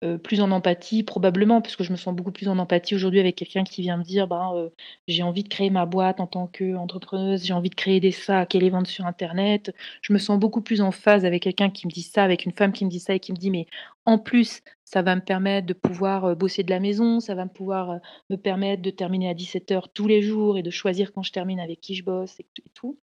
heu, 0.04 0.18
plus 0.18 0.40
en 0.40 0.50
empathie 0.50 1.02
probablement, 1.02 1.60
puisque 1.62 1.82
je 1.82 1.92
me 1.92 1.96
sens 1.96 2.14
beaucoup 2.14 2.32
plus 2.32 2.48
en 2.48 2.58
empathie 2.58 2.94
aujourd'hui 2.94 3.20
avec 3.20 3.36
quelqu'un 3.36 3.64
qui 3.64 3.82
vient 3.82 3.96
me 3.96 4.02
dire: 4.04 4.28
«Ben, 4.28 4.52
heu, 4.54 4.72
j'ai 5.08 5.22
envie 5.22 5.42
de 5.42 5.48
créer 5.48 5.70
ma 5.70 5.86
boîte 5.86 6.20
en 6.20 6.26
tant 6.26 6.46
qu'entrepreneuse, 6.48 7.44
j'ai 7.44 7.52
envie 7.54 7.70
de 7.70 7.74
créer 7.74 8.00
des 8.00 8.12
sacs 8.12 8.54
et 8.54 8.60
les 8.60 8.70
vendre 8.70 8.86
sur 8.86 9.06
internet». 9.06 9.72
Je 10.02 10.12
me 10.12 10.18
sens 10.18 10.38
beaucoup 10.38 10.60
plus 10.62 10.80
en 10.80 10.90
phase 10.92 11.24
avec 11.24 11.42
quelqu'un 11.42 11.70
qui 11.70 11.86
me 11.86 11.92
dit 11.92 12.02
ça, 12.02 12.24
avec 12.24 12.44
une 12.46 12.52
femme 12.52 12.72
qui 12.72 12.84
me 12.84 12.90
dit 12.90 13.00
ça 13.00 13.14
et 13.14 13.20
qui 13.20 13.32
me 13.32 13.36
dit: 13.38 13.50
«Mais 13.50 13.66
en 14.04 14.18
plus, 14.18 14.60
ça 14.84 15.02
va 15.02 15.16
me 15.16 15.20
permettre 15.22 15.66
de 15.66 15.72
pouvoir, 15.74 16.28
heu, 16.28 16.34
bosser 16.34 16.62
de 16.62 16.70
la 16.70 16.80
maison, 16.80 17.20
ça 17.20 17.34
va 17.34 17.44
me 17.44 17.50
pouvoir, 17.50 17.98
me 18.30 18.36
permettre 18.36 18.82
de 18.82 18.90
terminer 18.90 19.28
à 19.30 19.34
17:00 19.34 19.88
tous 19.92 20.06
les 20.08 20.22
jours 20.22 20.58
et 20.58 20.62
de 20.62 20.70
choisir 20.70 21.12
quand 21.12 21.22
je 21.22 21.32
termine 21.32 21.60
avec 21.60 21.80
qui 21.80 21.94
je 21.94 22.04
bosse 22.04 22.38
et 22.40 22.46
tout». 22.74 22.98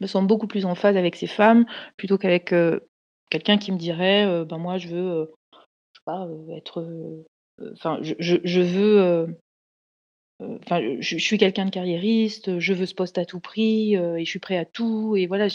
Je 0.00 0.04
me 0.04 0.08
sens 0.08 0.24
beaucoup 0.26 0.46
plus 0.48 0.64
en 0.66 0.74
phase 0.74 0.96
avec 0.96 1.16
ces 1.16 1.26
femmes 1.28 1.66
plutôt 1.96 2.18
qu'avec, 2.18 2.54
quelqu'un 3.30 3.58
qui 3.58 3.72
me 3.72 3.78
dirait, 3.78 4.44
«Ben, 4.46 4.58
moi 4.58 4.78
je 4.78 4.88
veux, 4.88 5.32
être, 6.50 6.86
enfin 7.72 7.98
je 8.02 8.14
je 8.18 8.36
je 8.44 8.60
veux, 8.60 9.36
je 11.00 11.18
suis 11.18 11.38
quelqu'un 11.38 11.66
de 11.66 11.70
carriériste, 11.70 12.58
je 12.58 12.72
veux 12.74 12.86
ce 12.86 12.94
poste 12.94 13.18
à 13.18 13.24
tout 13.24 13.40
prix, 13.40 13.94
et 13.94 14.24
je 14.24 14.30
suis 14.30 14.38
prêt 14.38 14.56
à 14.56 14.64
tout» 14.64 15.16
et 15.16 15.26
voilà, 15.26 15.48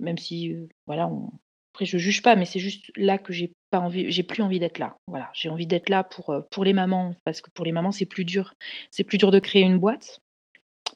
même 0.00 0.18
si, 0.18 0.54
voilà, 0.86 1.10
après 1.74 1.86
je 1.86 1.98
juge 1.98 2.22
pas, 2.22 2.36
mais 2.36 2.44
c'est 2.44 2.60
juste 2.60 2.90
là 2.96 3.18
que 3.18 3.32
j'ai 3.32 3.52
pas 3.70 3.80
envie 3.80 4.10
j'ai 4.10 4.22
plus 4.22 4.42
envie 4.42 4.60
d'être 4.60 4.78
là. 4.78 4.96
Voilà, 5.08 5.30
j'ai 5.34 5.48
envie 5.48 5.66
d'être 5.66 5.88
là 5.88 6.04
pour, 6.04 6.34
pour 6.50 6.64
les 6.64 6.72
mamans 6.72 7.14
parce 7.24 7.40
que 7.40 7.50
pour 7.50 7.64
les 7.64 7.72
mamans, 7.72 7.92
c'est 7.92 8.06
plus 8.06 8.24
dur. 8.24 8.54
C'est 8.90 9.04
plus 9.04 9.18
dur 9.18 9.30
de 9.30 9.38
créer 9.38 9.62
une 9.62 9.78
boîte 9.78 10.20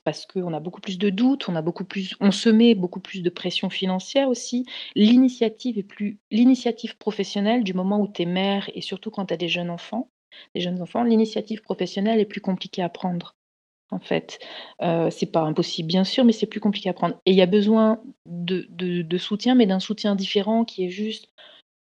parce 0.09 0.25
qu'on 0.25 0.55
a 0.55 0.61
beaucoup 0.61 0.81
plus 0.81 0.97
de 0.97 1.11
doutes, 1.11 1.51
on 1.51 1.55
a 1.55 1.61
beaucoup 1.61 1.85
plus 1.85 2.16
on 2.21 2.31
se 2.31 2.49
met 2.49 2.75
beaucoup 2.75 2.99
plus 2.99 3.23
de 3.23 3.29
pression 3.29 3.68
financière 3.68 4.31
aussi. 4.31 4.64
L'initiative 4.97 5.85
professionnelle 6.99 7.62
du 7.62 7.75
moment 7.75 8.01
où 8.01 8.09
tu 8.09 8.23
es 8.23 8.25
mère 8.25 8.71
et 8.75 8.81
surtout 8.81 9.11
quand 9.11 9.27
tu 9.27 9.35
as 9.35 9.37
des 9.37 9.49
jeunes 9.49 9.68
enfants 9.68 10.09
des 10.55 10.62
jeunes 10.62 10.81
enfants, 10.81 11.03
l'initiative 11.03 11.61
professionnelle 11.61 12.21
est 12.21 12.25
plus 12.25 12.40
compliquée 12.40 12.81
à 12.81 12.88
prendre, 12.88 13.35
en 13.90 13.99
fait. 13.99 14.38
Heu, 14.83 15.11
c'est 15.11 15.27
pas 15.33 15.42
impossible 15.42 15.88
bien 15.88 16.05
sûr, 16.05 16.25
mais 16.25 16.33
c'est 16.33 16.47
plus 16.47 16.61
compliqué 16.61 16.88
à 16.88 16.94
prendre 16.94 17.16
et 17.27 17.33
il 17.33 17.37
y 17.37 17.42
a 17.42 17.47
besoin 17.47 18.01
de 18.27 19.18
soutien, 19.18 19.55
mais 19.55 19.66
d'un 19.66 19.81
soutien 19.81 20.14
différent 20.16 20.64
qui 20.64 20.85
est 20.87 20.90
juste 20.90 21.29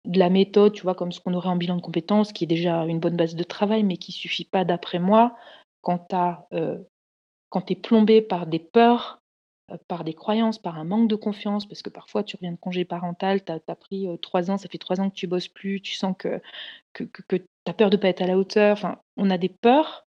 de 0.05 0.17
la 0.17 0.29
méthode, 0.29 0.73
tu 0.73 0.81
vois? 0.83 0.95
Comme 0.95 1.11
ce 1.11 1.19
qu'on 1.19 1.35
aurait 1.35 1.49
en 1.49 1.57
bilan 1.57 1.75
de 1.75 1.81
compétences, 1.81 2.33
qui 2.33 2.45
est 2.45 2.47
déjà 2.47 2.85
une 2.85 2.99
bonne 2.99 3.17
base 3.17 3.35
de 3.35 3.43
travail, 3.43 3.83
mais 3.83 3.97
qui 3.97 4.11
suffit 4.11 4.45
pas 4.45 4.65
d'après 4.65 4.99
moi 4.99 5.35
quand 5.81 6.07
tu 6.09 6.15
quand 7.49 7.61
tu 7.63 7.73
es 7.73 7.75
plombée 7.75 8.21
par 8.21 8.47
des 8.47 8.59
peurs, 8.59 9.19
heu, 9.71 9.77
par 9.87 10.03
des 10.03 10.13
croyances, 10.13 10.59
par 10.59 10.77
un 10.79 10.85
manque 10.85 11.09
de 11.09 11.15
confiance, 11.15 11.67
parce 11.67 11.81
que 11.83 11.89
parfois 11.89 12.23
tu 12.23 12.35
reviens 12.37 12.51
de 12.53 12.57
congé 12.57 12.85
parental, 12.85 13.43
tu 13.45 13.51
as 13.51 13.75
pris, 13.75 14.07
heu, 14.07 14.17
3 14.17 14.51
ans, 14.51 14.57
ça 14.57 14.69
fait 14.69 14.77
3 14.79 15.01
ans 15.01 15.09
que 15.09 15.15
tu 15.15 15.27
bosses 15.27 15.47
plus, 15.49 15.81
tu 15.81 15.93
sens 15.95 16.15
que 16.17 16.41
que 16.93 17.05
tu 17.37 17.45
as 17.67 17.73
peur 17.73 17.89
de 17.91 17.97
pas 17.97 18.09
être 18.09 18.21
à 18.23 18.27
la 18.27 18.37
hauteur, 18.37 18.73
enfin, 18.73 18.99
on 19.17 19.29
a 19.31 19.37
des 19.39 19.49
peurs, 19.49 20.05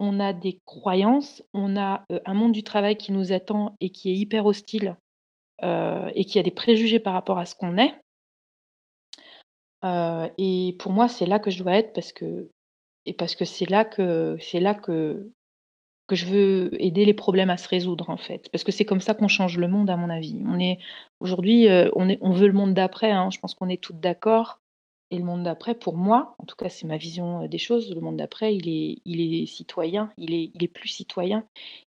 on 0.00 0.20
a 0.20 0.32
des 0.34 0.60
croyances, 0.66 1.42
on 1.54 1.76
a, 1.78 2.04
heu, 2.12 2.20
un 2.26 2.34
monde 2.34 2.52
du 2.52 2.64
travail 2.64 2.96
qui 2.96 3.12
nous 3.12 3.32
attend 3.32 3.76
et 3.80 3.90
qui 3.90 4.10
est 4.12 4.16
hyper 4.16 4.46
hostile, 4.46 4.96
et 6.14 6.24
qui 6.24 6.38
a 6.38 6.42
des 6.42 6.50
préjugés 6.50 7.00
par 7.00 7.12
rapport 7.14 7.38
à 7.38 7.46
ce 7.46 7.54
qu'on 7.54 7.78
est. 7.78 7.94
Et 10.38 10.76
pour 10.78 10.92
moi, 10.92 11.08
c'est 11.08 11.26
là 11.26 11.38
que 11.38 11.50
je 11.50 11.62
dois 11.62 11.74
être 11.76 11.92
parce 11.92 12.12
que 13.34 13.44
c'est 13.44 13.70
là 13.70 13.84
que 13.84 14.36
c'est 14.40 14.60
là 14.60 14.74
que 14.74 15.30
que 16.06 16.16
je 16.16 16.26
veux 16.26 16.70
aider 16.82 17.04
les 17.04 17.14
problèmes 17.14 17.50
à 17.50 17.56
se 17.56 17.68
résoudre, 17.68 18.10
en 18.10 18.16
fait. 18.16 18.48
Parce 18.52 18.64
que 18.64 18.72
c'est 18.72 18.84
comme 18.84 19.00
ça 19.00 19.14
qu'on 19.14 19.28
change 19.28 19.58
le 19.58 19.68
monde 19.68 19.90
à 19.90 19.96
mon 19.96 20.10
avis. 20.10 20.40
On 20.46 20.58
est 20.60 20.78
aujourd'hui, 21.20 21.68
heu, 21.68 21.90
on 21.96 22.08
est 22.08 22.18
on 22.22 22.30
veut 22.32 22.46
le 22.46 22.52
monde 22.52 22.74
d'après, 22.74 23.10
hein, 23.10 23.30
je 23.32 23.38
pense 23.40 23.54
qu'on 23.54 23.68
est 23.68 23.82
toutes 23.82 24.00
d'accord 24.00 24.60
et 25.12 25.18
le 25.18 25.24
monde 25.24 25.44
d'après 25.44 25.74
pour 25.74 25.96
moi, 25.96 26.34
en 26.40 26.44
tout 26.46 26.56
cas, 26.56 26.68
c'est 26.68 26.86
ma 26.86 26.96
vision, 26.96 27.44
heu, 27.44 27.48
des 27.48 27.58
choses, 27.58 27.94
le 27.94 28.00
monde 28.00 28.16
d'après, 28.16 28.54
il 28.56 28.68
est 28.68 28.98
il 29.04 29.20
est 29.42 29.46
citoyen, 29.46 30.10
il 30.18 30.34
est 30.34 30.50
il 30.54 30.64
est 30.64 30.68
plus 30.68 30.88
citoyen 30.88 31.44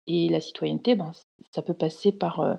et 0.08 0.28
la 0.30 0.40
citoyenneté, 0.40 0.94
ben, 0.96 1.12
ça 1.54 1.62
peut 1.62 1.74
passer 1.74 2.12
par, 2.12 2.40
heu, 2.42 2.56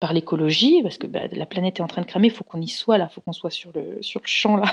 par 0.00 0.12
l'écologie 0.14 0.82
parce 0.82 0.98
que, 0.98 1.06
bah, 1.08 1.28
la 1.32 1.46
planète 1.46 1.78
est 1.80 1.82
en 1.82 1.88
train 1.88 2.02
de 2.02 2.06
cramer, 2.06 2.28
il 2.28 2.32
faut 2.34 2.44
qu'on 2.44 2.60
y 2.62 2.68
soit 2.68 2.98
là, 2.98 3.08
il 3.10 3.14
faut 3.14 3.20
qu'on 3.22 3.32
soit 3.32 3.50
sur 3.50 3.72
le 3.74 4.02
sur 4.02 4.20
le 4.22 4.26
champ 4.28 4.56
là 4.58 4.64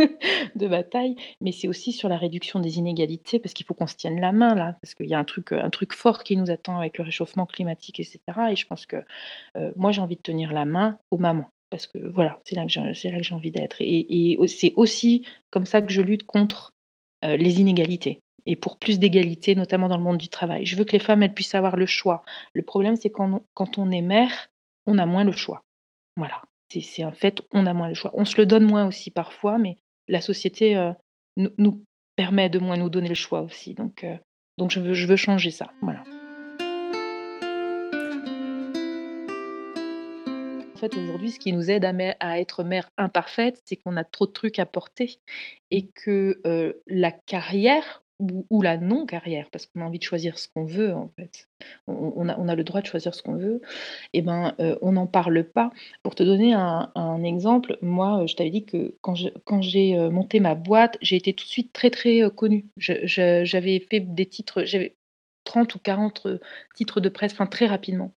de 0.56 0.66
bataille, 0.68 1.16
mais 1.40 1.52
c'est 1.52 1.68
aussi 1.68 1.92
sur 1.92 2.08
la 2.08 2.16
réduction 2.16 2.60
des 2.60 2.78
inégalités 2.78 3.38
parce 3.38 3.54
qu'il 3.54 3.66
faut 3.66 3.74
qu'on 3.74 3.86
se 3.86 3.96
tienne 3.96 4.20
la 4.20 4.32
main 4.32 4.54
là, 4.54 4.76
parce 4.82 4.94
qu'il 4.94 5.06
y 5.06 5.14
a 5.14 5.18
un 5.18 5.24
truc, 5.24 5.52
un 5.52 5.70
truc 5.70 5.92
fort 5.92 6.24
qui 6.24 6.36
nous 6.36 6.50
attend 6.50 6.78
avec 6.78 6.98
le 6.98 7.04
réchauffement 7.04 7.46
climatique 7.46 8.00
et 8.00 8.04
cetera 8.04 8.52
et 8.52 8.56
je 8.56 8.66
pense 8.66 8.86
que, 8.86 8.96
heu, 9.56 9.72
moi 9.76 9.92
j'ai 9.92 10.00
envie 10.00 10.16
de 10.16 10.22
tenir 10.22 10.52
la 10.52 10.64
main 10.64 10.98
aux 11.10 11.18
mamans 11.18 11.50
parce 11.70 11.86
que 11.86 11.98
voilà, 11.98 12.40
c'est 12.44 12.56
là 12.56 12.64
que 12.66 12.70
j'ai 12.72 13.34
envie 13.34 13.50
d'être 13.52 13.76
et 13.80 14.38
c'est 14.48 14.72
aussi 14.76 15.26
comme 15.50 15.66
ça 15.66 15.82
que 15.82 15.92
je 15.92 16.02
lutte 16.02 16.24
contre, 16.26 16.74
heu, 17.24 17.36
les 17.36 17.60
inégalités 17.60 18.20
et 18.46 18.56
pour 18.56 18.78
plus 18.78 18.98
d'égalité, 18.98 19.54
notamment 19.54 19.88
dans 19.88 19.98
le 19.98 20.02
monde 20.02 20.16
du 20.18 20.28
travail. 20.28 20.64
Je 20.66 20.76
veux 20.76 20.84
que 20.84 20.92
les 20.92 20.98
femmes, 20.98 21.22
elles 21.22 21.34
puissent 21.34 21.54
avoir 21.54 21.76
le 21.76 21.86
choix. 21.86 22.22
Le 22.54 22.62
problème, 22.62 22.96
c'est 22.96 23.10
quand 23.10 23.30
on 23.32 23.42
quand 23.54 23.78
on 23.78 23.90
est 23.90 24.00
mère, 24.02 24.48
on 24.86 24.98
a 24.98 25.06
moins 25.06 25.24
le 25.24 25.32
choix. 25.32 25.62
Voilà, 26.16 26.42
c'est 26.70 27.02
un 27.02 27.12
fait, 27.12 27.42
on 27.52 27.66
a 27.66 27.74
moins 27.74 27.88
le 27.88 27.94
choix. 27.94 28.10
On 28.14 28.24
se 28.24 28.36
le 28.38 28.46
donne 28.46 28.64
moins 28.64 28.86
aussi 28.86 29.10
parfois, 29.10 29.58
mais 29.58 29.78
la 30.08 30.20
société, 30.20 30.76
heu, 30.76 30.92
nous 31.36 31.84
permet 32.16 32.48
de 32.48 32.58
moins 32.58 32.76
nous 32.76 32.90
donner 32.90 33.08
le 33.08 33.14
choix 33.14 33.42
aussi 33.42 33.74
donc 33.74 34.04
heu, 34.04 34.18
donc 34.58 34.70
je 34.70 34.80
veux 35.06 35.16
changer 35.16 35.50
ça, 35.50 35.70
voilà. 35.80 36.02
En 40.74 40.78
fait, 40.80 40.96
aujourd'hui, 40.96 41.30
ce 41.30 41.38
qui 41.38 41.52
nous 41.52 41.70
aide 41.70 41.84
à 41.84 41.92
à 42.20 42.38
être 42.38 42.64
mère 42.64 42.88
imparfaite, 42.96 43.60
c'est 43.66 43.76
qu'on 43.76 43.98
a 43.98 44.04
trop 44.04 44.26
de 44.26 44.32
trucs 44.32 44.58
à 44.58 44.64
porter 44.64 45.18
et 45.70 45.88
que, 45.88 46.40
heu, 46.46 46.80
la 46.86 47.12
carrière 47.12 48.02
ou 48.50 48.62
la 48.62 48.76
non 48.78 49.06
carrière, 49.06 49.48
parce 49.50 49.66
qu'on 49.66 49.80
a 49.80 49.84
envie 49.84 49.98
de 49.98 50.04
choisir 50.04 50.38
ce 50.38 50.48
qu'on 50.54 50.64
veut, 50.64 50.94
en 50.94 51.08
fait. 51.18 51.48
On 51.86 52.28
a 52.28 52.38
on 52.38 52.48
a 52.48 52.54
le 52.54 52.64
droit 52.64 52.80
de 52.82 52.86
choisir 52.86 53.14
ce 53.14 53.22
qu'on 53.22 53.36
veut 53.36 53.60
et 54.14 54.22
ben, 54.22 54.54
heu, 54.60 54.78
on 54.82 54.92
n'en 54.92 55.06
parle 55.06 55.44
pas. 55.44 55.70
Pour 56.02 56.14
te 56.14 56.22
donner 56.22 56.54
un 56.54 57.22
exemple, 57.24 57.78
moi, 57.82 58.22
heu, 58.22 58.26
je 58.26 58.36
t'avais 58.36 58.50
dit 58.50 58.64
que 58.66 58.96
quand 59.02 59.14
quand 59.44 59.62
j'ai, 59.62 59.96
heu, 59.98 60.10
monté 60.10 60.40
ma 60.40 60.54
boîte, 60.54 60.98
j'ai 61.02 61.16
été 61.16 61.32
tout 61.34 61.44
de 61.44 61.50
suite 61.50 61.72
très, 61.72 61.90
très, 61.90 62.22
heu, 62.22 62.30
connue. 62.30 62.66
J'avais 62.78 63.80
fait 63.90 64.00
des 64.00 64.26
titres, 64.26 64.64
j'avais 64.64 64.96
30 65.44 65.74
ou 65.74 65.78
40, 65.80 66.26
heu, 66.26 66.40
titres 66.76 67.00
de 67.00 67.08
presse, 67.08 67.32
enfin 67.32 67.46
très 67.46 67.66
rapidement. 67.66 68.12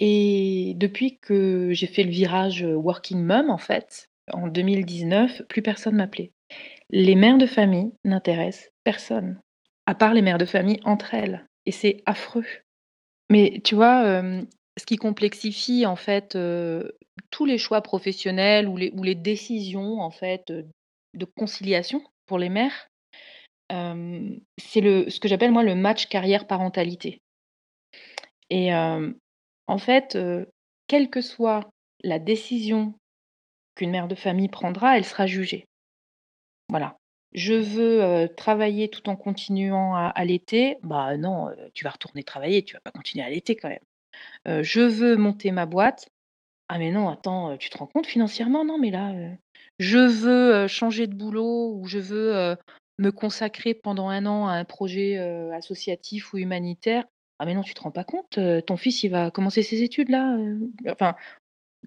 Et 0.00 0.74
depuis 0.76 1.18
que 1.18 1.72
j'ai 1.72 1.86
fait 1.86 2.02
le 2.04 2.10
virage, 2.10 2.62
working 2.64 3.20
mum, 3.22 3.50
en 3.50 3.58
fait, 3.58 4.10
en 4.32 4.48
2019, 4.48 5.42
plus 5.48 5.62
personne 5.62 5.96
m'appelait. 5.96 6.32
Les 6.90 7.14
mères 7.14 7.38
de 7.38 7.46
famille 7.46 7.92
n'intéressent 8.04 8.70
personne, 8.84 9.40
à 9.86 9.94
part 9.94 10.14
les 10.14 10.22
mères 10.22 10.38
de 10.38 10.44
famille 10.44 10.80
entre 10.84 11.14
elles 11.14 11.46
et 11.66 11.72
c'est 11.72 12.02
affreux. 12.06 12.46
Mais 13.30 13.60
tu 13.64 13.74
vois, 13.76 14.04
hem, 14.06 14.46
ce 14.78 14.86
qui 14.86 14.96
complexifie, 14.96 15.86
en 15.86 15.96
fait, 15.96 16.36
heu, 16.36 16.96
tous 17.30 17.46
les 17.46 17.58
choix 17.58 17.82
professionnels 17.82 18.68
ou 18.68 18.76
les 18.78 19.14
décisions, 19.16 20.00
en 20.00 20.10
fait, 20.10 20.50
heu, 20.50 20.66
de 21.14 21.24
conciliation 21.26 22.02
pour 22.26 22.38
les 22.38 22.50
mères, 22.50 22.88
c'est 24.58 24.80
ce 25.10 25.20
que 25.20 25.28
j'appelle 25.28 25.52
moi 25.52 25.62
le 25.62 25.74
match 25.74 26.06
carrière 26.06 26.46
parentalité 26.46 27.20
et 28.50 28.72
en 28.72 29.78
fait, 29.78 30.18
quelle 30.86 31.10
que 31.10 31.20
soit 31.20 31.68
la 32.02 32.18
décision 32.18 32.94
qu'une 33.76 33.90
mère 33.92 34.08
de 34.08 34.14
famille 34.16 34.48
prendra, 34.48 34.96
elle 34.98 35.04
sera 35.04 35.26
jugée. 35.26 35.66
Voilà. 36.68 36.96
Je 37.32 37.54
veux, 37.54 38.28
travailler 38.36 38.88
tout 38.88 39.08
en 39.08 39.16
continuant 39.16 39.96
à 39.96 40.06
allaiter, 40.06 40.76
bah 40.82 41.16
non, 41.16 41.48
tu 41.74 41.84
vas 41.84 41.90
retourner 41.90 42.22
travailler, 42.22 42.62
tu 42.62 42.74
vas 42.74 42.80
pas 42.80 42.92
continuer 42.92 43.24
à 43.24 43.26
allaiter 43.26 43.56
quand 43.56 43.68
même. 43.68 44.62
Je 44.62 44.80
veux 44.80 45.16
monter 45.16 45.50
ma 45.50 45.66
boîte, 45.66 46.08
ah 46.68 46.78
mais 46.78 46.92
non, 46.92 47.08
attends, 47.08 47.56
tu 47.56 47.70
te 47.70 47.78
rends 47.78 47.88
compte 47.88 48.06
financièrement? 48.06 48.64
Non 48.64 48.78
mais 48.78 48.92
là, 48.92 49.12
je 49.80 49.98
veux, 49.98 50.68
changer 50.68 51.08
de 51.08 51.14
boulot 51.14 51.74
ou 51.74 51.86
je 51.86 51.98
veux, 51.98 52.56
me 52.98 53.10
consacrer 53.10 53.74
pendant 53.74 54.10
1 54.10 54.26
an 54.26 54.46
à 54.46 54.52
un 54.52 54.64
projet, 54.64 55.18
associatif 55.52 56.32
ou 56.32 56.38
humanitaire. 56.38 57.04
Ah 57.40 57.46
mais 57.46 57.54
non, 57.54 57.62
tu 57.62 57.74
te 57.74 57.80
rends 57.80 57.90
pas 57.90 58.04
compte, 58.04 58.38
ton 58.66 58.76
fils, 58.76 59.02
il 59.02 59.08
va 59.08 59.32
commencer 59.32 59.64
ses 59.64 59.82
études 59.82 60.10
là, 60.10 60.38
enfin, 60.88 61.16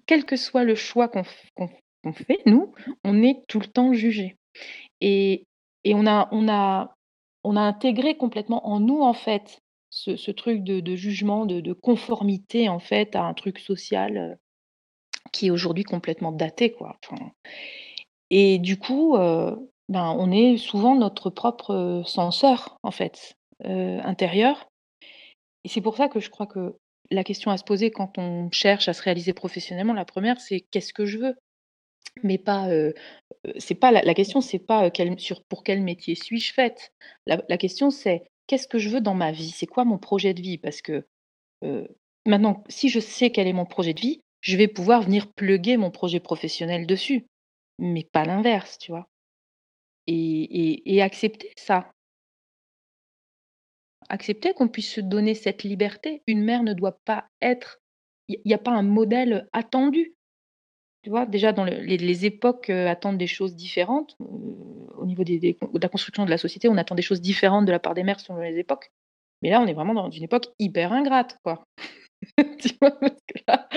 quel 0.04 0.26
que 0.26 0.36
soit 0.36 0.64
le 0.64 0.74
choix 0.74 1.08
qu'on 1.08 1.24
fait, 1.24 2.38
nous, 2.44 2.74
on 3.02 3.22
est 3.22 3.46
tout 3.48 3.60
le 3.60 3.66
temps 3.66 3.94
jugés 3.94 4.36
et 5.00 5.44
on 5.86 6.06
a 6.06 6.90
intégré 7.44 8.16
complètement 8.16 8.66
en 8.68 8.80
nous, 8.80 9.00
en 9.02 9.14
fait, 9.14 9.58
ce 9.90 10.30
truc 10.32 10.64
de 10.64 10.96
jugement, 10.96 11.46
de 11.46 11.72
conformité, 11.74 12.68
en 12.68 12.78
fait, 12.80 13.16
à 13.16 13.24
un 13.24 13.34
truc 13.34 13.58
social, 13.60 14.16
heu, 14.18 14.36
qui 15.32 15.48
est 15.48 15.50
aujourd'hui 15.52 15.84
complètement 15.84 16.32
daté, 16.32 16.72
quoi, 16.72 16.96
et 18.30 18.58
du 18.60 18.78
coup, 18.78 19.16
heu, 19.16 19.56
ben, 19.90 20.14
on 20.18 20.32
est 20.32 20.56
souvent 20.58 20.96
notre 20.96 21.30
propre, 21.30 22.02
censeur, 22.06 22.76
en 22.84 22.90
fait, 22.92 23.34
heu, 23.66 24.00
intérieur 24.04 24.66
et 25.64 25.68
c'est 25.70 25.80
pour 25.82 25.96
ça 25.96 26.08
que 26.08 26.20
je 26.20 26.30
crois 26.30 26.46
que 26.46 26.76
la 27.10 27.24
question 27.24 27.50
à 27.50 27.58
se 27.58 27.64
poser 27.64 27.90
quand 27.90 28.18
on 28.18 28.50
cherche 28.52 28.88
à 28.88 28.94
se 28.94 29.02
réaliser 29.02 29.32
professionnellement, 29.34 29.94
la 29.94 30.04
1re, 30.06 30.40
c'est: 30.40 30.60
«Qu'est-ce 30.72 30.92
que 30.94 31.06
je 31.06 31.18
veux?» 31.18 31.34
Mais 32.24 32.38
pas, 32.38 32.68
c'est 33.58 33.74
pas 33.76 33.92
la 33.92 34.02
la 34.02 34.14
question, 34.14 34.40
c'est 34.40 34.58
pas, 34.60 34.90
quel 34.90 35.18
sur 35.20 35.44
pour 35.44 35.64
quel 35.64 35.82
métier 35.82 36.14
suis-je 36.16 36.52
faite? 36.54 36.92
La 37.26 37.42
la 37.48 37.58
question, 37.58 37.90
c'est: 37.90 38.24
«Qu'est-ce 38.48 38.68
que 38.68 38.78
je 38.78 38.90
veux 38.90 39.00
dans 39.02 39.14
ma 39.14 39.32
vie? 39.32 39.50
C'est 39.50 39.66
quoi 39.66 39.84
mon 39.84 39.98
projet 39.98 40.34
de 40.34 40.42
vie?» 40.42 40.58
parce 40.58 40.82
que, 40.82 41.06
maintenant, 42.26 42.64
si 42.70 42.88
je 42.90 43.00
sais 43.00 43.30
quel 43.30 43.48
est 43.48 43.52
mon 43.54 43.66
projet 43.66 43.94
de 43.94 44.00
vie, 44.00 44.20
je 44.42 44.56
vais 44.58 44.68
pouvoir 44.68 45.02
venir 45.02 45.32
plugger 45.34 45.76
mon 45.78 45.90
projet 45.92 46.20
professionnel 46.20 46.86
dessus, 46.86 47.26
mais 47.80 48.04
pas 48.12 48.24
l'inverse, 48.26 48.78
tu 48.78 48.92
vois? 48.92 49.08
Et 50.06 50.14
et 50.14 50.94
et 50.96 51.02
accepter 51.02 51.52
ça. 51.56 51.92
Accepter 54.10 54.54
qu'on 54.54 54.68
puisse 54.68 54.92
se 54.92 55.00
donner 55.00 55.34
cette 55.34 55.64
liberté. 55.64 56.22
Une 56.26 56.42
mère 56.42 56.62
ne 56.62 56.72
doit 56.72 56.98
pas 57.04 57.26
être 57.42 57.80
il 58.28 58.34
y 58.34 58.38
a 58.38 58.40
il 58.44 58.50
y 58.50 58.54
a 58.54 58.58
pas 58.58 58.72
un 58.72 58.82
modèle 58.82 59.48
attendu. 59.52 60.14
Tu 61.02 61.10
vois? 61.10 61.26
Déjà 61.26 61.52
dans 61.52 61.64
le 61.64 61.78
les 61.80 62.26
époques, 62.26 62.70
heu, 62.70 62.88
attendent 62.88 63.18
des 63.18 63.26
choses 63.28 63.54
différentes, 63.54 64.16
heu, 64.20 64.24
au 64.96 65.06
niveau 65.06 65.22
de 65.24 65.78
la 65.80 65.88
construction 65.88 66.24
de 66.24 66.30
la 66.30 66.38
société, 66.38 66.68
on 66.68 66.76
attend 66.76 66.94
des 66.96 67.02
choses 67.02 67.20
différentes 67.20 67.66
de 67.66 67.72
la 67.72 67.78
part 67.78 67.94
des 67.94 68.02
mères 68.02 68.20
selon 68.20 68.40
les 68.40 68.58
époques. 68.58 68.90
Mais 69.42 69.50
là, 69.50 69.60
on 69.60 69.66
est 69.66 69.74
vraiment 69.74 69.94
dans 69.94 70.10
une 70.10 70.24
époque 70.24 70.46
hyper 70.58 70.92
ingrate, 70.92 71.38
quoi. 71.44 71.64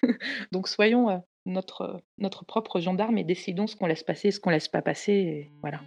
Donc 0.52 0.68
soyons, 0.68 1.10
heu, 1.10 1.18
notre, 1.46 2.02
notre 2.18 2.44
propre 2.44 2.80
gendarme 2.80 3.18
et 3.18 3.24
décidons 3.24 3.66
ce 3.66 3.76
qu'on 3.76 3.86
laisse 3.86 4.04
passer 4.04 4.28
et 4.28 4.30
ce 4.32 4.40
qu'on 4.40 4.50
laisse 4.50 4.68
pas 4.68 4.82
passer 4.82 5.52
voilà. 5.62 5.82